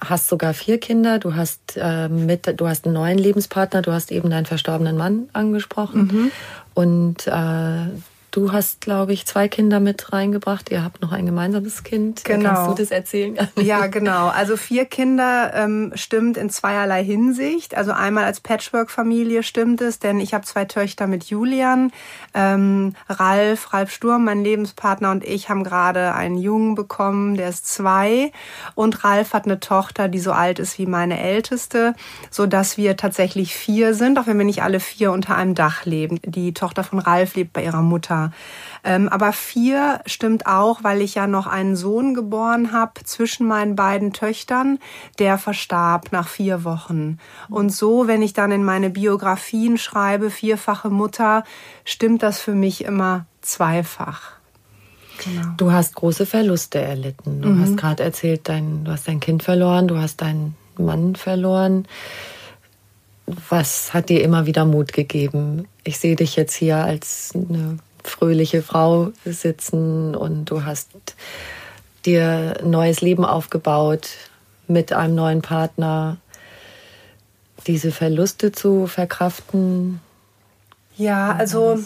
hast 0.00 0.28
sogar 0.28 0.52
vier 0.54 0.78
Kinder, 0.78 1.18
du 1.18 1.34
hast 1.34 1.76
äh, 1.76 2.08
mit, 2.08 2.60
du 2.60 2.68
hast 2.68 2.84
einen 2.84 2.94
neuen 2.94 3.18
Lebenspartner, 3.18 3.82
du 3.82 3.92
hast 3.92 4.10
eben 4.10 4.30
deinen 4.30 4.46
verstorbenen 4.46 4.96
Mann 4.96 5.28
angesprochen. 5.32 6.10
Mhm. 6.12 6.32
Und 6.74 7.26
äh, 7.26 7.86
Du 8.32 8.50
hast, 8.50 8.80
glaube 8.80 9.12
ich, 9.12 9.26
zwei 9.26 9.46
Kinder 9.46 9.78
mit 9.78 10.10
reingebracht. 10.10 10.70
Ihr 10.70 10.82
habt 10.82 11.02
noch 11.02 11.12
ein 11.12 11.26
gemeinsames 11.26 11.82
Kind. 11.82 12.24
Genau. 12.24 12.54
Kannst 12.54 12.70
du 12.70 12.82
das 12.82 12.90
erzählen? 12.90 13.36
Ja, 13.62 13.86
genau. 13.88 14.28
Also 14.28 14.56
vier 14.56 14.86
Kinder 14.86 15.52
ähm, 15.54 15.92
stimmt 15.94 16.38
in 16.38 16.48
zweierlei 16.48 17.04
Hinsicht. 17.04 17.76
Also 17.76 17.92
einmal 17.92 18.24
als 18.24 18.40
Patchwork-Familie 18.40 19.42
stimmt 19.42 19.82
es, 19.82 19.98
denn 19.98 20.18
ich 20.18 20.32
habe 20.32 20.46
zwei 20.46 20.64
Töchter 20.64 21.06
mit 21.06 21.24
Julian. 21.24 21.92
Ähm, 22.34 22.94
Ralf, 23.08 23.72
Ralf 23.72 23.90
Sturm, 23.90 24.24
mein 24.24 24.42
Lebenspartner 24.42 25.10
und 25.10 25.24
ich 25.24 25.48
haben 25.48 25.64
gerade 25.64 26.14
einen 26.14 26.38
Jungen 26.38 26.74
bekommen, 26.74 27.36
der 27.36 27.48
ist 27.48 27.66
zwei. 27.66 28.32
Und 28.74 29.04
Ralf 29.04 29.32
hat 29.32 29.44
eine 29.44 29.60
Tochter, 29.60 30.08
die 30.08 30.18
so 30.18 30.32
alt 30.32 30.58
ist 30.58 30.78
wie 30.78 30.86
meine 30.86 31.20
älteste, 31.20 31.94
so 32.30 32.46
dass 32.46 32.76
wir 32.76 32.96
tatsächlich 32.96 33.54
vier 33.54 33.94
sind, 33.94 34.18
auch 34.18 34.26
wenn 34.26 34.38
wir 34.38 34.44
nicht 34.44 34.62
alle 34.62 34.80
vier 34.80 35.12
unter 35.12 35.36
einem 35.36 35.54
Dach 35.54 35.84
leben. 35.84 36.20
Die 36.24 36.54
Tochter 36.54 36.84
von 36.84 36.98
Ralf 36.98 37.34
lebt 37.34 37.52
bei 37.52 37.64
ihrer 37.64 37.82
Mutter 37.82 38.32
ähm, 38.84 39.08
aber 39.08 39.32
vier 39.32 40.00
stimmt 40.06 40.46
auch, 40.46 40.82
weil 40.82 41.02
ich 41.02 41.14
ja 41.14 41.26
noch 41.26 41.46
einen 41.46 41.76
Sohn 41.76 42.14
geboren 42.14 42.72
habe 42.72 43.04
zwischen 43.04 43.46
meinen 43.46 43.76
beiden 43.76 44.12
Töchtern, 44.12 44.78
der 45.18 45.38
verstarb 45.38 46.10
nach 46.10 46.26
vier 46.26 46.64
Wochen. 46.64 47.18
Und 47.48 47.70
so, 47.70 48.08
wenn 48.08 48.22
ich 48.22 48.32
dann 48.32 48.50
in 48.50 48.64
meine 48.64 48.90
Biografien 48.90 49.78
schreibe, 49.78 50.30
vierfache 50.30 50.90
Mutter, 50.90 51.44
stimmt 51.84 52.22
das 52.22 52.40
für 52.40 52.54
mich 52.54 52.84
immer 52.84 53.26
zweifach. 53.40 54.32
Genau. 55.24 55.48
Du 55.56 55.70
hast 55.70 55.94
große 55.94 56.26
Verluste 56.26 56.80
erlitten. 56.80 57.42
Du 57.42 57.50
mhm. 57.50 57.62
hast 57.62 57.76
gerade 57.76 58.02
erzählt, 58.02 58.48
dein, 58.48 58.84
du 58.84 58.90
hast 58.90 59.06
dein 59.06 59.20
Kind 59.20 59.44
verloren, 59.44 59.86
du 59.86 59.98
hast 59.98 60.22
deinen 60.22 60.56
Mann 60.76 61.14
verloren. 61.14 61.86
was 63.48 63.94
hat 63.94 64.08
dir 64.08 64.22
immer 64.24 64.46
wieder 64.46 64.64
Mut 64.64 64.92
gegeben? 64.92 65.68
Ich 65.84 65.98
sehe 65.98 66.16
dich 66.16 66.34
jetzt 66.34 66.54
hier 66.54 66.78
als 66.78 67.30
eine 67.34 67.78
fröhliche 68.04 68.62
Frau 68.62 69.12
sitzen 69.24 70.14
und 70.14 70.46
du 70.46 70.64
hast 70.64 70.90
dir 72.04 72.56
ein 72.60 72.70
neues 72.70 73.00
Leben 73.00 73.24
aufgebaut 73.24 74.10
mit 74.66 74.92
einem 74.92 75.14
neuen 75.14 75.42
Partner. 75.42 76.16
Diese 77.66 77.92
Verluste 77.92 78.50
zu 78.52 78.86
verkraften? 78.86 80.00
Ja, 80.96 81.32
also 81.32 81.78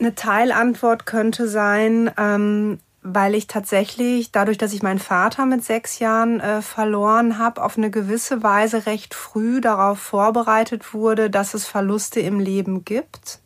eine 0.00 0.14
Teilantwort 0.14 1.06
könnte 1.06 1.48
sein, 1.48 2.10
ähm, 2.18 2.78
weil 3.02 3.34
ich 3.36 3.46
tatsächlich, 3.46 4.32
dadurch, 4.32 4.58
dass 4.58 4.72
ich 4.72 4.82
meinen 4.82 4.98
Vater 4.98 5.46
mit 5.46 5.64
sechs 5.64 6.00
Jahren 6.00 6.40
äh, 6.40 6.60
verloren 6.60 7.38
habe, 7.38 7.62
auf 7.62 7.78
eine 7.78 7.90
gewisse 7.90 8.42
Weise 8.42 8.86
recht 8.86 9.14
früh 9.14 9.60
darauf 9.60 10.00
vorbereitet 10.00 10.92
wurde, 10.92 11.30
dass 11.30 11.54
es 11.54 11.66
Verluste 11.66 12.18
im 12.20 12.40
Leben 12.40 12.84
gibt. 12.84 13.40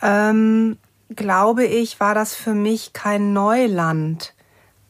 Ähm, 0.00 0.78
glaube 1.10 1.64
ich, 1.64 2.00
war 2.00 2.14
das 2.14 2.34
für 2.34 2.54
mich 2.54 2.92
kein 2.92 3.32
Neuland, 3.32 4.34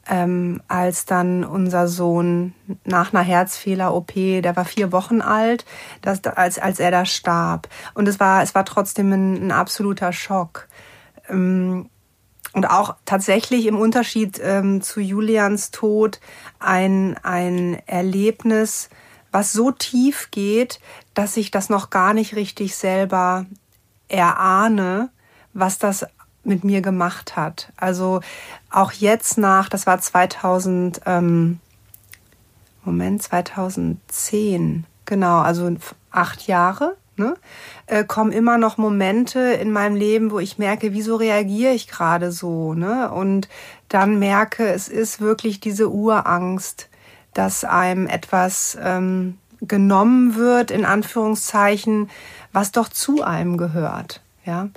ähm, 0.06 0.60
als 0.68 1.06
dann 1.06 1.44
unser 1.44 1.88
Sohn 1.88 2.54
nach 2.84 3.12
einer 3.12 3.22
Herzfehler-OP, 3.22 4.12
der 4.14 4.56
war 4.56 4.64
vier 4.64 4.92
Wochen 4.92 5.20
alt, 5.20 5.64
dass, 6.02 6.22
als, 6.24 6.58
als 6.58 6.78
er 6.78 6.90
da 6.90 7.06
starb. 7.06 7.68
Und 7.94 8.08
es 8.08 8.20
war, 8.20 8.42
es 8.42 8.54
war 8.54 8.64
trotzdem 8.64 9.12
ein, 9.12 9.46
ein 9.46 9.52
absoluter 9.52 10.12
Schock. 10.12 10.68
Ähm, 11.28 11.88
und 12.52 12.70
auch 12.70 12.94
tatsächlich 13.04 13.66
im 13.66 13.76
Unterschied 13.76 14.40
ähm, 14.42 14.80
zu 14.80 15.00
Julians 15.00 15.72
Tod 15.72 16.20
ein, 16.60 17.16
ein 17.22 17.82
Erlebnis, 17.86 18.90
was 19.32 19.52
so 19.52 19.72
tief 19.72 20.28
geht, 20.30 20.78
dass 21.14 21.36
ich 21.36 21.50
das 21.50 21.68
noch 21.68 21.90
gar 21.90 22.14
nicht 22.14 22.36
richtig 22.36 22.76
selber 22.76 23.46
erahne, 24.06 25.10
was 25.54 25.78
das 25.78 26.06
mit 26.44 26.62
mir 26.62 26.82
gemacht 26.82 27.36
hat. 27.36 27.72
Also 27.76 28.20
auch 28.70 28.92
jetzt 28.92 29.38
nach, 29.38 29.68
das 29.68 29.86
war 29.86 29.98
2000, 29.98 31.00
ähm, 31.06 31.60
Moment, 32.84 33.22
2010, 33.22 34.84
genau, 35.06 35.40
also 35.40 35.74
acht 36.10 36.46
Jahre 36.46 36.96
ne, 37.16 37.36
äh, 37.86 38.04
kommen 38.04 38.32
immer 38.32 38.58
noch 38.58 38.76
Momente 38.76 39.38
in 39.40 39.72
meinem 39.72 39.96
Leben, 39.96 40.30
wo 40.30 40.38
ich 40.38 40.58
merke, 40.58 40.92
wieso 40.92 41.16
reagiere 41.16 41.72
ich 41.72 41.88
gerade 41.88 42.32
so, 42.32 42.74
ne? 42.74 43.10
Und 43.10 43.48
dann 43.88 44.18
merke, 44.18 44.66
es 44.68 44.88
ist 44.88 45.20
wirklich 45.20 45.60
diese 45.60 45.90
Urangst, 45.90 46.88
dass 47.32 47.64
einem 47.64 48.06
etwas 48.06 48.76
ähm, 48.80 49.38
genommen 49.60 50.36
wird, 50.36 50.70
in 50.70 50.84
Anführungszeichen, 50.84 52.10
was 52.52 52.72
doch 52.72 52.88
zu 52.88 53.22
einem 53.22 53.56
gehört, 53.56 54.20
ja. 54.44 54.68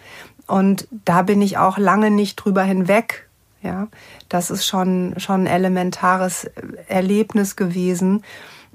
Und 0.48 0.88
da 0.92 1.22
bin 1.22 1.42
ich 1.42 1.58
auch 1.58 1.78
lange 1.78 2.10
nicht 2.10 2.38
drüber 2.38 2.64
hinweg, 2.64 3.28
ja. 3.62 3.88
Das 4.30 4.50
ist 4.50 4.66
schon, 4.66 5.14
schon 5.18 5.44
ein 5.44 5.48
elementares 5.48 6.50
Erlebnis 6.88 7.56
gewesen. 7.56 8.24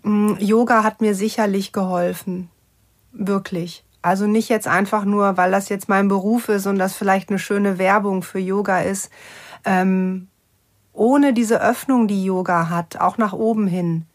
Mm, 0.03 0.35
Yoga 0.39 0.83
hat 0.83 1.01
mir 1.01 1.15
sicherlich 1.15 1.73
geholfen, 1.73 2.51
Wirklich. 3.13 3.85
Also 4.01 4.27
nicht 4.27 4.49
jetzt 4.49 4.67
einfach 4.67 5.05
nur, 5.05 5.37
weil 5.37 5.53
das 5.53 5.69
jetzt 5.69 5.89
mein 5.89 6.09
Beruf 6.09 6.49
ist 6.49 6.67
und 6.67 6.79
das 6.79 6.95
vielleicht 6.95 7.29
eine 7.29 7.39
schöne 7.39 7.79
Werbung 7.79 8.23
für 8.23 8.41
Yoga 8.41 8.81
ist. 8.81 9.11
Ähm, 9.65 10.29
ohne 10.93 11.33
diese 11.33 11.63
Öffnung, 11.63 12.09
die 12.09 12.25
Yoga 12.25 12.69
hat, 12.69 12.97
auch 12.97 13.17
nach 13.17 13.33
oben 13.33 13.67
hin, 13.67 14.07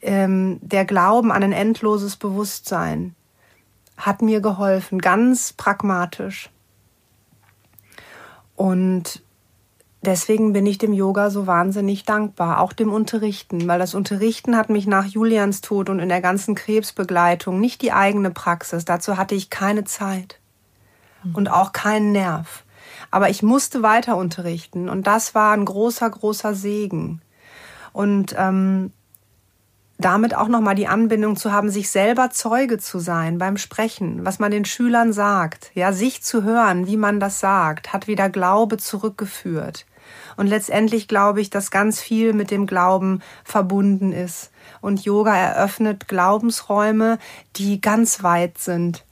ähm, 0.00 0.58
der 0.62 0.84
Glauben 0.84 1.32
an 1.32 1.42
ein 1.42 1.52
endloses 1.52 2.16
Bewusstsein, 2.16 3.14
hat 3.96 4.22
mir 4.22 4.40
geholfen, 4.40 5.00
ganz 5.00 5.52
pragmatisch. 5.52 6.50
Und 8.60 9.22
deswegen 10.02 10.52
bin 10.52 10.66
ich 10.66 10.76
dem 10.76 10.92
Yoga 10.92 11.30
so 11.30 11.46
wahnsinnig 11.46 12.04
dankbar, 12.04 12.60
auch 12.60 12.74
dem 12.74 12.92
Unterrichten, 12.92 13.66
weil 13.66 13.78
das 13.78 13.94
Unterrichten 13.94 14.54
hat 14.54 14.68
mich 14.68 14.86
nach 14.86 15.06
Julians 15.06 15.62
Tod 15.62 15.88
und 15.88 15.98
in 15.98 16.10
der 16.10 16.20
ganzen 16.20 16.54
Krebsbegleitung 16.54 17.58
nicht 17.58 17.80
die 17.80 17.92
eigene 17.92 18.30
Praxis, 18.30 18.84
dazu 18.84 19.16
hatte 19.16 19.34
ich 19.34 19.48
keine 19.48 19.84
Zeit 19.84 20.40
hm. 21.22 21.36
und 21.36 21.50
auch 21.50 21.72
keinen 21.72 22.12
Nerv. 22.12 22.64
Aber 23.10 23.30
ich 23.30 23.42
musste 23.42 23.82
weiter 23.82 24.18
unterrichten 24.18 24.90
und 24.90 25.06
das 25.06 25.34
war 25.34 25.54
ein 25.54 25.64
großer, 25.64 26.10
großer 26.10 26.54
Segen. 26.54 27.22
Und 27.94 28.34
ähm, 28.36 28.92
damit 30.00 30.34
auch 30.34 30.48
nochmal 30.48 30.74
die 30.74 30.88
Anbindung 30.88 31.36
zu 31.36 31.52
haben, 31.52 31.70
sich 31.70 31.90
selber 31.90 32.30
Zeuge 32.30 32.78
zu 32.78 32.98
sein 32.98 33.38
beim 33.38 33.56
Sprechen, 33.56 34.24
was 34.24 34.38
man 34.38 34.50
den 34.50 34.64
Schülern 34.64 35.12
sagt, 35.12 35.70
ja, 35.74 35.92
sich 35.92 36.22
zu 36.22 36.42
hören, 36.42 36.86
wie 36.86 36.96
man 36.96 37.20
das 37.20 37.40
sagt, 37.40 37.92
hat 37.92 38.06
wieder 38.06 38.28
Glaube 38.28 38.78
zurückgeführt. 38.78 39.86
Und 40.36 40.46
letztendlich 40.46 41.06
glaube 41.06 41.40
ich, 41.40 41.50
dass 41.50 41.70
ganz 41.70 42.00
viel 42.00 42.32
mit 42.32 42.50
dem 42.50 42.66
Glauben 42.66 43.20
verbunden 43.44 44.12
ist. 44.12 44.50
Und 44.80 45.04
Yoga 45.04 45.36
eröffnet 45.36 46.08
Glaubensräume, 46.08 47.18
die 47.56 47.80
ganz 47.80 48.22
weit 48.22 48.58
sind, 48.58 49.04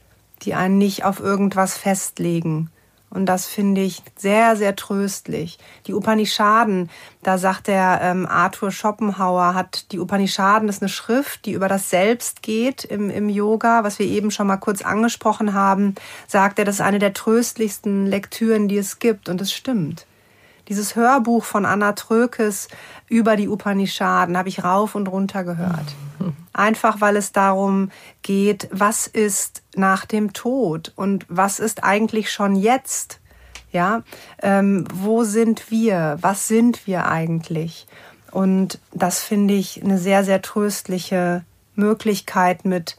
die 0.42 0.54
einen 0.54 0.78
nicht 0.78 1.04
auf 1.04 1.20
irgendwas 1.20 1.76
festlegen. 1.76 2.70
Und 3.10 3.26
das 3.26 3.46
finde 3.46 3.80
ich 3.80 4.02
sehr, 4.16 4.56
sehr 4.56 4.76
tröstlich. 4.76 5.58
Die 5.86 5.94
Upanishaden, 5.94 6.90
da 7.22 7.38
sagt 7.38 7.68
der 7.68 8.00
ähm, 8.02 8.26
Arthur 8.26 8.70
Schopenhauer, 8.70 9.54
hat 9.54 9.92
die 9.92 9.98
Upanishaden 9.98 10.68
ist 10.68 10.82
eine 10.82 10.90
Schrift, 10.90 11.46
die 11.46 11.52
über 11.52 11.68
das 11.68 11.88
Selbst 11.88 12.42
geht 12.42 12.84
im, 12.84 13.08
im 13.08 13.28
Yoga, 13.28 13.82
was 13.82 13.98
wir 13.98 14.06
eben 14.06 14.30
schon 14.30 14.46
mal 14.46 14.58
kurz 14.58 14.82
angesprochen 14.82 15.54
haben, 15.54 15.94
sagt 16.26 16.58
er, 16.58 16.64
das 16.64 16.76
ist 16.76 16.80
eine 16.82 16.98
der 16.98 17.14
tröstlichsten 17.14 18.06
Lektüren, 18.06 18.68
die 18.68 18.78
es 18.78 18.98
gibt. 18.98 19.28
Und 19.28 19.40
es 19.40 19.52
stimmt. 19.52 20.07
Dieses 20.68 20.96
Hörbuch 20.96 21.44
von 21.44 21.64
Anna 21.64 21.92
Trökes 21.92 22.68
über 23.08 23.36
die 23.36 23.48
Upanishaden 23.48 24.36
habe 24.36 24.50
ich 24.50 24.64
rauf 24.64 24.94
und 24.94 25.08
runter 25.08 25.42
gehört. 25.42 25.94
Einfach 26.52 27.00
weil 27.00 27.16
es 27.16 27.32
darum 27.32 27.90
geht, 28.22 28.68
was 28.70 29.06
ist 29.06 29.62
nach 29.74 30.04
dem 30.04 30.34
Tod 30.34 30.92
und 30.94 31.24
was 31.28 31.58
ist 31.58 31.84
eigentlich 31.84 32.30
schon 32.30 32.54
jetzt? 32.54 33.20
Ja, 33.72 34.02
ähm, 34.42 34.84
wo 34.92 35.24
sind 35.24 35.70
wir? 35.70 36.18
Was 36.20 36.48
sind 36.48 36.86
wir 36.86 37.06
eigentlich? 37.06 37.86
Und 38.30 38.78
das 38.92 39.20
finde 39.20 39.54
ich 39.54 39.82
eine 39.82 39.98
sehr, 39.98 40.24
sehr 40.24 40.42
tröstliche 40.42 41.44
Möglichkeit, 41.74 42.64
mit 42.64 42.96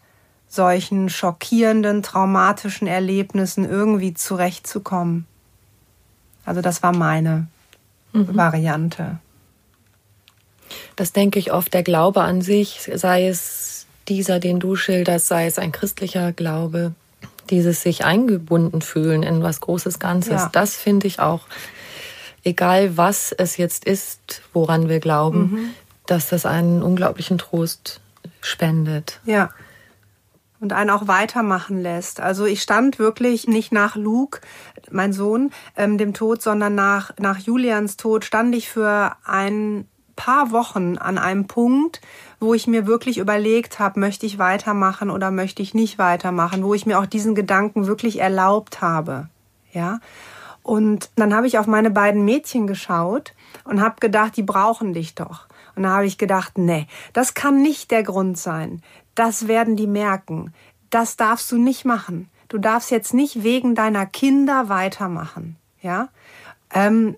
solchen 0.47 1.09
schockierenden, 1.09 2.01
traumatischen 2.01 2.88
Erlebnissen 2.88 3.70
irgendwie 3.70 4.15
zurechtzukommen. 4.15 5.28
Also 6.45 6.61
das 6.61 6.82
war 6.82 6.95
meine 6.95 7.47
mhm. 8.14 8.36
Variante. 8.36 9.20
Das 10.95 11.14
denke 11.14 11.39
ich 11.39 11.51
oft, 11.51 11.74
der 11.74 11.84
Glaube 11.84 12.22
an 12.22 12.41
sich, 12.41 12.89
sei 12.93 13.28
es 13.28 13.88
dieser, 14.07 14.39
den 14.39 14.60
du 14.60 14.76
schilderst, 14.76 15.28
sei 15.28 15.45
es 15.45 15.60
ein 15.60 15.72
christlicher 15.72 16.32
Glaube, 16.32 16.93
dieses 17.49 17.82
sich 17.82 18.05
eingebunden 18.05 18.82
fühlen 18.82 19.24
in 19.24 19.41
was 19.41 19.62
Großes 19.62 19.99
Ganzes, 19.99 20.34
ja. 20.34 20.49
das 20.51 20.76
finde 20.76 21.07
ich 21.07 21.20
auch, 21.20 21.41
egal 22.43 22.97
was 22.97 23.32
es 23.32 23.57
jetzt 23.57 23.86
ist, 23.86 24.41
woran 24.53 24.89
wir 24.89 24.99
glauben, 24.99 25.39
mhm. 25.39 25.70
dass 26.05 26.30
das 26.30 26.45
einen 26.45 26.84
unglaublichen 26.84 27.38
Trost 27.38 28.01
spendet. 28.41 29.20
Ja 29.26 29.49
und 30.62 30.74
einen 30.74 30.89
auch 30.89 31.07
weitermachen 31.07 31.82
lässt. 31.82 32.20
Also 32.20 32.45
ich 32.45 32.62
stand 32.62 32.99
wirklich 32.99 33.47
nicht 33.47 33.72
nach 33.72 33.95
Luke, 33.95 34.41
mein 34.91 35.14
Sohn, 35.14 35.51
ähm, 35.76 35.97
dem 35.97 36.14
Tod, 36.14 36.41
sondern 36.41 36.76
nach, 36.76 37.12
nach 37.20 37.39
Julians 37.39 37.97
Tod 37.97 38.26
stand 38.26 38.55
ich 38.55 38.70
für 38.70 39.16
ein 39.26 39.88
paar 40.16 40.51
Wochen 40.51 40.97
an 40.97 41.18
einem 41.18 41.47
Punkt, 41.47 42.01
wo 42.41 42.53
ich 42.53 42.68
mir 42.68 42.88
wirklich 42.88 43.20
überlegt 43.20 43.80
habe, 43.80 44.01
möchte 44.01 44.26
ich 44.26 44.38
weitermachen 44.38 45.10
oder 45.10 45.32
möchte 45.32 45.62
ich 45.62 45.74
nicht 45.74 45.97
weitermachen, 45.97 46.64
wo 46.64 46.74
ich 46.74 46.86
mir 46.86 46.99
auch 46.99 47.05
diesen 47.05 47.36
Gedanken 47.36 47.88
wirklich 47.88 48.20
erlaubt 48.20 48.82
habe. 48.82 49.30
Ja. 49.72 49.99
Und 50.62 51.10
dann 51.16 51.34
habe 51.34 51.47
ich 51.47 51.57
auf 51.57 51.68
meine 51.68 51.89
beiden 51.89 52.26
Mädchen 52.26 52.68
geschaut 52.68 53.34
und 53.64 53.82
habe 53.82 53.95
gedacht, 54.01 54.36
die 54.36 54.43
brauchen 54.43 54.93
dich 54.93 55.16
doch. 55.16 55.47
Und 55.76 55.84
da 55.84 55.91
habe 55.91 56.05
ich 56.05 56.18
gedacht, 56.18 56.57
nee, 56.57 56.88
das 57.14 57.34
kann 57.34 57.62
nicht 57.62 57.89
der 57.89 58.03
Grund 58.03 58.38
sein 58.38 58.82
das 59.20 59.49
werden 59.49 59.76
die 59.76 59.88
merken. 59.88 60.53
Das 60.89 61.17
darfst 61.17 61.51
du 61.51 61.57
nicht 61.57 61.84
machen. 61.84 62.30
Du 62.47 62.57
darfst 62.57 62.89
jetzt 62.89 63.13
nicht 63.13 63.43
wegen 63.43 63.76
deiner 63.76 64.05
Kinder 64.05 64.70
weitermachen. 64.70 65.57
Ja? 65.82 66.07
Ähm, 66.74 67.17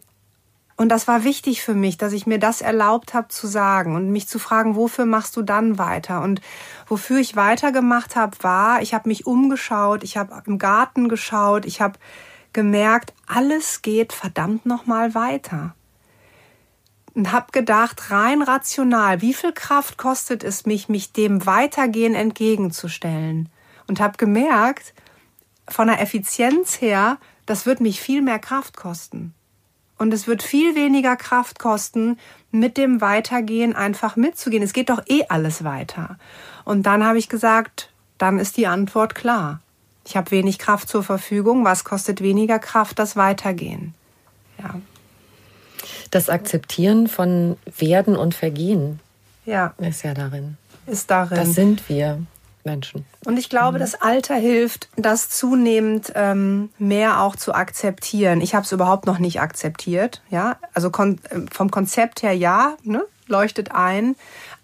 und 0.77 0.89
das 0.89 1.07
war 1.07 1.23
wichtig 1.23 1.61
für 1.61 1.75
mich, 1.75 1.97
dass 1.97 2.11
ich 2.11 2.25
mir 2.25 2.39
das 2.39 2.61
erlaubt 2.61 3.13
habe 3.13 3.27
zu 3.27 3.45
sagen 3.45 3.95
und 3.95 4.09
mich 4.09 4.27
zu 4.27 4.39
fragen, 4.39 4.75
wofür 4.75 5.05
machst 5.05 5.37
du 5.37 5.43
dann 5.43 5.77
weiter? 5.77 6.23
Und 6.23 6.41
wofür 6.87 7.19
ich 7.19 7.35
weitergemacht 7.35 8.15
habe, 8.15 8.35
war, 8.41 8.81
ich 8.81 8.95
habe 8.95 9.07
mich 9.07 9.27
umgeschaut, 9.27 10.03
ich 10.03 10.17
habe 10.17 10.41
im 10.47 10.57
Garten 10.57 11.07
geschaut, 11.07 11.65
ich 11.65 11.81
habe 11.81 11.99
gemerkt, 12.51 13.13
alles 13.27 13.83
geht 13.83 14.11
verdammt 14.11 14.65
nochmal 14.65 15.13
weiter 15.13 15.75
und 17.13 17.31
habe 17.31 17.51
gedacht, 17.51 18.11
rein 18.11 18.41
rational, 18.41 19.21
wie 19.21 19.33
viel 19.33 19.51
Kraft 19.51 19.97
kostet 19.97 20.43
es 20.43 20.65
mich, 20.65 20.89
mich 20.89 21.11
dem 21.11 21.45
Weitergehen 21.45 22.15
entgegenzustellen? 22.15 23.49
und 23.91 23.99
habe 23.99 24.15
gemerkt, 24.15 24.93
von 25.67 25.87
der 25.87 25.99
Effizienz 25.99 26.79
her, 26.79 27.17
das 27.45 27.65
wird 27.65 27.81
mich 27.81 27.99
viel 27.99 28.21
mehr 28.21 28.39
Kraft 28.39 28.77
kosten. 28.77 29.33
Und 29.97 30.13
es 30.13 30.27
wird 30.27 30.43
viel 30.43 30.75
weniger 30.75 31.17
Kraft 31.17 31.59
kosten, 31.59 32.17
mit 32.51 32.77
dem 32.77 33.01
Weitergehen 33.01 33.75
einfach 33.75 34.15
mitzugehen. 34.15 34.63
Es 34.63 34.71
geht 34.71 34.89
doch 34.89 35.03
eh 35.07 35.25
alles 35.27 35.65
weiter. 35.65 36.17
Und 36.63 36.85
dann 36.85 37.03
habe 37.03 37.17
ich 37.17 37.27
gesagt, 37.27 37.91
dann 38.17 38.39
ist 38.39 38.55
die 38.55 38.67
Antwort 38.67 39.13
klar. 39.13 39.59
Ich 40.05 40.15
habe 40.15 40.31
wenig 40.31 40.57
Kraft 40.57 40.87
zur 40.87 41.03
Verfügung. 41.03 41.65
Was 41.65 41.83
kostet 41.83 42.21
weniger 42.21 42.59
Kraft? 42.59 42.97
Das 42.97 43.17
Weitergehen. 43.17 43.93
Ja. 44.57 44.75
Das 46.11 46.29
Akzeptieren 46.29 47.07
von 47.07 47.57
Werden 47.77 48.15
und 48.15 48.33
Vergehen 48.35 48.99
ja. 49.45 49.73
ist 49.77 50.03
ja 50.03 50.13
darin. 50.13 50.57
Ist 50.87 51.11
darin. 51.11 51.37
Das 51.37 51.53
sind 51.53 51.87
wir 51.89 52.21
Menschen. 52.63 53.05
Und 53.25 53.37
ich 53.37 53.49
glaube, 53.49 53.77
mhm. 53.77 53.81
das 53.81 53.95
Alter 54.01 54.35
hilft, 54.35 54.89
das 54.95 55.29
zunehmend 55.29 56.11
ähm, 56.15 56.69
mehr 56.77 57.21
auch 57.21 57.35
zu 57.35 57.53
akzeptieren. 57.53 58.41
Ich 58.41 58.55
habe 58.55 58.65
es 58.65 58.71
überhaupt 58.71 59.05
noch 59.05 59.19
nicht 59.19 59.41
akzeptiert. 59.41 60.21
Ja, 60.29 60.57
also 60.73 60.91
kon 60.91 61.19
vom 61.51 61.71
Konzept 61.71 62.23
her 62.23 62.33
ja, 62.33 62.75
ne? 62.83 63.03
leuchtet 63.27 63.71
ein. 63.71 64.15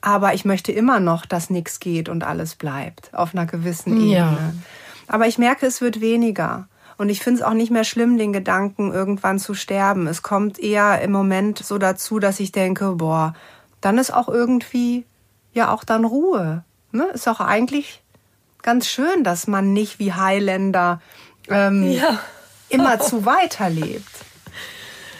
Aber 0.01 0.33
ich 0.33 0.45
möchte 0.45 0.71
immer 0.71 0.99
noch, 0.99 1.25
dass 1.25 1.49
nichts 1.49 1.79
geht 1.79 2.07
und 2.07 2.23
alles 2.23 2.55
bleibt 2.55 3.13
auf 3.13 3.33
einer 3.33 3.45
gewissen 3.45 3.93
Ebene. 3.93 4.15
Ja. 4.15 4.53
Aber 5.07 5.27
ich 5.27 5.37
merke, 5.37 5.65
es 5.65 5.81
wird 5.81 6.01
weniger. 6.01 6.67
Und 6.97 7.09
ich 7.09 7.21
finde 7.21 7.41
es 7.41 7.45
auch 7.45 7.53
nicht 7.53 7.71
mehr 7.71 7.83
schlimm, 7.83 8.17
den 8.17 8.33
Gedanken, 8.33 8.91
irgendwann 8.91 9.39
zu 9.39 9.53
sterben. 9.53 10.07
Es 10.07 10.23
kommt 10.23 10.59
eher 10.59 11.01
im 11.01 11.11
Moment 11.11 11.59
so 11.59 11.77
dazu, 11.77 12.19
dass 12.19 12.39
ich 12.39 12.51
denke, 12.51 12.93
boah, 12.93 13.35
dann 13.81 13.97
ist 13.97 14.11
auch 14.11 14.27
irgendwie 14.27 15.05
ja 15.53 15.71
auch 15.71 15.83
dann 15.83 16.05
Ruhe. 16.05 16.63
Ne? 16.91 17.05
Ist 17.13 17.27
auch 17.27 17.39
eigentlich 17.39 18.01
ganz 18.63 18.87
schön, 18.87 19.23
dass 19.23 19.47
man 19.47 19.73
nicht 19.73 19.99
wie 19.99 20.13
Highlander 20.13 21.01
ähm, 21.49 21.83
ja. 21.91 22.19
immer 22.69 22.99
zu 23.01 23.25
weiterlebt. 23.25 24.09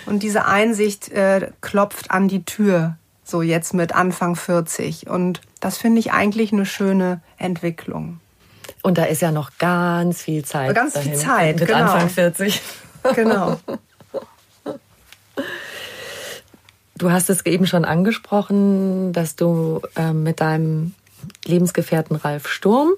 Und 0.05 0.23
diese 0.23 0.45
Einsicht 0.45 1.09
äh, 1.09 1.51
klopft 1.61 2.11
an 2.11 2.27
die 2.27 2.43
Tür, 2.43 2.97
so 3.23 3.41
jetzt 3.41 3.73
mit 3.73 3.93
Anfang 3.93 4.35
40. 4.35 5.09
Und 5.09 5.41
das 5.59 5.77
finde 5.77 5.99
ich 5.99 6.13
eigentlich 6.13 6.53
eine 6.53 6.65
schöne 6.65 7.21
Entwicklung. 7.37 8.19
Und 8.83 8.97
da 8.97 9.05
ist 9.05 9.21
ja 9.21 9.31
noch 9.31 9.51
ganz 9.57 10.21
viel 10.21 10.45
Zeit. 10.45 10.75
Ganz 10.75 10.93
dahin, 10.93 11.11
viel 11.11 11.19
Zeit, 11.19 11.59
mit 11.59 11.67
genau. 11.67 11.79
Anfang 11.79 12.09
40. 12.09 12.61
Genau. 13.15 13.59
Du 16.97 17.11
hast 17.11 17.29
es 17.29 17.45
eben 17.45 17.67
schon 17.67 17.85
angesprochen, 17.85 19.13
dass 19.13 19.35
du 19.35 19.81
äh, 19.95 20.13
mit 20.13 20.41
deinem 20.41 20.93
Lebensgefährten 21.45 22.15
Ralf 22.15 22.47
Sturm 22.47 22.93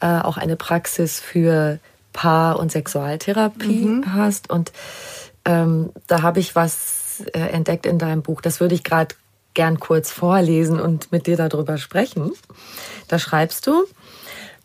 äh, 0.00 0.20
auch 0.20 0.36
eine 0.36 0.56
Praxis 0.56 1.20
für 1.20 1.78
Paar- 2.12 2.58
und 2.58 2.70
Sexualtherapie 2.70 3.86
mhm. 3.86 4.12
hast. 4.14 4.50
Und 4.50 4.72
ähm, 5.44 5.90
da 6.06 6.22
habe 6.22 6.40
ich 6.40 6.54
was 6.54 7.22
äh, 7.32 7.40
entdeckt 7.40 7.86
in 7.86 7.98
deinem 7.98 8.22
Buch. 8.22 8.40
Das 8.40 8.60
würde 8.60 8.74
ich 8.74 8.84
gerade 8.84 9.14
gern 9.54 9.80
kurz 9.80 10.10
vorlesen 10.10 10.80
und 10.80 11.10
mit 11.12 11.26
dir 11.26 11.36
darüber 11.36 11.78
sprechen. 11.78 12.32
Da 13.08 13.18
schreibst 13.18 13.66
du, 13.66 13.84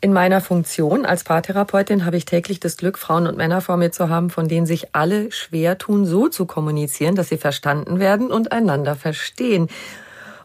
in 0.05 0.13
meiner 0.13 0.39
Funktion 0.39 1.03
als 1.03 1.23
Paartherapeutin 1.23 2.05
habe 2.05 2.15
ich 2.15 2.25
täglich 2.25 2.59
das 2.59 2.77
Glück, 2.77 2.99
Frauen 2.99 3.25
und 3.25 3.37
Männer 3.37 3.59
vor 3.59 3.75
mir 3.75 3.91
zu 3.91 4.07
haben, 4.07 4.29
von 4.29 4.47
denen 4.47 4.67
sich 4.67 4.93
alle 4.93 5.31
schwer 5.31 5.79
tun, 5.79 6.05
so 6.05 6.27
zu 6.27 6.45
kommunizieren, 6.45 7.15
dass 7.15 7.29
sie 7.29 7.39
verstanden 7.39 7.97
werden 7.97 8.29
und 8.29 8.51
einander 8.51 8.95
verstehen. 8.95 9.67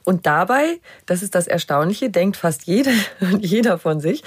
Und 0.02 0.24
dabei, 0.24 0.80
das 1.04 1.22
ist 1.22 1.34
das 1.34 1.46
Erstaunliche, 1.46 2.08
denkt 2.08 2.38
fast 2.38 2.62
jede, 2.64 2.90
jeder 3.38 3.78
von 3.78 4.00
sich, 4.00 4.24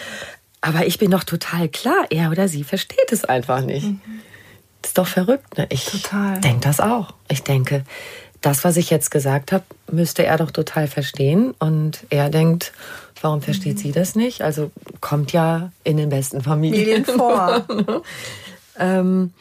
aber 0.62 0.86
ich 0.86 1.00
bin 1.00 1.10
doch 1.10 1.24
total 1.24 1.68
klar, 1.68 2.06
er 2.12 2.30
oder 2.30 2.48
sie 2.48 2.64
versteht 2.64 3.12
es 3.12 3.26
einfach 3.26 3.62
nicht. 3.62 3.88
Mhm. 3.88 4.02
Das 4.84 4.92
ist 4.92 4.98
doch 5.00 5.08
verrückt. 5.08 5.58
Ne? 5.58 5.66
Ich 5.70 5.90
denke 6.44 6.60
das 6.62 6.80
auch. 6.80 7.16
Ich 7.28 7.42
denke, 7.42 7.86
das, 8.42 8.64
was 8.64 8.78
ich 8.78 8.92
jetzt 8.92 9.10
gesagt 9.10 9.52
habe, 9.52 9.64
müsste 9.92 10.26
er 10.28 10.38
doch 10.38 10.52
total 10.52 10.88
verstehen. 10.88 11.56
Und 11.58 12.06
er 12.12 12.30
denkt, 12.30 12.72
warum 13.24 13.42
versteht 13.42 13.76
mhm. 13.76 13.80
sie 13.80 13.92
das 13.92 14.16
nicht? 14.16 14.42
Also 14.42 14.72
kommt 15.02 15.32
ja 15.32 15.72
in 15.84 15.98
den 15.98 16.10
besten 16.10 16.42
Familien, 16.42 17.06
Familien 17.06 17.06
vor. 17.20 17.66
ähm, 18.78 19.34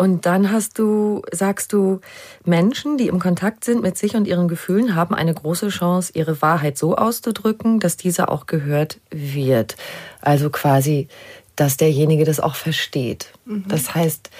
und 0.00 0.26
dann 0.26 0.52
hast 0.52 0.78
du, 0.78 1.22
sagst 1.32 1.72
du, 1.72 2.00
Menschen, 2.44 2.98
die 2.98 3.08
im 3.08 3.18
Kontakt 3.18 3.64
sind 3.64 3.82
mit 3.82 3.98
sich 3.98 4.14
und 4.14 4.28
ihren 4.28 4.46
Gefühlen, 4.46 4.94
haben 4.94 5.12
eine 5.12 5.34
große 5.34 5.68
Chance, 5.68 6.12
ihre 6.14 6.40
Wahrheit 6.40 6.78
so 6.78 6.94
auszudrücken, 6.96 7.80
dass 7.80 7.96
diese 7.96 8.28
auch 8.28 8.46
gehört 8.46 9.00
wird. 9.10 9.76
Also 10.20 10.50
quasi, 10.50 11.08
dass 11.56 11.76
derjenige 11.76 12.24
das 12.24 12.38
auch 12.38 12.54
versteht. 12.54 13.32
Mhm. 13.44 13.64
Das 13.66 13.94
heißt, 13.94 14.30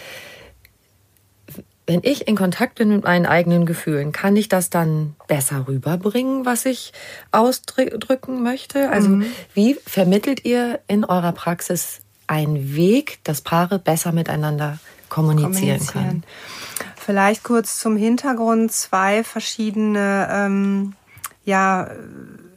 wenn 1.88 2.00
ich 2.02 2.28
in 2.28 2.36
Kontakt 2.36 2.74
bin 2.74 2.90
mit 2.90 3.04
meinen 3.04 3.24
eigenen 3.24 3.64
Gefühlen, 3.64 4.12
kann 4.12 4.36
ich 4.36 4.50
das 4.50 4.68
dann 4.68 5.16
besser 5.26 5.66
rüberbringen, 5.66 6.44
was 6.44 6.66
ich 6.66 6.92
ausdrücken 7.32 8.42
möchte? 8.42 8.90
Also, 8.90 9.08
mhm. 9.08 9.24
wie 9.54 9.74
vermittelt 9.86 10.44
ihr 10.44 10.80
in 10.86 11.06
eurer 11.06 11.32
Praxis 11.32 12.00
einen 12.26 12.76
Weg, 12.76 13.20
dass 13.24 13.40
Paare 13.40 13.78
besser 13.78 14.12
miteinander 14.12 14.78
kommunizieren, 15.08 15.78
kommunizieren. 15.78 15.88
können. 15.88 16.24
Vielleicht 16.96 17.42
kurz 17.42 17.78
zum 17.78 17.96
Hintergrund 17.96 18.70
zwei 18.70 19.24
verschiedene 19.24 20.28
ähm, 20.30 20.92
ja, 21.46 21.88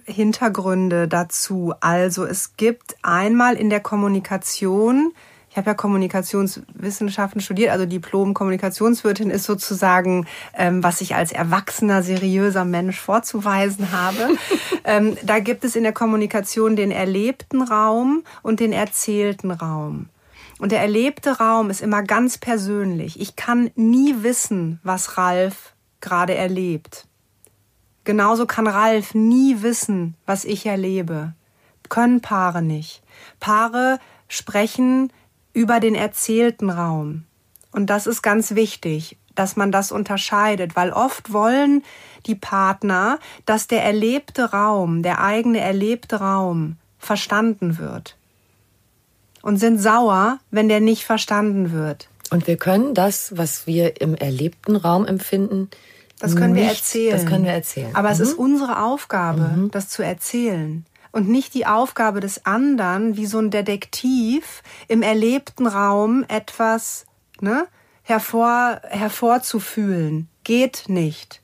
Hintergründe 0.03 1.07
dazu. 1.07 1.73
Also 1.79 2.25
es 2.25 2.57
gibt 2.57 2.97
einmal 3.01 3.55
in 3.55 3.69
der 3.69 3.79
Kommunikation 3.79 5.13
ich 5.51 5.57
habe 5.57 5.71
ja 5.71 5.73
Kommunikationswissenschaften 5.73 7.41
studiert, 7.41 7.71
also 7.71 7.85
Diplom-Kommunikationswirtin 7.85 9.29
ist 9.29 9.43
sozusagen, 9.43 10.25
ähm, 10.57 10.81
was 10.81 11.01
ich 11.01 11.13
als 11.13 11.33
erwachsener, 11.33 12.03
seriöser 12.03 12.63
Mensch 12.63 12.97
vorzuweisen 12.97 13.91
habe. 13.91 14.29
ähm, 14.85 15.17
da 15.23 15.39
gibt 15.39 15.65
es 15.65 15.75
in 15.75 15.83
der 15.83 15.91
Kommunikation 15.91 16.77
den 16.77 16.89
erlebten 16.89 17.61
Raum 17.61 18.23
und 18.43 18.61
den 18.61 18.71
erzählten 18.71 19.51
Raum. 19.51 20.07
Und 20.59 20.71
der 20.71 20.79
erlebte 20.79 21.37
Raum 21.39 21.69
ist 21.69 21.81
immer 21.81 22.01
ganz 22.01 22.37
persönlich. 22.37 23.19
Ich 23.19 23.35
kann 23.35 23.71
nie 23.75 24.23
wissen, 24.23 24.79
was 24.83 25.17
Ralf 25.17 25.73
gerade 25.99 26.33
erlebt. 26.33 27.07
Genauso 28.05 28.45
kann 28.45 28.67
Ralf 28.67 29.13
nie 29.13 29.61
wissen, 29.61 30.15
was 30.25 30.45
ich 30.45 30.65
erlebe. 30.65 31.33
Können 31.89 32.21
Paare 32.21 32.61
nicht. 32.61 33.03
Paare 33.41 33.99
sprechen 34.29 35.11
über 35.53 35.79
den 35.79 35.95
erzählten 35.95 36.69
Raum. 36.69 37.25
Und 37.71 37.89
das 37.89 38.07
ist 38.07 38.21
ganz 38.21 38.55
wichtig, 38.55 39.17
dass 39.35 39.55
man 39.55 39.71
das 39.71 39.91
unterscheidet, 39.91 40.75
weil 40.75 40.91
oft 40.91 41.31
wollen 41.31 41.83
die 42.25 42.35
Partner, 42.35 43.19
dass 43.45 43.67
der 43.67 43.83
erlebte 43.83 44.51
Raum, 44.51 45.03
der 45.03 45.23
eigene 45.23 45.59
erlebte 45.59 46.17
Raum 46.17 46.77
verstanden 46.99 47.77
wird 47.77 48.17
und 49.41 49.57
sind 49.57 49.79
sauer, 49.79 50.39
wenn 50.51 50.69
der 50.69 50.81
nicht 50.81 51.05
verstanden 51.05 51.71
wird. 51.71 52.09
Und 52.29 52.47
wir 52.47 52.57
können 52.57 52.93
das, 52.93 53.37
was 53.37 53.67
wir 53.67 53.99
im 54.01 54.15
erlebten 54.15 54.75
Raum 54.75 55.05
empfinden, 55.05 55.69
das 56.19 56.35
können 56.35 56.53
nicht, 56.53 56.63
wir 56.63 56.69
erzählen. 56.69 57.11
Das 57.13 57.25
können 57.25 57.45
wir 57.45 57.51
erzählen. 57.51 57.95
Aber 57.95 58.09
mhm. 58.09 58.13
es 58.13 58.19
ist 58.19 58.33
unsere 58.35 58.83
Aufgabe, 58.83 59.41
mhm. 59.41 59.71
das 59.71 59.89
zu 59.89 60.03
erzählen. 60.03 60.85
Und 61.11 61.27
nicht 61.27 61.53
die 61.53 61.65
Aufgabe 61.65 62.19
des 62.21 62.45
anderen, 62.45 63.17
wie 63.17 63.25
so 63.25 63.39
ein 63.39 63.51
Detektiv 63.51 64.63
im 64.87 65.01
erlebten 65.01 65.67
Raum 65.67 66.23
etwas 66.27 67.05
ne, 67.41 67.67
hervor, 68.03 68.81
hervorzufühlen. 68.83 70.29
Geht 70.43 70.85
nicht. 70.87 71.41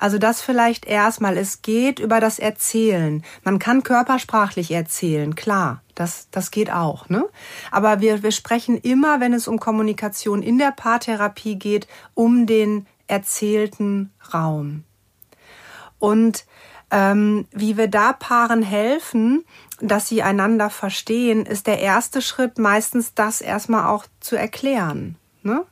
Also 0.00 0.16
das 0.16 0.40
vielleicht 0.40 0.86
erstmal. 0.86 1.36
Es 1.36 1.60
geht 1.60 1.98
über 1.98 2.20
das 2.20 2.38
Erzählen. 2.38 3.22
Man 3.44 3.58
kann 3.58 3.82
körpersprachlich 3.82 4.70
erzählen, 4.70 5.34
klar. 5.34 5.82
Das, 5.94 6.28
das 6.30 6.50
geht 6.50 6.72
auch. 6.72 7.10
Ne? 7.10 7.26
Aber 7.70 8.00
wir, 8.00 8.22
wir 8.22 8.32
sprechen 8.32 8.78
immer, 8.78 9.20
wenn 9.20 9.34
es 9.34 9.46
um 9.46 9.60
Kommunikation 9.60 10.42
in 10.42 10.56
der 10.56 10.72
Paartherapie 10.72 11.56
geht, 11.56 11.86
um 12.14 12.46
den 12.46 12.86
erzählten 13.06 14.10
Raum. 14.32 14.84
Und 15.98 16.46
ähm, 16.90 17.46
wie 17.52 17.76
wir 17.76 17.88
da 17.88 18.12
Paaren 18.12 18.62
helfen, 18.62 19.44
dass 19.80 20.08
sie 20.08 20.22
einander 20.22 20.70
verstehen, 20.70 21.46
ist 21.46 21.66
der 21.66 21.80
erste 21.80 22.22
Schritt 22.22 22.58
meistens 22.58 23.14
das 23.14 23.40
erstmal 23.40 23.86
auch 23.86 24.04
zu 24.20 24.36
erklären. 24.36 25.16
Ne? 25.42 25.64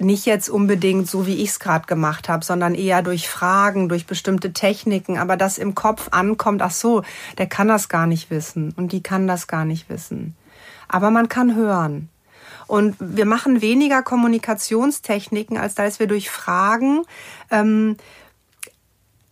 nicht 0.00 0.26
jetzt 0.26 0.48
unbedingt 0.48 1.08
so, 1.08 1.26
wie 1.26 1.42
ich 1.42 1.50
es 1.50 1.60
gerade 1.60 1.86
gemacht 1.86 2.28
habe, 2.28 2.44
sondern 2.44 2.74
eher 2.74 3.02
durch 3.02 3.28
Fragen, 3.28 3.88
durch 3.88 4.06
bestimmte 4.06 4.52
Techniken, 4.52 5.18
aber 5.18 5.36
das 5.36 5.58
im 5.58 5.74
Kopf 5.74 6.08
ankommt, 6.10 6.62
ach 6.62 6.70
so, 6.70 7.02
der 7.38 7.46
kann 7.46 7.68
das 7.68 7.88
gar 7.88 8.06
nicht 8.06 8.30
wissen 8.30 8.72
und 8.76 8.92
die 8.92 9.02
kann 9.02 9.26
das 9.26 9.46
gar 9.46 9.64
nicht 9.64 9.88
wissen. 9.88 10.36
Aber 10.88 11.10
man 11.10 11.28
kann 11.28 11.54
hören. 11.54 12.08
Und 12.66 12.96
wir 12.98 13.26
machen 13.26 13.60
weniger 13.60 14.02
Kommunikationstechniken, 14.02 15.58
als 15.58 15.74
dass 15.74 16.00
wir 16.00 16.06
durch 16.06 16.30
Fragen 16.30 17.02
ähm, 17.50 17.96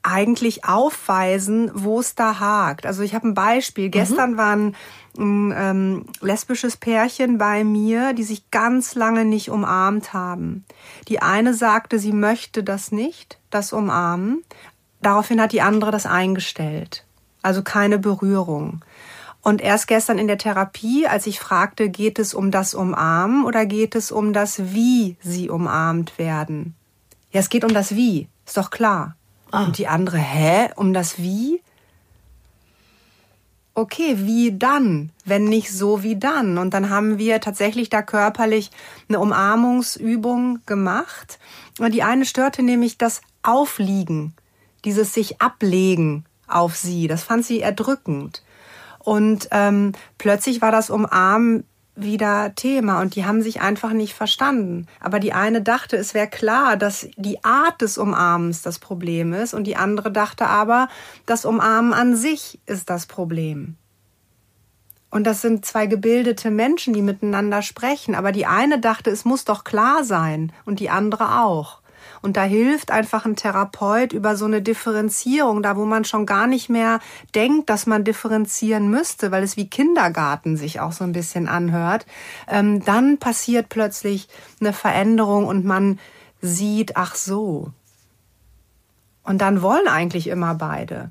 eigentlich 0.02 0.64
aufweisen, 0.64 1.70
wo 1.74 2.00
es 2.00 2.14
da 2.14 2.40
hakt. 2.40 2.86
Also 2.86 3.02
ich 3.02 3.14
habe 3.14 3.28
ein 3.28 3.34
Beispiel. 3.34 3.86
Mhm. 3.86 3.92
Gestern 3.92 4.36
waren 4.36 4.76
ein 5.16 5.54
ähm, 5.56 6.04
lesbisches 6.20 6.76
Pärchen 6.76 7.38
bei 7.38 7.64
mir, 7.64 8.12
die 8.12 8.24
sich 8.24 8.50
ganz 8.50 8.94
lange 8.94 9.24
nicht 9.24 9.50
umarmt 9.50 10.12
haben. 10.12 10.64
Die 11.08 11.20
eine 11.20 11.54
sagte, 11.54 11.98
sie 11.98 12.12
möchte 12.12 12.64
das 12.64 12.92
nicht, 12.92 13.38
das 13.50 13.72
Umarmen. 13.72 14.42
Daraufhin 15.02 15.40
hat 15.40 15.52
die 15.52 15.62
andere 15.62 15.90
das 15.90 16.06
eingestellt. 16.06 17.04
Also 17.42 17.62
keine 17.62 17.98
Berührung. 17.98 18.84
Und 19.42 19.60
erst 19.60 19.88
gestern 19.88 20.18
in 20.18 20.28
der 20.28 20.38
Therapie, 20.38 21.08
als 21.08 21.26
ich 21.26 21.40
fragte, 21.40 21.88
geht 21.88 22.20
es 22.20 22.32
um 22.32 22.52
das 22.52 22.74
Umarmen 22.74 23.44
oder 23.44 23.66
geht 23.66 23.96
es 23.96 24.12
um 24.12 24.32
das, 24.32 24.72
wie 24.72 25.16
sie 25.20 25.50
umarmt 25.50 26.16
werden? 26.16 26.76
Ja, 27.32 27.40
es 27.40 27.48
geht 27.48 27.64
um 27.64 27.74
das 27.74 27.96
Wie, 27.96 28.28
ist 28.46 28.56
doch 28.56 28.70
klar. 28.70 29.16
Ah. 29.52 29.66
Und 29.66 29.78
die 29.78 29.86
andere, 29.86 30.18
hä, 30.18 30.70
um 30.74 30.92
das 30.92 31.18
Wie? 31.18 31.62
okay, 33.74 34.16
wie 34.18 34.56
dann, 34.56 35.10
wenn 35.24 35.44
nicht 35.44 35.72
so 35.72 36.02
wie 36.02 36.16
dann? 36.16 36.58
Und 36.58 36.74
dann 36.74 36.90
haben 36.90 37.18
wir 37.18 37.40
tatsächlich 37.40 37.88
da 37.88 38.02
körperlich 38.02 38.70
eine 39.08 39.20
Umarmungsübung 39.20 40.60
gemacht. 40.66 41.38
Und 41.78 41.92
die 41.94 42.02
eine 42.02 42.24
störte 42.24 42.62
nämlich 42.62 42.98
das 42.98 43.22
Aufliegen, 43.42 44.34
dieses 44.84 45.14
sich 45.14 45.40
ablegen 45.40 46.24
auf 46.46 46.76
sie. 46.76 47.08
Das 47.08 47.22
fand 47.22 47.44
sie 47.44 47.60
erdrückend. 47.60 48.42
Und 48.98 49.48
ähm, 49.50 49.92
plötzlich 50.18 50.60
war 50.60 50.70
das 50.70 50.90
Umarmen 50.90 51.64
wieder 51.94 52.54
Thema 52.54 53.00
und 53.00 53.16
die 53.16 53.26
haben 53.26 53.42
sich 53.42 53.60
einfach 53.60 53.92
nicht 53.92 54.14
verstanden. 54.14 54.86
Aber 55.00 55.20
die 55.20 55.32
eine 55.32 55.60
dachte, 55.60 55.96
es 55.96 56.14
wäre 56.14 56.28
klar, 56.28 56.76
dass 56.76 57.08
die 57.16 57.44
Art 57.44 57.82
des 57.82 57.98
Umarmens 57.98 58.62
das 58.62 58.78
Problem 58.78 59.32
ist 59.32 59.52
und 59.52 59.64
die 59.64 59.76
andere 59.76 60.10
dachte 60.10 60.46
aber, 60.46 60.88
das 61.26 61.44
Umarmen 61.44 61.92
an 61.92 62.16
sich 62.16 62.60
ist 62.66 62.88
das 62.88 63.06
Problem. 63.06 63.76
Und 65.10 65.24
das 65.24 65.42
sind 65.42 65.66
zwei 65.66 65.86
gebildete 65.86 66.50
Menschen, 66.50 66.94
die 66.94 67.02
miteinander 67.02 67.60
sprechen. 67.60 68.14
Aber 68.14 68.32
die 68.32 68.46
eine 68.46 68.80
dachte, 68.80 69.10
es 69.10 69.26
muss 69.26 69.44
doch 69.44 69.62
klar 69.62 70.04
sein 70.04 70.52
und 70.64 70.80
die 70.80 70.88
andere 70.88 71.42
auch. 71.42 71.81
Und 72.22 72.36
da 72.36 72.44
hilft 72.44 72.92
einfach 72.92 73.26
ein 73.26 73.34
Therapeut 73.34 74.12
über 74.12 74.36
so 74.36 74.44
eine 74.44 74.62
Differenzierung, 74.62 75.62
da 75.62 75.76
wo 75.76 75.84
man 75.84 76.04
schon 76.04 76.24
gar 76.24 76.46
nicht 76.46 76.68
mehr 76.68 77.00
denkt, 77.34 77.68
dass 77.68 77.86
man 77.86 78.04
differenzieren 78.04 78.88
müsste, 78.88 79.32
weil 79.32 79.42
es 79.42 79.56
wie 79.56 79.68
Kindergarten 79.68 80.56
sich 80.56 80.78
auch 80.78 80.92
so 80.92 81.02
ein 81.02 81.12
bisschen 81.12 81.48
anhört. 81.48 82.06
Ähm, 82.48 82.84
dann 82.84 83.18
passiert 83.18 83.68
plötzlich 83.68 84.28
eine 84.60 84.72
Veränderung 84.72 85.46
und 85.46 85.64
man 85.64 85.98
sieht, 86.40 86.96
ach 86.96 87.16
so. 87.16 87.72
Und 89.24 89.38
dann 89.42 89.60
wollen 89.60 89.88
eigentlich 89.88 90.28
immer 90.28 90.54
beide. 90.54 91.10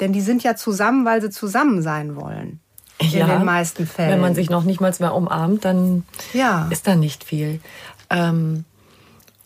Denn 0.00 0.12
die 0.12 0.20
sind 0.20 0.42
ja 0.42 0.54
zusammen, 0.54 1.06
weil 1.06 1.22
sie 1.22 1.30
zusammen 1.30 1.80
sein 1.80 2.14
wollen. 2.16 2.60
Ja, 3.00 3.26
in 3.26 3.38
den 3.38 3.44
meisten 3.44 3.86
Fällen. 3.86 4.10
Wenn 4.10 4.20
man 4.20 4.34
sich 4.34 4.48
noch 4.48 4.64
nicht 4.64 4.80
mal 4.80 4.92
mehr 4.98 5.14
umarmt, 5.14 5.64
dann 5.64 6.04
ja. 6.32 6.66
ist 6.70 6.86
da 6.86 6.94
nicht 6.94 7.24
viel. 7.24 7.60
Ähm, 8.08 8.64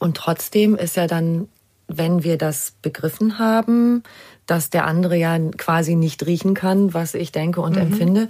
und 0.00 0.16
trotzdem 0.16 0.74
ist 0.74 0.96
ja 0.96 1.06
dann, 1.06 1.48
wenn 1.86 2.24
wir 2.24 2.38
das 2.38 2.72
begriffen 2.82 3.38
haben, 3.38 4.02
dass 4.46 4.70
der 4.70 4.86
andere 4.86 5.16
ja 5.16 5.38
quasi 5.56 5.94
nicht 5.94 6.26
riechen 6.26 6.54
kann, 6.54 6.92
was 6.92 7.14
ich 7.14 7.30
denke 7.30 7.60
und 7.60 7.76
mhm. 7.76 7.82
empfinde. 7.82 8.28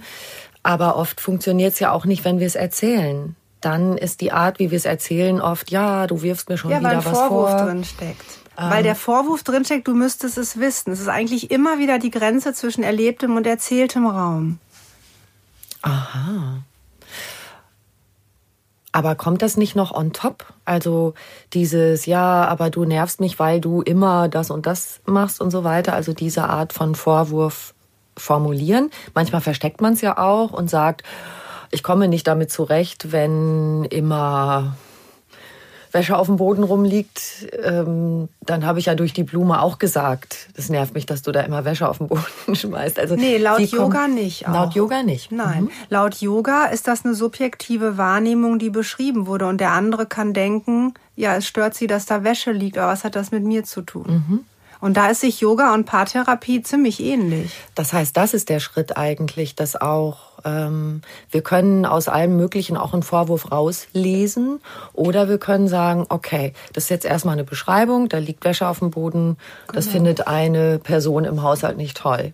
Aber 0.61 0.97
oft 0.97 1.19
funktioniert 1.19 1.73
es 1.73 1.79
ja 1.79 1.91
auch 1.91 2.05
nicht, 2.05 2.23
wenn 2.25 2.39
wir 2.39 2.45
es 2.45 2.55
erzählen. 2.55 3.35
Dann 3.61 3.97
ist 3.97 4.21
die 4.21 4.31
Art, 4.31 4.59
wie 4.59 4.69
wir 4.69 4.77
es 4.77 4.85
erzählen, 4.85 5.41
oft, 5.41 5.71
ja, 5.71 6.05
du 6.07 6.21
wirfst 6.21 6.49
mir 6.49 6.57
schon 6.57 6.71
ja, 6.71 6.79
wieder 6.79 6.97
was 6.97 7.17
Vorwurf 7.17 7.49
vor. 7.49 7.65
Drin 7.65 7.83
steckt. 7.83 8.25
Ähm. 8.57 8.69
Weil 8.69 8.83
der 8.83 8.95
Vorwurf 8.95 9.43
drinsteckt, 9.43 9.87
du 9.87 9.93
müsstest 9.95 10.37
es 10.37 10.59
wissen. 10.59 10.91
Es 10.91 10.99
ist 10.99 11.07
eigentlich 11.07 11.51
immer 11.51 11.79
wieder 11.79 11.99
die 11.99 12.11
Grenze 12.11 12.53
zwischen 12.53 12.83
erlebtem 12.83 13.35
und 13.37 13.47
erzähltem 13.47 14.05
Raum. 14.05 14.59
Aha. 15.81 16.63
Aber 18.91 19.15
kommt 19.15 19.41
das 19.41 19.55
nicht 19.55 19.75
noch 19.75 19.93
on 19.93 20.11
top? 20.11 20.45
Also 20.65 21.13
dieses, 21.53 22.05
ja, 22.05 22.45
aber 22.45 22.69
du 22.69 22.83
nervst 22.83 23.21
mich, 23.21 23.39
weil 23.39 23.61
du 23.61 23.81
immer 23.81 24.27
das 24.27 24.51
und 24.51 24.65
das 24.65 24.99
machst 25.05 25.39
und 25.39 25.51
so 25.51 25.63
weiter. 25.63 25.93
Also 25.93 26.13
diese 26.13 26.49
Art 26.49 26.73
von 26.73 26.95
Vorwurf 26.95 27.73
formulieren. 28.17 28.91
Manchmal 29.13 29.41
versteckt 29.41 29.79
man 29.79 29.93
es 29.93 30.01
ja 30.01 30.17
auch 30.17 30.51
und 30.51 30.69
sagt, 30.69 31.03
ich 31.71 31.83
komme 31.83 32.09
nicht 32.09 32.27
damit 32.27 32.51
zurecht, 32.51 33.13
wenn 33.13 33.85
immer 33.85 34.75
Wäsche 35.91 36.17
auf 36.17 36.27
dem 36.27 36.37
Boden 36.37 36.63
rumliegt, 36.63 37.49
ähm, 37.63 38.29
dann 38.41 38.65
habe 38.65 38.79
ich 38.79 38.85
ja 38.85 38.95
durch 38.95 39.13
die 39.13 39.23
Blume 39.23 39.61
auch 39.61 39.77
gesagt, 39.79 40.47
das 40.55 40.69
nervt 40.69 40.93
mich, 40.93 41.05
dass 41.05 41.21
du 41.21 41.31
da 41.31 41.41
immer 41.41 41.65
Wäsche 41.65 41.87
auf 41.87 41.97
den 41.97 42.07
Boden 42.07 42.23
schmeißt. 42.53 42.99
Also 42.99 43.15
nee, 43.15 43.37
laut 43.37 43.59
Yoga 43.59 44.07
nicht. 44.07 44.47
Auch. 44.47 44.53
Laut 44.53 44.73
Yoga 44.73 45.03
nicht. 45.03 45.31
Nein, 45.31 45.63
mhm. 45.63 45.71
laut 45.89 46.15
Yoga 46.15 46.65
ist 46.65 46.87
das 46.87 47.05
eine 47.05 47.13
subjektive 47.13 47.97
Wahrnehmung, 47.97 48.59
die 48.59 48.69
beschrieben 48.69 49.27
wurde 49.27 49.47
und 49.47 49.59
der 49.59 49.71
andere 49.71 50.05
kann 50.05 50.33
denken, 50.33 50.93
ja, 51.15 51.35
es 51.35 51.45
stört 51.45 51.75
sie, 51.75 51.87
dass 51.87 52.05
da 52.05 52.23
Wäsche 52.23 52.51
liegt, 52.51 52.77
aber 52.77 52.91
was 52.91 53.03
hat 53.03 53.15
das 53.15 53.31
mit 53.31 53.43
mir 53.43 53.63
zu 53.63 53.81
tun? 53.81 54.23
Mhm. 54.27 54.39
Und 54.81 54.97
da 54.97 55.09
ist 55.09 55.21
sich 55.21 55.39
Yoga 55.39 55.73
und 55.75 55.85
Paartherapie 55.85 56.63
ziemlich 56.63 56.99
ähnlich. 56.99 57.51
Das 57.75 57.93
heißt, 57.93 58.17
das 58.17 58.33
ist 58.33 58.49
der 58.49 58.59
Schritt 58.59 58.97
eigentlich, 58.97 59.55
dass 59.55 59.79
auch 59.79 60.30
ähm, 60.45 61.01
wir 61.29 61.41
können 61.41 61.85
aus 61.85 62.07
allem 62.07 62.37
Möglichen 62.37 62.77
auch 62.77 62.93
einen 62.93 63.03
Vorwurf 63.03 63.51
rauslesen 63.51 64.59
oder 64.93 65.29
wir 65.29 65.37
können 65.37 65.67
sagen, 65.67 66.05
okay, 66.09 66.53
das 66.73 66.85
ist 66.85 66.89
jetzt 66.89 67.05
erstmal 67.05 67.33
eine 67.33 67.43
Beschreibung, 67.43 68.09
da 68.09 68.17
liegt 68.17 68.43
Wäsche 68.43 68.67
auf 68.67 68.79
dem 68.79 68.91
Boden, 68.91 69.37
genau. 69.67 69.73
das 69.73 69.87
findet 69.87 70.27
eine 70.27 70.79
Person 70.79 71.25
im 71.25 71.41
Haushalt 71.41 71.77
nicht 71.77 71.97
toll. 71.97 72.33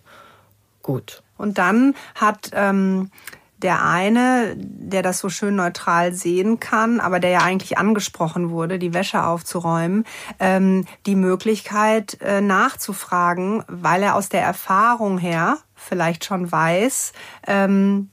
Gut. 0.82 1.22
Und 1.36 1.58
dann 1.58 1.94
hat 2.14 2.50
ähm, 2.52 3.10
der 3.58 3.84
eine, 3.84 4.54
der 4.56 5.02
das 5.02 5.18
so 5.18 5.28
schön 5.28 5.56
neutral 5.56 6.12
sehen 6.12 6.60
kann, 6.60 7.00
aber 7.00 7.20
der 7.20 7.30
ja 7.30 7.40
eigentlich 7.40 7.76
angesprochen 7.76 8.50
wurde, 8.50 8.78
die 8.78 8.94
Wäsche 8.94 9.24
aufzuräumen, 9.24 10.04
ähm, 10.38 10.86
die 11.06 11.16
Möglichkeit 11.16 12.18
äh, 12.20 12.40
nachzufragen, 12.40 13.64
weil 13.66 14.02
er 14.02 14.14
aus 14.14 14.28
der 14.28 14.42
Erfahrung 14.42 15.18
her 15.18 15.58
vielleicht 15.78 16.24
schon 16.24 16.50
weiß, 16.50 17.12
ähm, 17.46 18.10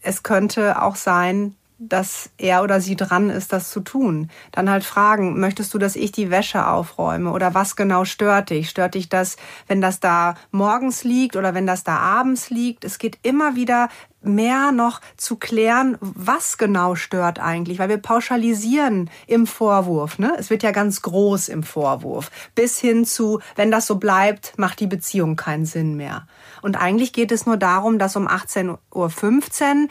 es 0.00 0.22
könnte 0.22 0.82
auch 0.82 0.96
sein, 0.96 1.54
dass 1.88 2.30
er 2.38 2.62
oder 2.62 2.80
sie 2.80 2.94
dran 2.94 3.28
ist, 3.28 3.52
das 3.52 3.70
zu 3.70 3.80
tun. 3.80 4.30
Dann 4.52 4.70
halt 4.70 4.84
fragen, 4.84 5.40
möchtest 5.40 5.74
du, 5.74 5.78
dass 5.78 5.96
ich 5.96 6.12
die 6.12 6.30
Wäsche 6.30 6.68
aufräume 6.68 7.32
oder 7.32 7.54
was 7.54 7.74
genau 7.74 8.04
stört 8.04 8.50
dich? 8.50 8.70
Stört 8.70 8.94
dich 8.94 9.08
das, 9.08 9.36
wenn 9.66 9.80
das 9.80 9.98
da 9.98 10.34
morgens 10.52 11.02
liegt 11.02 11.36
oder 11.36 11.54
wenn 11.54 11.66
das 11.66 11.82
da 11.82 11.96
abends 11.96 12.50
liegt? 12.50 12.84
Es 12.84 12.98
geht 12.98 13.18
immer 13.22 13.56
wieder 13.56 13.88
mehr 14.22 14.70
noch 14.70 15.00
zu 15.16 15.34
klären, 15.34 15.98
was 16.00 16.56
genau 16.56 16.94
stört 16.94 17.40
eigentlich, 17.40 17.80
weil 17.80 17.88
wir 17.88 17.98
pauschalisieren 17.98 19.10
im 19.26 19.48
Vorwurf. 19.48 20.20
Ne? 20.20 20.32
Es 20.38 20.50
wird 20.50 20.62
ja 20.62 20.70
ganz 20.70 21.02
groß 21.02 21.48
im 21.48 21.64
Vorwurf, 21.64 22.30
bis 22.54 22.78
hin 22.78 23.04
zu, 23.04 23.40
wenn 23.56 23.72
das 23.72 23.88
so 23.88 23.96
bleibt, 23.96 24.56
macht 24.56 24.78
die 24.78 24.86
Beziehung 24.86 25.34
keinen 25.34 25.66
Sinn 25.66 25.96
mehr. 25.96 26.28
Und 26.62 26.76
eigentlich 26.76 27.12
geht 27.12 27.32
es 27.32 27.44
nur 27.44 27.56
darum, 27.56 27.98
dass 27.98 28.16
um 28.16 28.26
18.15 28.26 28.74
Uhr 28.94 29.88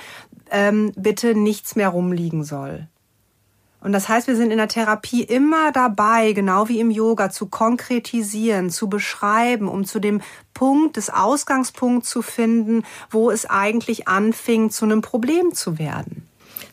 ähm, 0.49 0.91
bitte 0.95 1.35
nichts 1.35 1.75
mehr 1.75 1.89
rumliegen 1.89 2.43
soll. 2.43 2.87
Und 3.81 3.93
das 3.93 4.07
heißt, 4.07 4.27
wir 4.27 4.35
sind 4.35 4.51
in 4.51 4.57
der 4.57 4.67
Therapie 4.67 5.23
immer 5.23 5.71
dabei, 5.71 6.33
genau 6.33 6.69
wie 6.69 6.79
im 6.79 6.91
Yoga, 6.91 7.31
zu 7.31 7.47
konkretisieren, 7.47 8.69
zu 8.69 8.87
beschreiben, 8.87 9.67
um 9.67 9.85
zu 9.85 9.99
dem 9.99 10.21
Punkt, 10.53 10.97
des 10.97 11.09
Ausgangspunkts 11.09 12.09
zu 12.09 12.21
finden, 12.21 12.83
wo 13.09 13.31
es 13.31 13.49
eigentlich 13.49 14.07
anfing, 14.07 14.69
zu 14.69 14.85
einem 14.85 15.01
Problem 15.01 15.53
zu 15.53 15.79
werden. 15.79 16.27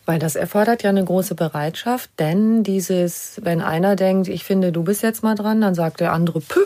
Weil 0.05 0.19
das 0.19 0.35
erfordert 0.35 0.83
ja 0.83 0.91
eine 0.91 1.03
große 1.03 1.33
Bereitschaft, 1.33 2.11
denn 2.19 2.63
dieses, 2.63 3.39
wenn 3.43 3.61
einer 3.61 3.95
denkt, 3.95 4.27
ich 4.27 4.43
finde, 4.43 4.71
du 4.71 4.83
bist 4.83 5.01
jetzt 5.01 5.23
mal 5.23 5.35
dran, 5.35 5.61
dann 5.61 5.73
sagt 5.73 6.01
der 6.01 6.13
andere, 6.13 6.41
Püh, 6.41 6.65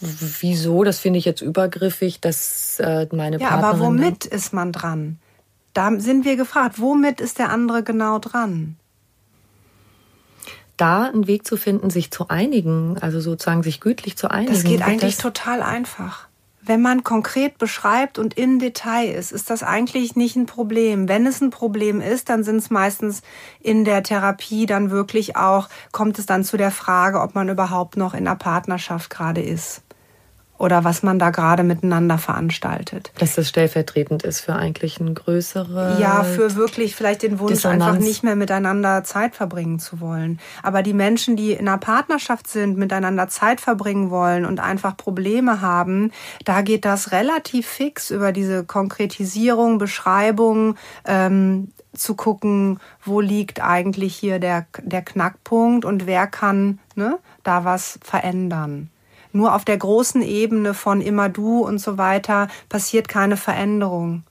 wieso, 0.00 0.84
das 0.84 0.98
finde 0.98 1.18
ich 1.18 1.24
jetzt 1.24 1.40
übergriffig, 1.40 2.20
dass 2.20 2.78
äh, 2.80 3.06
meine 3.12 3.38
ja, 3.38 3.48
Partnerin... 3.48 3.62
Ja, 3.62 3.68
aber 3.70 3.78
womit 3.80 4.24
ist 4.26 4.52
man 4.52 4.72
dran? 4.72 5.18
Da 5.72 5.90
sind 5.98 6.24
wir 6.24 6.36
gefragt, 6.36 6.80
womit 6.80 7.20
ist 7.20 7.38
der 7.38 7.50
andere 7.50 7.82
genau 7.82 8.18
dran? 8.18 8.76
Da 10.76 11.04
einen 11.04 11.26
Weg 11.26 11.46
zu 11.46 11.56
finden, 11.56 11.90
sich 11.90 12.10
zu 12.10 12.28
einigen, 12.28 12.98
also 13.00 13.20
sozusagen 13.20 13.62
sich 13.62 13.80
gütlich 13.80 14.16
zu 14.16 14.30
einigen. 14.30 14.52
Das 14.52 14.64
geht 14.64 14.82
eigentlich 14.82 15.16
das 15.16 15.22
total 15.22 15.62
einfach. 15.62 16.28
Wenn 16.66 16.80
man 16.80 17.04
konkret 17.04 17.58
beschreibt 17.58 18.18
und 18.18 18.34
in 18.34 18.58
Detail 18.58 19.12
ist, 19.12 19.32
ist 19.32 19.50
das 19.50 19.62
eigentlich 19.62 20.16
nicht 20.16 20.34
ein 20.34 20.46
Problem. 20.46 21.08
Wenn 21.08 21.26
es 21.26 21.42
ein 21.42 21.50
Problem 21.50 22.00
ist, 22.00 22.30
dann 22.30 22.42
sind 22.42 22.56
es 22.56 22.70
meistens 22.70 23.22
in 23.60 23.84
der 23.84 24.02
Therapie 24.02 24.64
dann 24.64 24.90
wirklich 24.90 25.36
auch, 25.36 25.68
kommt 25.92 26.18
es 26.18 26.26
dann 26.26 26.42
zu 26.42 26.56
der 26.56 26.70
Frage, 26.70 27.20
ob 27.20 27.34
man 27.34 27.50
überhaupt 27.50 27.96
noch 27.96 28.14
in 28.14 28.26
einer 28.26 28.36
Partnerschaft 28.36 29.10
gerade 29.10 29.42
ist. 29.42 29.82
Oder 30.58 30.84
was 30.84 31.02
man 31.02 31.18
da 31.18 31.30
gerade 31.30 31.62
miteinander 31.62 32.18
veranstaltet. 32.18 33.12
Dass 33.18 33.34
das 33.34 33.48
stellvertretend 33.48 34.22
ist 34.22 34.40
für 34.40 34.54
eigentlich 34.54 35.00
ein 35.00 35.14
größere. 35.14 35.98
Ja, 36.00 36.22
für 36.22 36.54
wirklich 36.54 36.94
vielleicht 36.94 37.22
den 37.22 37.38
Wunsch, 37.40 37.54
Dissonanz. 37.54 37.82
einfach 37.82 37.98
nicht 38.00 38.22
mehr 38.22 38.36
miteinander 38.36 39.04
Zeit 39.04 39.34
verbringen 39.34 39.78
zu 39.78 40.00
wollen. 40.00 40.38
Aber 40.62 40.82
die 40.82 40.92
Menschen, 40.92 41.36
die 41.36 41.52
in 41.52 41.68
einer 41.68 41.78
Partnerschaft 41.78 42.46
sind, 42.46 42.78
miteinander 42.78 43.28
Zeit 43.28 43.60
verbringen 43.60 44.10
wollen 44.10 44.44
und 44.44 44.60
einfach 44.60 44.96
Probleme 44.96 45.60
haben, 45.60 46.12
da 46.44 46.62
geht 46.62 46.84
das 46.84 47.12
relativ 47.12 47.66
fix 47.66 48.10
über 48.10 48.32
diese 48.32 48.64
Konkretisierung, 48.64 49.78
Beschreibung, 49.78 50.76
ähm, 51.04 51.68
zu 51.94 52.14
gucken, 52.14 52.80
wo 53.04 53.20
liegt 53.20 53.62
eigentlich 53.62 54.16
hier 54.16 54.38
der, 54.38 54.66
der 54.82 55.02
Knackpunkt 55.02 55.84
und 55.84 56.06
wer 56.06 56.26
kann 56.26 56.80
ne, 56.94 57.18
da 57.42 57.64
was 57.64 57.98
verändern. 58.02 58.90
Nur 59.34 59.52
auf 59.52 59.64
der 59.64 59.76
großen 59.76 60.22
Ebene 60.22 60.74
von 60.74 61.00
immer 61.00 61.28
du 61.28 61.66
und 61.66 61.78
so 61.78 61.98
weiter 61.98 62.46
passiert 62.68 63.08
keine 63.08 63.36
Veränderung. 63.36 64.22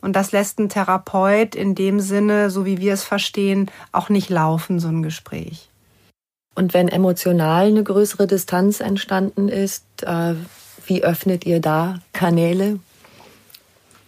Und 0.00 0.14
das 0.14 0.30
lässt 0.30 0.60
ein 0.60 0.68
Therapeut 0.68 1.56
in 1.56 1.74
dem 1.74 1.98
Sinne, 1.98 2.48
so 2.48 2.64
wie 2.64 2.78
wir 2.78 2.92
es 2.92 3.02
verstehen, 3.02 3.68
auch 3.90 4.10
nicht 4.10 4.30
laufen, 4.30 4.78
so 4.78 4.86
ein 4.86 5.02
Gespräch. 5.02 5.68
Und 6.54 6.72
wenn 6.72 6.86
emotional 6.86 7.66
eine 7.66 7.82
größere 7.82 8.28
Distanz 8.28 8.78
entstanden 8.78 9.48
ist, 9.48 9.84
äh, 10.02 10.34
wie 10.86 11.02
öffnet 11.02 11.44
ihr 11.44 11.60
da 11.60 11.98
Kanäle? 12.12 12.78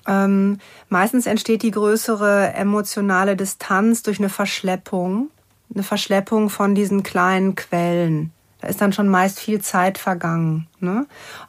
Ähm, 0.07 0.59
meistens 0.89 1.27
entsteht 1.27 1.65
die 1.65 1.73
größere 1.73 2.53
emotionale 2.55 3.35
Distanz 3.35 4.05
durch 4.05 4.21
eine 4.21 4.29
Verschleppung, 4.29 5.29
eine 5.75 5.83
Verschleppung 5.83 6.51
von 6.51 6.77
diesen 6.77 7.03
kleinen 7.03 7.57
Quellen. 7.57 8.33
Da 8.61 8.69
ist 8.69 8.81
dann 8.81 8.93
schon 8.93 9.09
meist 9.09 9.39
viel 9.41 9.61
Zeit 9.61 9.99
vergangen. 9.99 10.67
Ne? 10.81 11.07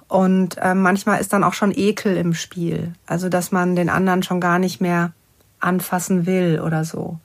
Und 0.07 0.57
äh, 0.57 0.73
manchmal 0.73 1.19
ist 1.19 1.33
dann 1.33 1.43
auch 1.43 1.53
schon 1.53 1.71
Ekel 1.75 2.17
im 2.17 2.33
Spiel. 2.33 2.93
Also, 3.05 3.29
dass 3.29 3.51
man 3.51 3.75
den 3.75 3.89
anderen 3.89 4.23
schon 4.23 4.39
gar 4.39 4.59
nicht 4.59 4.81
mehr 4.81 5.11
anfassen 5.59 6.25
will 6.25 6.61
oder 6.63 6.83
so. 6.83 7.19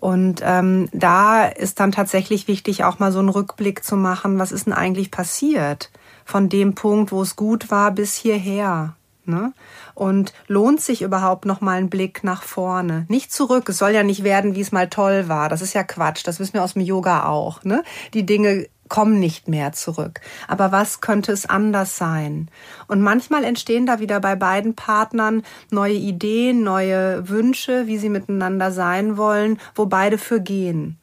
Und 0.00 0.42
ähm, 0.44 0.88
da 0.92 1.46
ist 1.46 1.80
dann 1.80 1.90
tatsächlich 1.90 2.46
wichtig, 2.46 2.84
auch 2.84 2.98
mal 2.98 3.10
so 3.10 3.20
einen 3.20 3.30
Rückblick 3.30 3.82
zu 3.82 3.96
machen, 3.96 4.38
was 4.38 4.52
ist 4.52 4.66
denn 4.66 4.74
eigentlich 4.74 5.10
passiert 5.10 5.90
von 6.26 6.48
dem 6.48 6.74
Punkt, 6.74 7.10
wo 7.10 7.22
es 7.22 7.36
gut 7.36 7.70
war, 7.70 7.90
bis 7.90 8.14
hierher. 8.14 8.96
Ne? 9.26 9.54
Und 9.94 10.34
lohnt 10.46 10.82
sich 10.82 11.00
überhaupt 11.00 11.46
noch 11.46 11.62
mal 11.62 11.78
ein 11.78 11.88
Blick 11.88 12.22
nach 12.22 12.42
vorne? 12.42 13.06
Nicht 13.08 13.32
zurück. 13.32 13.66
Es 13.70 13.78
soll 13.78 13.92
ja 13.92 14.02
nicht 14.02 14.24
werden, 14.24 14.54
wie 14.54 14.60
es 14.60 14.72
mal 14.72 14.90
toll 14.90 15.28
war. 15.28 15.48
Das 15.48 15.62
ist 15.62 15.72
ja 15.72 15.82
Quatsch. 15.82 16.26
Das 16.26 16.38
wissen 16.40 16.52
wir 16.52 16.62
aus 16.62 16.74
dem 16.74 16.82
Yoga 16.82 17.24
auch. 17.24 17.64
Ne? 17.64 17.82
Die 18.12 18.26
Dinge 18.26 18.66
kommen 18.94 19.18
nicht 19.18 19.48
mehr 19.48 19.72
zurück. 19.72 20.20
Aber 20.46 20.70
was 20.70 21.00
könnte 21.00 21.32
es 21.32 21.46
anders 21.46 21.98
sein? 21.98 22.48
Und 22.86 23.02
manchmal 23.02 23.42
entstehen 23.42 23.86
da 23.86 23.98
wieder 23.98 24.20
bei 24.20 24.36
beiden 24.36 24.76
Partnern 24.76 25.42
neue 25.72 25.94
Ideen, 25.94 26.62
neue 26.62 27.28
Wünsche, 27.28 27.88
wie 27.88 27.98
sie 27.98 28.08
miteinander 28.08 28.70
sein 28.70 29.16
wollen, 29.16 29.58
wo 29.74 29.86
beide 29.86 30.16
für 30.16 30.40
gehen. 30.40 30.96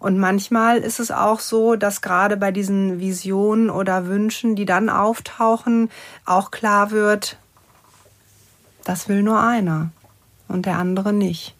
Und 0.00 0.18
manchmal 0.18 0.78
ist 0.78 0.98
es 0.98 1.12
auch 1.12 1.38
so, 1.38 1.76
dass 1.76 2.02
gerade 2.02 2.36
bei 2.36 2.50
diesen 2.50 2.98
Visionen 2.98 3.70
oder 3.70 4.08
Wünschen, 4.08 4.56
die 4.56 4.64
dann 4.64 4.88
auftauchen, 4.88 5.88
auch 6.24 6.50
klar 6.50 6.90
wird, 6.90 7.36
das 8.82 9.08
will 9.08 9.22
nur 9.22 9.40
einer 9.40 9.90
und 10.48 10.66
der 10.66 10.78
andere 10.78 11.12
nicht. 11.12 11.55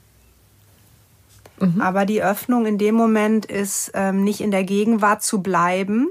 Mhm. 1.59 1.81
Aber 1.81 2.07
die 2.07 2.23
Öffnung 2.23 2.67
in 2.67 2.79
dem 2.79 2.95
Moment 2.95 3.47
ist 3.47 3.93
ähm, 3.95 4.25
nicht 4.25 4.41
in 4.41 4.51
der 4.51 4.65
Gegenwart 4.65 5.23
zu 5.23 5.43
bleiben, 5.43 6.09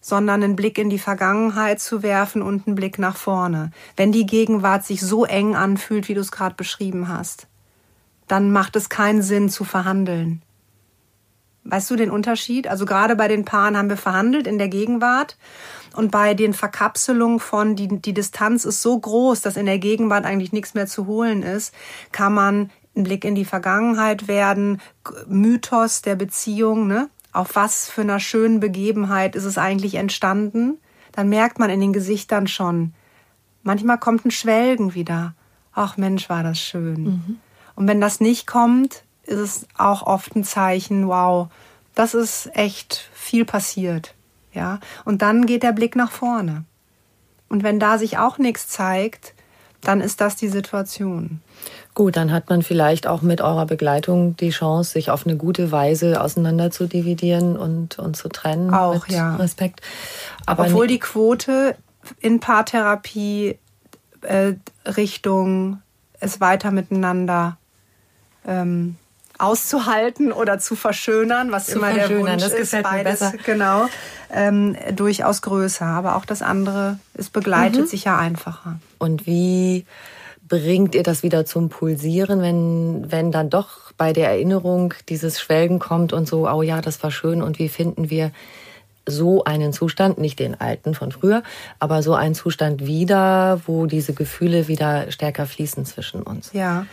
sondern 0.00 0.42
einen 0.42 0.56
Blick 0.56 0.78
in 0.78 0.90
die 0.90 0.98
Vergangenheit 0.98 1.80
zu 1.80 2.02
werfen 2.02 2.42
und 2.42 2.66
einen 2.66 2.74
Blick 2.74 2.98
nach 2.98 3.16
vorne. 3.16 3.70
Wenn 3.96 4.12
die 4.12 4.26
Gegenwart 4.26 4.84
sich 4.84 5.00
so 5.00 5.24
eng 5.24 5.54
anfühlt, 5.54 6.08
wie 6.08 6.14
du 6.14 6.20
es 6.20 6.32
gerade 6.32 6.56
beschrieben 6.56 7.08
hast, 7.08 7.46
dann 8.26 8.50
macht 8.50 8.76
es 8.76 8.88
keinen 8.88 9.22
Sinn 9.22 9.48
zu 9.48 9.64
verhandeln. 9.64 10.42
Weißt 11.64 11.88
du 11.90 11.96
den 11.96 12.10
Unterschied? 12.10 12.66
Also 12.66 12.84
gerade 12.84 13.14
bei 13.14 13.28
den 13.28 13.44
Paaren 13.44 13.76
haben 13.76 13.88
wir 13.88 13.96
verhandelt 13.96 14.48
in 14.48 14.58
der 14.58 14.66
Gegenwart 14.68 15.36
und 15.94 16.10
bei 16.10 16.34
den 16.34 16.54
Verkapselungen 16.54 17.38
von 17.38 17.76
die, 17.76 17.86
die 17.86 18.14
Distanz 18.14 18.64
ist 18.64 18.82
so 18.82 18.98
groß, 18.98 19.42
dass 19.42 19.56
in 19.56 19.66
der 19.66 19.78
Gegenwart 19.78 20.24
eigentlich 20.24 20.52
nichts 20.52 20.74
mehr 20.74 20.88
zu 20.88 21.06
holen 21.06 21.44
ist, 21.44 21.72
kann 22.10 22.34
man 22.34 22.70
ein 22.96 23.04
Blick 23.04 23.24
in 23.24 23.34
die 23.34 23.44
Vergangenheit 23.44 24.28
werden, 24.28 24.80
Mythos 25.26 26.02
der 26.02 26.16
Beziehung, 26.16 26.86
ne? 26.86 27.08
Auf 27.32 27.56
was 27.56 27.88
für 27.88 28.02
einer 28.02 28.20
schönen 28.20 28.60
Begebenheit 28.60 29.36
ist 29.36 29.44
es 29.44 29.56
eigentlich 29.56 29.94
entstanden? 29.94 30.78
Dann 31.12 31.30
merkt 31.30 31.58
man 31.58 31.70
in 31.70 31.80
den 31.80 31.94
Gesichtern 31.94 32.46
schon. 32.46 32.92
Manchmal 33.62 33.98
kommt 33.98 34.26
ein 34.26 34.30
Schwelgen 34.30 34.94
wieder. 34.94 35.34
Ach 35.72 35.96
Mensch, 35.96 36.28
war 36.28 36.42
das 36.42 36.58
schön. 36.58 37.04
Mhm. 37.04 37.38
Und 37.74 37.88
wenn 37.88 38.00
das 38.02 38.20
nicht 38.20 38.46
kommt, 38.46 39.04
ist 39.24 39.38
es 39.38 39.66
auch 39.78 40.02
oft 40.02 40.36
ein 40.36 40.44
Zeichen, 40.44 41.08
wow, 41.08 41.48
das 41.94 42.12
ist 42.12 42.50
echt 42.54 43.08
viel 43.14 43.44
passiert. 43.44 44.14
Ja, 44.52 44.80
und 45.06 45.22
dann 45.22 45.46
geht 45.46 45.62
der 45.62 45.72
Blick 45.72 45.96
nach 45.96 46.10
vorne. 46.10 46.64
Und 47.48 47.62
wenn 47.62 47.80
da 47.80 47.96
sich 47.96 48.18
auch 48.18 48.36
nichts 48.36 48.68
zeigt, 48.68 49.34
dann 49.80 50.00
ist 50.00 50.20
das 50.20 50.36
die 50.36 50.48
Situation. 50.48 51.40
Gut, 51.94 52.16
dann 52.16 52.32
hat 52.32 52.48
man 52.48 52.62
vielleicht 52.62 53.06
auch 53.06 53.20
mit 53.20 53.42
eurer 53.42 53.66
Begleitung 53.66 54.34
die 54.36 54.48
Chance, 54.48 54.92
sich 54.92 55.10
auf 55.10 55.26
eine 55.26 55.36
gute 55.36 55.72
Weise 55.72 56.22
auseinander 56.22 56.70
zu 56.70 56.86
dividieren 56.86 57.56
und, 57.56 57.98
und 57.98 58.16
zu 58.16 58.28
trennen. 58.28 58.72
Auch, 58.72 59.06
ja. 59.08 59.36
Respekt. 59.36 59.82
Aber 60.46 60.64
Obwohl 60.64 60.86
die 60.86 60.98
Quote 60.98 61.76
in 62.20 62.40
Paartherapie 62.40 63.58
äh, 64.22 64.54
Richtung 64.86 65.82
es 66.18 66.40
weiter 66.40 66.70
miteinander 66.70 67.58
ähm, 68.46 68.96
auszuhalten 69.38 70.32
oder 70.32 70.58
zu 70.58 70.76
verschönern, 70.76 71.52
was 71.52 71.66
zu 71.66 71.72
immer 71.72 71.92
der 71.92 72.08
Wunsch 72.10 72.42
das 72.42 72.52
ist, 72.52 72.80
beides, 72.82 73.20
besser. 73.20 73.34
genau, 73.44 73.88
ähm, 74.32 74.76
durchaus 74.94 75.42
größer. 75.42 75.84
Aber 75.84 76.16
auch 76.16 76.24
das 76.24 76.42
andere, 76.42 76.98
es 77.14 77.28
begleitet 77.28 77.82
mhm. 77.82 77.86
sich 77.86 78.04
ja 78.04 78.16
einfacher. 78.16 78.78
Und 78.98 79.26
wie 79.26 79.84
bringt 80.52 80.94
ihr 80.94 81.02
das 81.02 81.22
wieder 81.22 81.46
zum 81.46 81.70
Pulsieren, 81.70 82.42
wenn, 82.42 83.10
wenn 83.10 83.32
dann 83.32 83.48
doch 83.48 83.90
bei 83.96 84.12
der 84.12 84.28
Erinnerung 84.28 84.92
dieses 85.08 85.40
Schwelgen 85.40 85.78
kommt 85.78 86.12
und 86.12 86.28
so, 86.28 86.46
oh 86.46 86.60
ja, 86.60 86.82
das 86.82 87.02
war 87.02 87.10
schön 87.10 87.40
und 87.40 87.58
wie 87.58 87.70
finden 87.70 88.10
wir 88.10 88.32
so 89.06 89.44
einen 89.44 89.72
Zustand, 89.72 90.18
nicht 90.18 90.38
den 90.38 90.60
alten 90.60 90.94
von 90.94 91.10
früher, 91.10 91.42
aber 91.78 92.02
so 92.02 92.12
einen 92.12 92.34
Zustand 92.34 92.84
wieder, 92.84 93.62
wo 93.64 93.86
diese 93.86 94.12
Gefühle 94.12 94.68
wieder 94.68 95.10
stärker 95.10 95.46
fließen 95.46 95.86
zwischen 95.86 96.22
uns. 96.22 96.50
Ja, 96.52 96.84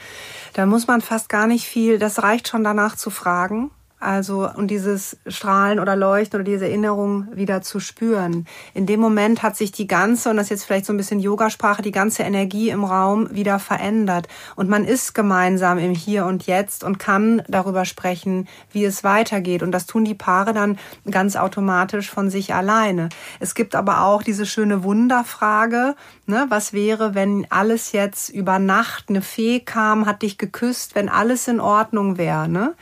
da 0.53 0.65
muss 0.65 0.87
man 0.87 1.01
fast 1.01 1.27
gar 1.27 1.45
nicht 1.45 1.65
viel, 1.65 1.99
das 1.99 2.23
reicht 2.23 2.47
schon 2.47 2.63
danach 2.63 2.95
zu 2.95 3.09
fragen 3.09 3.71
also, 3.99 4.49
und 4.49 4.67
dieses 4.67 5.17
Strahlen 5.27 5.79
oder 5.79 5.97
Leuchten 5.97 6.39
oder 6.39 6.49
diese 6.49 6.65
Erinnerung 6.65 7.27
wieder 7.33 7.61
zu 7.61 7.81
spüren. 7.81 8.47
In 8.73 8.85
dem 8.85 9.01
Moment 9.01 9.43
hat 9.43 9.57
sich 9.57 9.73
die 9.73 9.87
ganze, 9.87 10.29
und 10.29 10.37
das 10.37 10.45
ist 10.45 10.51
jetzt 10.51 10.63
vielleicht 10.63 10.85
so 10.85 10.93
ein 10.93 10.97
bisschen 10.97 11.19
Yogasprache, 11.19 11.81
die 11.81 11.91
ganze 11.91 12.23
Energie 12.23 12.69
im 12.69 12.85
Raum 12.85 13.27
wieder 13.35 13.59
verändert. 13.59 14.29
Und 14.55 14.69
man 14.69 14.85
ist 14.85 15.13
gemeinsam 15.13 15.77
im 15.79 15.93
Hier 15.93 16.25
und 16.25 16.47
Jetzt 16.47 16.85
und 16.85 16.97
kann 16.97 17.41
darüber 17.49 17.83
sprechen, 17.83 18.47
wie 18.71 18.85
es 18.85 19.03
weitergeht. 19.03 19.63
Und 19.63 19.73
das 19.73 19.85
tun 19.85 20.05
die 20.05 20.15
Paare 20.15 20.53
dann 20.53 20.79
ganz 21.11 21.35
automatisch 21.35 22.09
von 22.09 22.29
sich 22.29 22.53
alleine. 22.53 23.09
Es 23.41 23.53
gibt 23.53 23.75
aber 23.75 24.05
auch 24.05 24.23
diese 24.23 24.45
schöne 24.45 24.83
Wunderfrage, 24.83 25.95
ne, 26.25 26.45
was 26.47 26.71
wäre, 26.71 27.15
wenn 27.15 27.47
alles 27.49 27.91
jetzt 27.91 28.29
über 28.29 28.59
Nacht 28.59 29.09
eine 29.09 29.21
Fee 29.21 29.59
kam, 29.59 30.05
hat 30.05 30.21
dich 30.21 30.37
geküsst, 30.37 30.95
wenn 30.95 31.09
alles 31.09 31.49
in 31.49 31.59
Ordnung 31.59 32.17
wäre, 32.17 32.47
ne? 32.47 32.75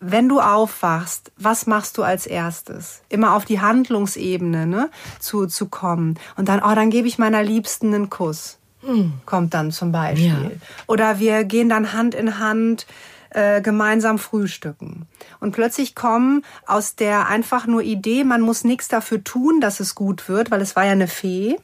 Wenn 0.00 0.28
du 0.28 0.40
aufwachst, 0.40 1.30
was 1.36 1.66
machst 1.66 1.98
du 1.98 2.02
als 2.02 2.26
erstes? 2.26 3.02
Immer 3.08 3.34
auf 3.34 3.44
die 3.44 3.60
Handlungsebene 3.60 4.66
ne, 4.66 4.90
zu, 5.18 5.46
zu 5.46 5.68
kommen. 5.68 6.18
Und 6.36 6.48
dann, 6.48 6.60
oh, 6.60 6.74
dann 6.74 6.90
gebe 6.90 7.06
ich 7.06 7.18
meiner 7.18 7.42
Liebsten 7.42 7.94
einen 7.94 8.10
Kuss. 8.10 8.58
Hm. 8.82 9.12
Kommt 9.26 9.52
dann 9.52 9.72
zum 9.72 9.92
Beispiel. 9.92 10.28
Ja. 10.28 10.50
Oder 10.86 11.18
wir 11.18 11.44
gehen 11.44 11.68
dann 11.68 11.92
Hand 11.92 12.14
in 12.14 12.38
Hand 12.38 12.86
äh, 13.30 13.60
gemeinsam 13.60 14.18
frühstücken. 14.18 15.06
Und 15.38 15.52
plötzlich 15.52 15.94
kommen 15.94 16.44
aus 16.66 16.96
der 16.96 17.28
einfach 17.28 17.66
nur 17.66 17.82
Idee, 17.82 18.24
man 18.24 18.40
muss 18.40 18.64
nichts 18.64 18.88
dafür 18.88 19.22
tun, 19.22 19.60
dass 19.60 19.80
es 19.80 19.94
gut 19.94 20.28
wird, 20.28 20.50
weil 20.50 20.62
es 20.62 20.76
war 20.76 20.84
ja 20.84 20.92
eine 20.92 21.08
Fee, 21.08 21.56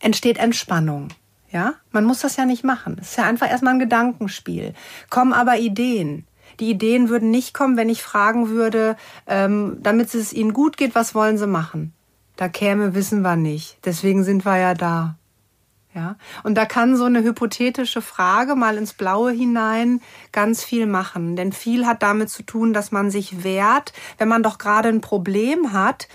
entsteht 0.00 0.38
Entspannung. 0.38 1.08
Ja, 1.52 1.74
man 1.92 2.04
muss 2.04 2.20
das 2.20 2.36
ja 2.36 2.44
nicht 2.44 2.64
machen. 2.64 2.96
Es 3.00 3.10
ist 3.10 3.18
ja 3.18 3.24
einfach 3.24 3.48
erstmal 3.48 3.74
ein 3.74 3.78
Gedankenspiel. 3.78 4.74
Kommen 5.08 5.32
aber 5.32 5.58
Ideen. 5.58 6.26
Die 6.60 6.70
Ideen 6.70 7.08
würden 7.08 7.30
nicht 7.30 7.54
kommen, 7.54 7.76
wenn 7.76 7.88
ich 7.88 8.02
fragen 8.02 8.48
würde, 8.48 8.96
ähm, 9.26 9.78
damit 9.80 10.14
es 10.14 10.32
ihnen 10.32 10.52
gut 10.52 10.76
geht, 10.76 10.94
was 10.94 11.14
wollen 11.14 11.38
sie 11.38 11.46
machen? 11.46 11.92
Da 12.36 12.48
käme, 12.48 12.94
wissen 12.94 13.22
wir 13.22 13.36
nicht. 13.36 13.78
Deswegen 13.84 14.24
sind 14.24 14.44
wir 14.44 14.56
ja 14.58 14.74
da. 14.74 15.16
Ja, 15.94 16.16
und 16.42 16.56
da 16.56 16.66
kann 16.66 16.94
so 16.94 17.04
eine 17.04 17.22
hypothetische 17.22 18.02
Frage 18.02 18.54
mal 18.54 18.76
ins 18.76 18.92
Blaue 18.92 19.32
hinein 19.32 20.02
ganz 20.30 20.62
viel 20.62 20.86
machen. 20.86 21.36
Denn 21.36 21.52
viel 21.52 21.86
hat 21.86 22.02
damit 22.02 22.28
zu 22.28 22.42
tun, 22.42 22.74
dass 22.74 22.92
man 22.92 23.10
sich 23.10 23.44
wehrt, 23.44 23.94
wenn 24.18 24.28
man 24.28 24.42
doch 24.42 24.58
gerade 24.58 24.90
ein 24.90 25.00
Problem 25.00 25.72
hat, 25.72 26.08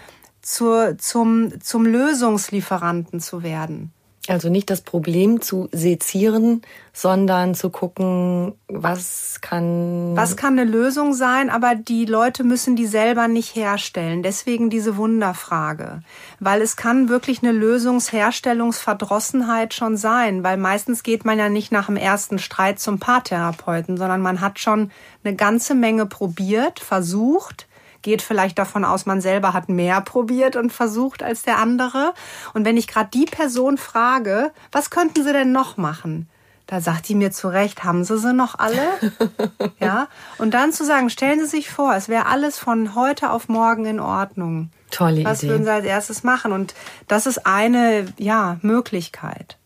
zur, 0.43 0.99
zum, 0.99 1.59
zum 1.61 1.85
Lösungslieferanten 1.85 3.19
zu 3.19 3.41
werden. 3.41 3.91
Also 4.27 4.49
nicht 4.49 4.69
das 4.69 4.81
Problem 4.81 5.41
zu 5.41 5.67
sezieren, 5.71 6.61
sondern 6.93 7.55
zu 7.55 7.71
gucken, 7.71 8.53
was 8.67 9.39
kann. 9.41 10.15
Was 10.15 10.37
kann 10.37 10.59
eine 10.59 10.69
Lösung 10.69 11.13
sein, 11.13 11.49
aber 11.49 11.73
die 11.73 12.05
Leute 12.05 12.43
müssen 12.43 12.75
die 12.75 12.85
selber 12.85 13.27
nicht 13.27 13.55
herstellen. 13.55 14.21
Deswegen 14.21 14.69
diese 14.69 14.95
Wunderfrage. 14.95 16.03
Weil 16.39 16.61
es 16.61 16.75
kann 16.75 17.09
wirklich 17.09 17.41
eine 17.41 17.51
Lösungsherstellungsverdrossenheit 17.51 19.73
schon 19.73 19.97
sein, 19.97 20.43
weil 20.43 20.57
meistens 20.57 21.01
geht 21.01 21.25
man 21.25 21.39
ja 21.39 21.49
nicht 21.49 21.71
nach 21.71 21.87
dem 21.87 21.97
ersten 21.97 22.37
Streit 22.37 22.79
zum 22.79 22.99
Paartherapeuten, 22.99 23.97
sondern 23.97 24.21
man 24.21 24.39
hat 24.39 24.59
schon 24.59 24.91
eine 25.23 25.35
ganze 25.35 25.73
Menge 25.73 26.05
probiert, 26.05 26.79
versucht, 26.79 27.65
geht 28.01 28.21
vielleicht 28.21 28.57
davon 28.57 28.85
aus, 28.85 29.05
man 29.05 29.21
selber 29.21 29.53
hat 29.53 29.69
mehr 29.69 30.01
probiert 30.01 30.55
und 30.55 30.71
versucht 30.71 31.23
als 31.23 31.43
der 31.43 31.57
andere. 31.57 32.13
Und 32.53 32.65
wenn 32.65 32.77
ich 32.77 32.87
gerade 32.87 33.09
die 33.13 33.25
Person 33.25 33.77
frage, 33.77 34.51
was 34.71 34.89
könnten 34.89 35.23
Sie 35.23 35.33
denn 35.33 35.51
noch 35.51 35.77
machen? 35.77 36.27
Da 36.67 36.79
sagt 36.79 37.09
die 37.09 37.15
mir 37.15 37.31
zurecht, 37.31 37.83
haben 37.83 38.05
Sie 38.05 38.17
sie 38.17 38.33
noch 38.33 38.57
alle? 38.57 38.87
ja. 39.79 40.07
Und 40.37 40.53
dann 40.53 40.71
zu 40.71 40.85
sagen, 40.85 41.09
stellen 41.09 41.39
Sie 41.41 41.45
sich 41.45 41.69
vor, 41.69 41.93
es 41.95 42.07
wäre 42.07 42.27
alles 42.27 42.57
von 42.57 42.95
heute 42.95 43.31
auf 43.31 43.49
morgen 43.49 43.85
in 43.85 43.99
Ordnung. 43.99 44.71
Tolle 44.89 45.25
Was 45.25 45.43
Idee. 45.43 45.51
würden 45.51 45.63
Sie 45.65 45.71
als 45.71 45.85
erstes 45.85 46.23
machen? 46.23 46.53
Und 46.53 46.73
das 47.09 47.25
ist 47.25 47.45
eine, 47.45 48.05
ja, 48.17 48.57
Möglichkeit. 48.61 49.57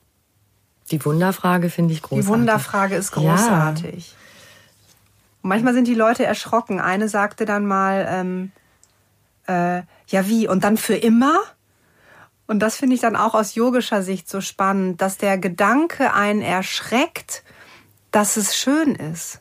Die 0.90 1.04
Wunderfrage 1.04 1.70
finde 1.70 1.94
ich 1.94 2.02
großartig. 2.02 2.26
Die 2.26 2.32
Wunderfrage 2.32 2.96
ist 2.96 3.12
großartig. 3.12 4.12
Ja. 4.12 4.25
Und 5.46 5.50
manchmal 5.50 5.76
sind 5.76 5.88
die 5.88 5.94
Leute 5.94 6.26
erschrocken. 6.26 6.80
Eine 6.80 7.08
sagte 7.08 7.46
dann 7.46 7.68
mal, 7.68 8.08
ähm, 8.10 8.52
äh, 9.46 9.84
ja 10.08 10.28
wie, 10.28 10.48
und 10.48 10.64
dann 10.64 10.76
für 10.76 10.96
immer? 10.96 11.40
Und 12.48 12.62
das 12.62 12.78
finde 12.78 12.96
ich 12.96 13.02
dann 13.02 13.16
auch 13.16 13.36
aus 13.36 13.54
yogischer 13.54 14.02
Sicht 14.02 14.28
so 14.28 14.42
spannend, 14.42 15.04
dass 15.04 15.20
der 15.20 15.38
Gedanke 15.38 16.16
einen 16.16 16.42
erschreckt, 16.42 17.44
dass 18.10 18.38
es 18.38 18.58
schön 18.58 18.96
ist. 18.96 19.40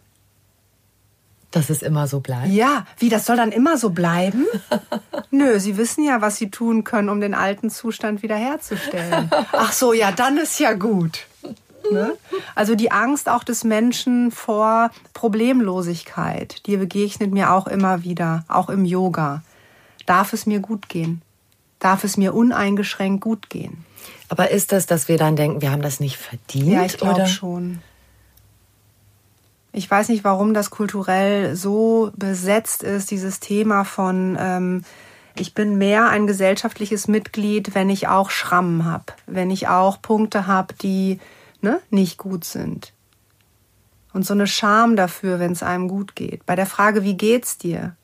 Dass 1.51 1.71
es 1.71 1.81
immer 1.81 2.07
so 2.07 2.21
bleibt? 2.21 2.49
Ja, 2.49 2.85
wie, 2.99 3.09
das 3.09 3.25
soll 3.25 3.37
dann 3.37 3.51
immer 3.51 3.79
so 3.79 3.89
bleiben? 3.89 4.45
Nö, 5.31 5.59
Sie 5.59 5.79
wissen 5.79 6.05
ja, 6.05 6.21
was 6.21 6.37
Sie 6.37 6.51
tun 6.51 6.85
können, 6.85 7.09
um 7.09 7.23
den 7.23 7.33
alten 7.33 7.71
Zustand 7.71 8.23
wiederherzustellen. 8.23 9.31
Ach 9.53 9.73
so, 9.73 9.95
ja, 9.95 10.13
dann 10.13 10.37
ist 10.37 10.61
ja 10.61 10.75
gut. 10.75 11.27
Ne? 11.93 12.16
Also 12.55 12.74
die 12.74 12.91
Angst 12.91 13.28
auch 13.28 13.45
des 13.45 13.64
Menschen 13.64 14.30
vor 14.30 14.91
Problemlosigkeit, 15.12 16.66
die 16.66 16.76
begegnet 16.76 17.32
mir 17.32 17.53
auch 17.53 17.66
immer 17.66 18.03
wieder, 18.03 18.45
auch 18.49 18.68
im 18.68 18.85
Yoga. 18.85 19.43
Darf 20.07 20.32
es 20.32 20.47
mir 20.47 20.61
gut 20.61 20.89
gehen? 20.89 21.22
Darf 21.78 22.05
es 22.05 22.16
mir 22.16 22.35
uneingeschränkt 22.35 23.22
gut 23.22 23.51
gehen? 23.51 23.85
Aber 24.28 24.51
ist 24.51 24.72
das, 24.72 24.87
dass 24.87 25.09
wir 25.09 25.18
dann 25.18 25.37
denken, 25.37 25.62
wir 25.62 25.70
haben 25.70 25.82
das 25.82 26.01
nicht 26.01 26.16
verdient? 26.16 26.68
Ja, 26.68 26.85
ich 26.85 26.97
glaube 26.97 27.26
schon. 27.26 27.80
Ich 29.72 29.91
weiß 29.91 30.09
nicht, 30.09 30.24
warum 30.24 30.55
das 30.55 30.70
kulturell 30.70 31.57
so 31.57 32.12
besetzt 32.16 32.82
ist, 32.82 33.11
dieses 33.11 33.41
Thema 33.41 33.85
von 33.85 34.37
ähm, 34.39 34.85
ich 35.37 35.53
bin 35.53 35.78
mehr 35.78 36.09
ein 36.09 36.26
gesellschaftliches 36.26 37.09
Mitglied, 37.09 37.74
wenn 37.74 37.91
ich 37.91 38.07
auch 38.07 38.30
Schrammen 38.30 38.85
habe, 38.85 39.07
wenn 39.26 39.51
ich 39.51 39.66
auch 39.66 40.01
Punkte 40.01 40.47
habe, 40.47 40.74
die 40.74 41.18
ne, 41.65 41.81
nicht 41.91 42.19
gut 42.19 42.45
sind. 42.45 42.93
Und 44.12 44.25
so 44.25 44.33
eine 44.33 44.47
Scham 44.47 44.95
dafür, 44.95 45.41
wenn 45.41 45.51
es 45.51 45.65
einem 45.65 45.89
gut 45.89 46.15
geht. 46.15 46.47
Bei 46.47 46.55
der 46.55 46.67
Frage, 46.67 47.03
wie 47.03 47.17
geht's 47.17 47.59
dir? 47.59 47.97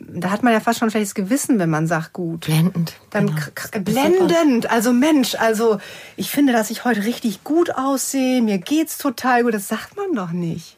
Da 0.00 0.30
hat 0.30 0.42
man 0.42 0.52
ja 0.52 0.60
fast 0.60 0.78
schon 0.78 0.88
ein 0.88 0.90
schlechtes 0.92 1.14
Gewissen, 1.14 1.58
wenn 1.58 1.68
man 1.68 1.86
sagt 1.86 2.12
gut. 2.14 2.46
Blendend. 2.46 2.94
Dann 3.10 3.34
genau. 3.72 4.26
blendend. 4.26 4.70
Also 4.70 4.92
Mensch, 4.92 5.34
also 5.34 5.78
ich 6.16 6.30
finde, 6.30 6.52
dass 6.52 6.70
ich 6.70 6.84
heute 6.84 7.04
richtig 7.04 7.44
gut 7.44 7.74
aussehe. 7.74 8.40
Mir 8.40 8.58
geht's 8.58 8.96
total 8.96 9.42
gut. 9.42 9.52
Das 9.52 9.68
sagt 9.68 9.96
man 9.96 10.14
doch 10.14 10.30
nicht. 10.30 10.76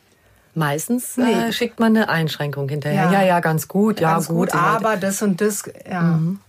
Meistens 0.54 1.16
nee. 1.16 1.32
äh, 1.32 1.52
schickt 1.52 1.78
man 1.78 1.94
eine 1.96 2.08
Einschränkung 2.08 2.68
hinterher. 2.68 3.04
Ja, 3.04 3.12
ja, 3.12 3.22
ja 3.22 3.40
ganz 3.40 3.68
gut, 3.68 4.00
ja, 4.00 4.14
ganz 4.14 4.26
gut. 4.26 4.50
gut 4.50 4.54
aber 4.54 4.96
das 4.96 5.22
und 5.22 5.40
das, 5.40 5.62
ja. 5.88 6.02
Mhm. 6.02 6.40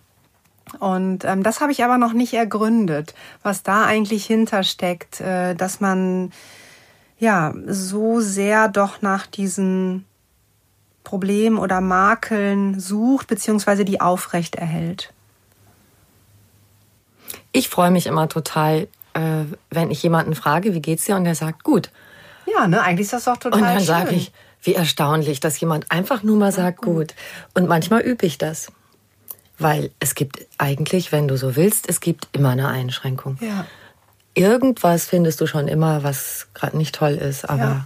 Und 0.80 1.26
ähm, 1.26 1.44
das 1.44 1.62
habe 1.62 1.72
ich 1.72 1.84
aber 1.84 1.98
noch 1.98 2.14
nicht 2.14 2.34
ergründet, 2.34 3.14
was 3.44 3.64
da 3.64 3.86
eigentlich 3.86 4.26
hintersteckt, 4.26 5.22
äh, 5.22 5.56
dass 5.56 5.80
man 5.80 6.32
ja 7.20 7.54
so 7.68 8.20
sehr 8.20 8.68
doch 8.68 9.02
nach 9.02 9.28
diesen 9.28 10.06
Problemen 11.04 11.58
oder 11.58 11.82
Makeln 11.82 12.80
sucht, 12.80 13.28
beziehungsweise 13.28 13.86
die 13.86 14.02
aufrecht 14.02 14.56
erhält. 14.56 15.14
Ich 17.52 17.70
freue 17.70 17.92
mich 17.92 18.08
immer 18.08 18.30
total, 18.30 18.88
äh, 19.14 19.44
wenn 19.70 19.92
ich 19.92 20.02
jemanden 20.04 20.36
frage, 20.36 20.74
wie 20.74 20.82
geht's 20.82 21.06
dir, 21.06 21.16
und 21.16 21.26
der 21.26 21.36
sagt 21.36 21.64
gut. 21.64 21.92
Ja, 22.46 22.68
ne, 22.68 22.82
eigentlich 22.82 23.06
ist 23.06 23.14
das 23.14 23.26
doch 23.26 23.38
total 23.38 23.60
Und 23.60 23.68
dann 23.68 23.80
sage 23.82 24.16
ich, 24.16 24.32
wie 24.64 24.74
erstaunlich, 24.74 25.40
dass 25.40 25.60
jemand 25.60 25.92
einfach 25.92 26.24
nur 26.24 26.38
mal 26.38 26.52
sagt 26.52 26.78
gut. 26.78 26.96
gut. 26.96 27.16
Und 27.56 27.68
manchmal 27.68 28.02
übe 28.02 28.26
ich 28.26 28.38
das. 28.38 28.72
Weil 29.62 29.92
es 30.00 30.16
gibt 30.16 30.46
eigentlich, 30.58 31.12
wenn 31.12 31.28
du 31.28 31.38
so 31.38 31.56
willst, 31.56 31.88
es 31.90 32.00
gibt 32.00 32.28
immer 32.32 32.50
eine 32.50 32.68
Einschränkung. 32.68 33.38
Ja. 33.42 33.66
Irgendwas 34.34 35.06
findest 35.06 35.42
du 35.42 35.48
schon 35.48 35.68
immer, 35.68 36.04
was 36.04 36.48
gerade 36.54 36.78
nicht 36.78 36.96
toll 36.96 37.14
ist. 37.14 37.50
Aber 37.50 37.64
ja. 37.64 37.86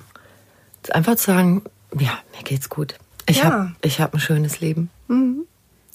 einfach 0.92 1.16
zu 1.16 1.26
sagen, 1.26 1.64
ja, 1.98 2.18
mir 2.36 2.44
geht's 2.44 2.70
gut. 2.70 2.96
Ich 3.28 3.38
ja. 3.38 3.46
habe 3.46 3.76
ich 3.82 4.00
hab 4.00 4.14
ein 4.14 4.20
schönes 4.20 4.60
Leben. 4.60 4.90
Mhm. 5.08 5.46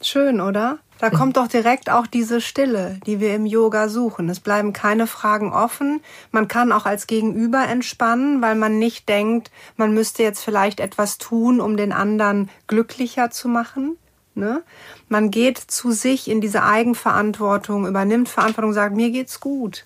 Schön, 0.02 0.40
oder? 0.40 0.78
Da 0.98 1.08
mhm. 1.08 1.14
kommt 1.14 1.36
doch 1.36 1.48
direkt 1.48 1.90
auch 1.90 2.06
diese 2.06 2.40
Stille, 2.40 2.98
die 3.06 3.20
wir 3.20 3.34
im 3.34 3.46
Yoga 3.46 3.88
suchen. 3.88 4.28
Es 4.28 4.40
bleiben 4.40 4.72
keine 4.72 5.06
Fragen 5.06 5.52
offen. 5.52 6.00
Man 6.30 6.48
kann 6.48 6.72
auch 6.72 6.86
als 6.86 7.06
Gegenüber 7.06 7.66
entspannen, 7.66 8.42
weil 8.42 8.54
man 8.54 8.78
nicht 8.78 9.08
denkt, 9.08 9.50
man 9.76 9.94
müsste 9.94 10.22
jetzt 10.22 10.44
vielleicht 10.44 10.80
etwas 10.80 11.18
tun, 11.18 11.60
um 11.60 11.76
den 11.76 11.92
anderen 11.92 12.50
glücklicher 12.66 13.30
zu 13.30 13.48
machen. 13.48 13.96
Ne? 14.34 14.62
Man 15.08 15.30
geht 15.30 15.58
zu 15.58 15.90
sich 15.92 16.28
in 16.30 16.40
diese 16.40 16.62
Eigenverantwortung, 16.62 17.86
übernimmt 17.86 18.28
Verantwortung, 18.28 18.72
sagt, 18.72 18.94
mir 18.94 19.10
geht's 19.10 19.40
gut. 19.40 19.84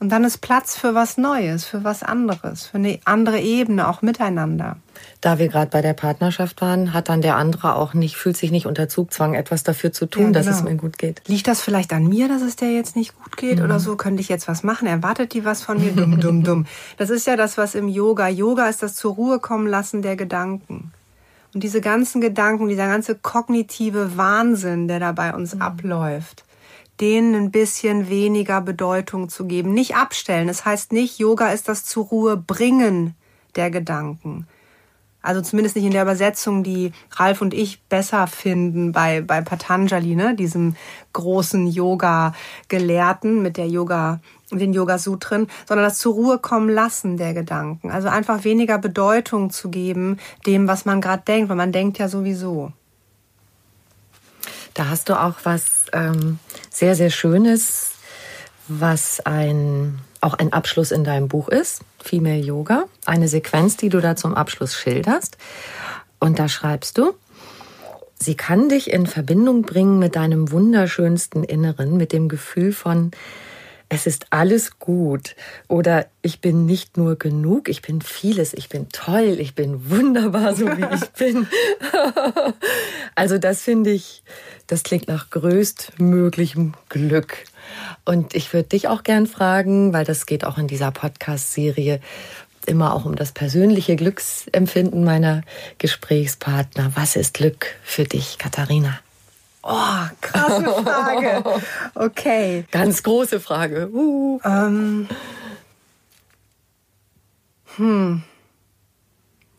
Und 0.00 0.10
dann 0.10 0.22
ist 0.22 0.38
Platz 0.38 0.76
für 0.76 0.94
was 0.94 1.18
Neues, 1.18 1.64
für 1.64 1.82
was 1.82 2.04
anderes, 2.04 2.66
für 2.66 2.78
eine 2.78 3.00
andere 3.04 3.40
Ebene, 3.40 3.88
auch 3.88 4.00
miteinander. 4.00 4.76
Da 5.20 5.40
wir 5.40 5.48
gerade 5.48 5.72
bei 5.72 5.82
der 5.82 5.92
Partnerschaft 5.92 6.60
waren, 6.60 6.92
hat 6.92 7.08
dann 7.08 7.20
der 7.20 7.34
andere 7.34 7.74
auch 7.74 7.94
nicht, 7.94 8.16
fühlt 8.16 8.36
sich 8.36 8.52
nicht 8.52 8.66
unter 8.66 8.88
Zugzwang, 8.88 9.34
etwas 9.34 9.64
dafür 9.64 9.92
zu 9.92 10.06
tun, 10.06 10.22
ja, 10.22 10.28
genau. 10.28 10.38
dass 10.38 10.56
es 10.56 10.62
mir 10.62 10.76
gut 10.76 10.98
geht. 10.98 11.22
Liegt 11.26 11.48
das 11.48 11.60
vielleicht 11.60 11.92
an 11.92 12.06
mir, 12.06 12.28
dass 12.28 12.42
es 12.42 12.54
der 12.54 12.72
jetzt 12.72 12.94
nicht 12.94 13.16
gut 13.16 13.36
geht 13.36 13.58
mhm. 13.58 13.64
oder 13.64 13.80
so? 13.80 13.96
Könnte 13.96 14.20
ich 14.20 14.28
jetzt 14.28 14.46
was 14.46 14.62
machen? 14.62 14.86
Erwartet 14.86 15.34
die 15.34 15.44
was 15.44 15.62
von 15.62 15.80
mir? 15.80 15.90
dumm, 15.90 16.20
dumm, 16.20 16.44
dumm. 16.44 16.66
Das 16.96 17.10
ist 17.10 17.26
ja 17.26 17.36
das, 17.36 17.58
was 17.58 17.74
im 17.74 17.88
Yoga. 17.88 18.28
Yoga 18.28 18.68
ist 18.68 18.82
das 18.84 18.94
zur 18.94 19.14
Ruhe 19.14 19.40
kommen 19.40 19.66
lassen 19.66 20.02
der 20.02 20.14
Gedanken. 20.14 20.92
Und 21.54 21.62
diese 21.62 21.80
ganzen 21.80 22.20
Gedanken, 22.20 22.68
dieser 22.68 22.88
ganze 22.88 23.14
kognitive 23.14 24.16
Wahnsinn, 24.16 24.88
der 24.88 25.00
da 25.00 25.12
bei 25.12 25.34
uns 25.34 25.54
mhm. 25.54 25.62
abläuft, 25.62 26.44
denen 27.00 27.34
ein 27.34 27.50
bisschen 27.50 28.08
weniger 28.08 28.60
Bedeutung 28.60 29.28
zu 29.28 29.46
geben. 29.46 29.72
Nicht 29.72 29.96
abstellen. 29.96 30.48
Das 30.48 30.64
heißt 30.64 30.92
nicht, 30.92 31.18
Yoga 31.18 31.50
ist 31.50 31.68
das 31.68 31.84
zur 31.84 32.06
Ruhe 32.06 32.36
bringen 32.36 33.14
der 33.56 33.70
Gedanken. 33.70 34.46
Also 35.20 35.40
zumindest 35.40 35.76
nicht 35.76 35.84
in 35.84 35.90
der 35.90 36.02
Übersetzung, 36.02 36.62
die 36.62 36.92
Ralf 37.10 37.42
und 37.42 37.52
ich 37.52 37.82
besser 37.82 38.26
finden 38.26 38.92
bei, 38.92 39.20
bei 39.20 39.40
Patanjali, 39.40 40.14
ne? 40.14 40.34
diesem 40.34 40.76
großen 41.12 41.66
Yoga-Gelehrten 41.66 43.42
mit 43.42 43.56
der 43.56 43.68
Yoga 43.68 44.20
den 44.50 44.72
Yoga-Sutren, 44.72 45.46
sondern 45.66 45.86
das 45.86 45.98
zur 45.98 46.14
Ruhe 46.14 46.38
kommen 46.38 46.70
lassen 46.70 47.16
der 47.16 47.34
Gedanken. 47.34 47.90
Also 47.90 48.08
einfach 48.08 48.44
weniger 48.44 48.78
Bedeutung 48.78 49.50
zu 49.50 49.68
geben 49.68 50.18
dem, 50.46 50.68
was 50.68 50.84
man 50.84 51.00
gerade 51.00 51.22
denkt, 51.26 51.48
weil 51.48 51.56
man 51.56 51.72
denkt 51.72 51.98
ja 51.98 52.08
sowieso. 52.08 52.72
Da 54.74 54.88
hast 54.88 55.08
du 55.08 55.20
auch 55.20 55.34
was 55.42 55.86
ähm, 55.92 56.38
sehr, 56.70 56.94
sehr 56.94 57.10
Schönes, 57.10 57.92
was 58.68 59.20
ein, 59.20 59.98
auch 60.20 60.34
ein 60.34 60.52
Abschluss 60.52 60.92
in 60.92 61.04
deinem 61.04 61.28
Buch 61.28 61.48
ist, 61.48 61.82
Female 62.00 62.40
Yoga. 62.40 62.84
Eine 63.04 63.28
Sequenz, 63.28 63.76
die 63.76 63.88
du 63.88 64.00
da 64.00 64.14
zum 64.14 64.34
Abschluss 64.34 64.76
schilderst. 64.76 65.36
Und 66.20 66.38
da 66.38 66.48
schreibst 66.48 66.98
du, 66.98 67.14
sie 68.18 68.36
kann 68.36 68.68
dich 68.68 68.90
in 68.90 69.06
Verbindung 69.06 69.62
bringen 69.62 69.98
mit 69.98 70.16
deinem 70.16 70.52
wunderschönsten 70.52 71.44
Inneren, 71.44 71.96
mit 71.96 72.12
dem 72.12 72.28
Gefühl 72.28 72.72
von, 72.72 73.10
es 73.88 74.06
ist 74.06 74.26
alles 74.30 74.78
gut 74.78 75.34
oder 75.66 76.06
ich 76.20 76.40
bin 76.40 76.66
nicht 76.66 76.96
nur 76.96 77.16
genug, 77.16 77.68
ich 77.68 77.80
bin 77.80 78.02
vieles, 78.02 78.52
ich 78.52 78.68
bin 78.68 78.88
toll, 78.90 79.36
ich 79.38 79.54
bin 79.54 79.90
wunderbar, 79.90 80.54
so 80.54 80.66
wie 80.66 80.94
ich 80.94 81.08
bin. 81.18 81.46
also 83.14 83.38
das 83.38 83.62
finde 83.62 83.90
ich, 83.90 84.22
das 84.66 84.82
klingt 84.82 85.08
nach 85.08 85.30
größtmöglichem 85.30 86.74
Glück. 86.88 87.44
Und 88.04 88.34
ich 88.34 88.52
würde 88.52 88.68
dich 88.68 88.88
auch 88.88 89.02
gern 89.02 89.26
fragen, 89.26 89.92
weil 89.92 90.04
das 90.04 90.26
geht 90.26 90.44
auch 90.44 90.58
in 90.58 90.68
dieser 90.68 90.90
Podcast-Serie 90.90 92.00
immer 92.66 92.94
auch 92.94 93.06
um 93.06 93.16
das 93.16 93.32
persönliche 93.32 93.96
Glücksempfinden 93.96 95.02
meiner 95.02 95.42
Gesprächspartner. 95.78 96.92
Was 96.94 97.16
ist 97.16 97.34
Glück 97.34 97.66
für 97.82 98.04
dich, 98.04 98.36
Katharina? 98.36 99.00
Oh, 99.62 100.04
krasse 100.20 100.64
Frage. 100.64 101.42
Okay. 101.94 102.64
Ganz 102.70 103.02
große 103.02 103.40
Frage. 103.40 103.88
Uh. 103.92 104.40
Ähm. 104.44 105.08
Hm. 107.76 108.22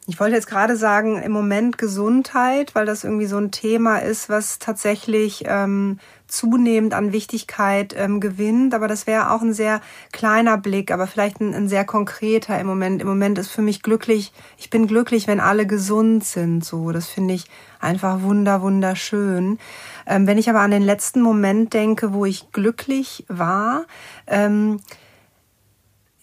Ich 0.10 0.20
wollte 0.20 0.36
jetzt 0.36 0.48
gerade 0.48 0.76
sagen, 0.76 1.22
im 1.22 1.32
Moment 1.32 1.78
Gesundheit, 1.78 2.74
weil 2.74 2.88
das 2.88 3.04
irgendwie 3.04 3.28
so 3.28 3.38
ein 3.38 3.52
Thema 3.52 4.00
ist, 4.00 4.28
was 4.28 4.58
tatsächlich 4.58 5.44
ähm, 5.46 6.00
zunehmend 6.28 6.96
an 6.96 7.12
Wichtigkeit 7.12 7.94
ähm, 7.96 8.20
gewinnt. 8.20 8.74
Aber 8.74 8.88
das 8.88 9.06
wäre 9.06 9.30
auch 9.30 9.44
ein 9.44 9.54
sehr 9.54 9.82
kleiner 10.12 10.58
Blick, 10.58 10.92
aber 10.92 11.06
vielleicht 11.06 11.40
ein, 11.42 11.54
ein, 11.54 11.70
sehr 11.70 11.86
konkreter 11.86 12.60
im 12.60 12.66
Moment. 12.66 13.04
Im 13.04 13.08
Moment 13.08 13.38
ist 13.38 13.50
für 13.50 13.62
mich 13.62 13.84
glücklich, 13.84 14.34
ich 14.58 14.72
bin 14.72 14.88
glücklich, 14.88 15.28
wenn 15.28 15.40
alle 15.40 15.68
gesund 15.68 16.24
sind. 16.24 16.66
So, 16.66 16.92
das 16.92 17.08
finde 17.08 17.36
ich 17.36 17.46
einfach 17.80 18.24
wunder, 18.24 18.64
wunderschön. 18.64 19.60
Ähm, 20.08 20.26
wenn 20.26 20.40
ich 20.40 20.50
aber 20.50 20.62
an 20.62 20.72
den 20.72 20.82
letzten 20.82 21.22
Moment 21.22 21.76
denke, 21.76 22.14
wo 22.14 22.26
ich 22.26 22.52
glücklich 22.52 23.26
war, 23.28 23.86
ähm, 24.26 24.80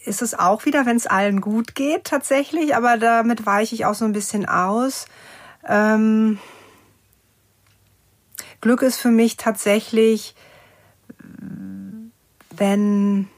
ist 0.07 0.23
es 0.23 0.39
auch 0.39 0.65
wieder, 0.65 0.87
wenn 0.87 0.97
es 0.97 1.07
allen 1.07 1.41
gut 1.41 1.75
geht, 1.75 2.05
tatsächlich, 2.05 2.77
aber 2.77 2.97
damit 2.97 3.45
weiche 3.45 3.75
ich 3.75 3.85
auch 3.85 3.95
so 3.95 4.05
ein 4.05 4.13
bisschen 4.13 4.47
aus. 4.47 5.07
Ähm, 5.67 6.39
Glück 8.61 8.83
ist 8.83 8.99
für 8.99 9.11
mich 9.11 9.37
tatsächlich, 9.37 10.35
wenn, 12.51 13.29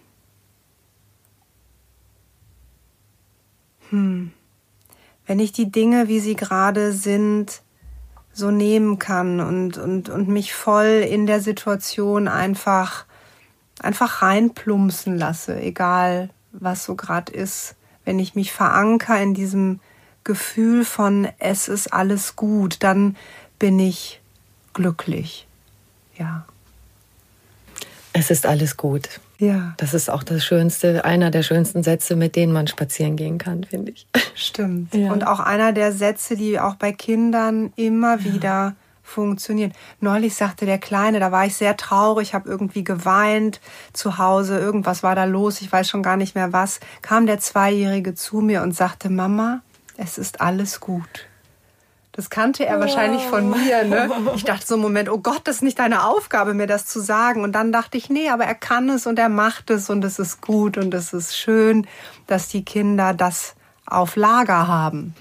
hm, 3.90 4.32
wenn 5.26 5.40
ich 5.40 5.52
die 5.52 5.70
Dinge, 5.70 6.08
wie 6.08 6.20
sie 6.20 6.36
gerade 6.36 6.92
sind, 6.92 7.62
so 8.32 8.50
nehmen 8.50 8.98
kann 8.98 9.40
und, 9.40 9.78
und, 9.78 10.08
und 10.10 10.28
mich 10.28 10.54
voll 10.54 11.04
in 11.08 11.26
der 11.26 11.40
Situation 11.40 12.28
einfach, 12.28 13.06
einfach 13.80 14.22
reinplumpsen 14.22 15.18
lasse, 15.18 15.60
egal 15.60 16.30
was 16.52 16.84
so 16.84 16.94
gerade 16.94 17.32
ist, 17.32 17.74
wenn 18.04 18.18
ich 18.18 18.34
mich 18.34 18.52
veranker 18.52 19.20
in 19.20 19.34
diesem 19.34 19.80
Gefühl 20.24 20.84
von 20.84 21.28
es 21.38 21.68
ist 21.68 21.92
alles 21.92 22.36
gut, 22.36 22.82
dann 22.82 23.16
bin 23.58 23.78
ich 23.78 24.20
glücklich. 24.74 25.46
Ja. 26.16 26.44
Es 28.12 28.30
ist 28.30 28.46
alles 28.46 28.76
gut. 28.76 29.20
Ja. 29.38 29.74
Das 29.76 29.94
ist 29.94 30.10
auch 30.10 30.22
das 30.22 30.44
schönste, 30.44 31.04
einer 31.04 31.30
der 31.30 31.42
schönsten 31.42 31.82
Sätze, 31.82 32.16
mit 32.16 32.34
denen 32.34 32.52
man 32.52 32.66
spazieren 32.66 33.16
gehen 33.16 33.38
kann, 33.38 33.64
finde 33.64 33.92
ich. 33.92 34.06
Stimmt. 34.34 34.94
Ja. 34.94 35.12
Und 35.12 35.26
auch 35.26 35.40
einer 35.40 35.72
der 35.72 35.92
Sätze, 35.92 36.36
die 36.36 36.58
auch 36.58 36.74
bei 36.74 36.92
Kindern 36.92 37.72
immer 37.76 38.24
wieder 38.24 38.74
funktionieren. 39.08 39.72
Neulich 40.00 40.34
sagte 40.34 40.66
der 40.66 40.78
Kleine, 40.78 41.20
da 41.20 41.32
war 41.32 41.46
ich 41.46 41.56
sehr 41.56 41.76
traurig, 41.76 42.34
habe 42.34 42.48
irgendwie 42.48 42.84
geweint 42.84 43.60
zu 43.92 44.18
Hause, 44.18 44.58
irgendwas 44.58 45.02
war 45.02 45.14
da 45.14 45.24
los, 45.24 45.60
ich 45.60 45.72
weiß 45.72 45.88
schon 45.88 46.02
gar 46.02 46.16
nicht 46.16 46.34
mehr 46.34 46.52
was. 46.52 46.80
Kam 47.02 47.26
der 47.26 47.40
Zweijährige 47.40 48.14
zu 48.14 48.40
mir 48.40 48.62
und 48.62 48.74
sagte, 48.74 49.10
Mama, 49.10 49.62
es 49.96 50.18
ist 50.18 50.40
alles 50.40 50.80
gut. 50.80 51.26
Das 52.18 52.30
kannte 52.30 52.66
er 52.66 52.80
wahrscheinlich 52.80 53.22
von 53.22 53.48
mir. 53.48 53.84
Ne? 53.84 54.10
Ich 54.34 54.42
dachte 54.42 54.66
so 54.66 54.74
einen 54.74 54.82
Moment, 54.82 55.08
oh 55.08 55.18
Gott, 55.18 55.42
das 55.44 55.56
ist 55.56 55.62
nicht 55.62 55.78
deine 55.78 56.02
Aufgabe, 56.04 56.52
mir 56.52 56.66
das 56.66 56.84
zu 56.84 56.98
sagen. 56.98 57.44
Und 57.44 57.52
dann 57.52 57.70
dachte 57.70 57.96
ich, 57.96 58.10
nee, 58.10 58.28
aber 58.28 58.42
er 58.42 58.56
kann 58.56 58.88
es 58.88 59.06
und 59.06 59.20
er 59.20 59.28
macht 59.28 59.70
es 59.70 59.88
und 59.88 60.04
es 60.04 60.18
ist 60.18 60.40
gut 60.40 60.76
und 60.78 60.92
es 60.94 61.12
ist 61.12 61.36
schön, 61.36 61.86
dass 62.26 62.48
die 62.48 62.64
Kinder 62.64 63.14
das 63.14 63.54
auf 63.86 64.16
Lager 64.16 64.66
haben. 64.66 65.14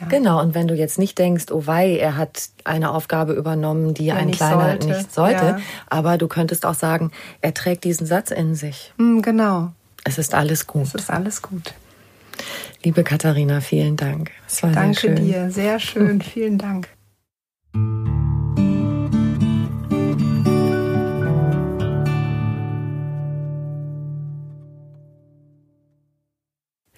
Ja. 0.00 0.06
Genau, 0.06 0.40
und 0.40 0.54
wenn 0.54 0.66
du 0.66 0.74
jetzt 0.74 0.98
nicht 0.98 1.18
denkst, 1.18 1.46
oh 1.50 1.66
wei, 1.66 1.96
er 1.98 2.16
hat 2.16 2.48
eine 2.64 2.90
Aufgabe 2.90 3.34
übernommen, 3.34 3.92
die 3.92 4.06
ja, 4.06 4.14
ein 4.16 4.30
Kleiner 4.30 4.70
sollte. 4.70 4.86
nicht 4.86 5.12
sollte, 5.12 5.44
ja. 5.44 5.58
aber 5.88 6.16
du 6.16 6.26
könntest 6.26 6.64
auch 6.64 6.74
sagen, 6.74 7.10
er 7.42 7.52
trägt 7.52 7.84
diesen 7.84 8.06
Satz 8.06 8.30
in 8.30 8.54
sich. 8.54 8.94
Hm, 8.98 9.20
genau. 9.20 9.72
Es 10.04 10.16
ist 10.16 10.34
alles 10.34 10.66
gut. 10.66 10.86
Es 10.86 10.94
ist 10.94 11.10
alles 11.10 11.42
gut. 11.42 11.74
Liebe 12.82 13.04
Katharina, 13.04 13.60
vielen 13.60 13.96
Dank. 13.96 14.30
Es 14.48 14.62
war 14.62 14.72
Danke 14.72 15.00
sehr 15.00 15.16
schön. 15.16 15.26
dir, 15.26 15.50
sehr 15.50 15.80
schön. 15.80 16.22
vielen 16.22 16.56
Dank. 16.56 16.88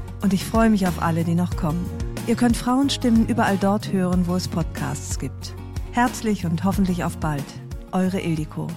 Und 0.21 0.33
ich 0.33 0.45
freue 0.45 0.69
mich 0.69 0.87
auf 0.87 1.01
alle, 1.01 1.23
die 1.23 1.35
noch 1.35 1.55
kommen. 1.57 1.85
Ihr 2.27 2.35
könnt 2.35 2.55
Frauenstimmen 2.55 3.27
überall 3.27 3.57
dort 3.57 3.91
hören, 3.91 4.27
wo 4.27 4.35
es 4.35 4.47
Podcasts 4.47 5.17
gibt. 5.17 5.55
Herzlich 5.91 6.45
und 6.45 6.63
hoffentlich 6.63 7.03
auf 7.03 7.17
bald. 7.17 7.43
Eure 7.91 8.19
Ildiko. 8.19 8.67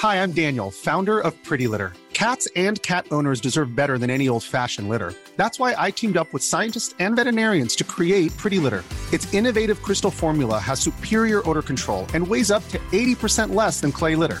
Hi, 0.00 0.22
I'm 0.22 0.32
Daniel, 0.32 0.70
founder 0.70 1.18
of 1.18 1.34
Pretty 1.42 1.66
Litter. 1.66 1.92
Cats 2.14 2.48
and 2.56 2.80
cat 2.82 3.06
owners 3.10 3.40
deserve 3.40 3.74
better 3.74 3.98
than 3.98 4.10
any 4.10 4.28
old-fashioned 4.28 4.88
litter. 4.88 5.12
That's 5.36 5.58
why 5.58 5.74
I 5.76 5.90
teamed 5.90 6.16
up 6.16 6.32
with 6.32 6.42
scientists 6.42 6.94
and 6.98 7.16
veterinarians 7.16 7.76
to 7.76 7.84
create 7.84 8.36
Pretty 8.36 8.58
Litter. 8.58 8.84
Its 9.12 9.32
innovative 9.34 9.82
crystal 9.82 10.10
formula 10.10 10.58
has 10.58 10.80
superior 10.80 11.48
odor 11.48 11.62
control 11.62 12.06
and 12.14 12.26
weighs 12.26 12.50
up 12.50 12.66
to 12.68 12.78
80% 12.92 13.54
less 13.54 13.80
than 13.80 13.92
clay 13.92 14.14
litter. 14.16 14.40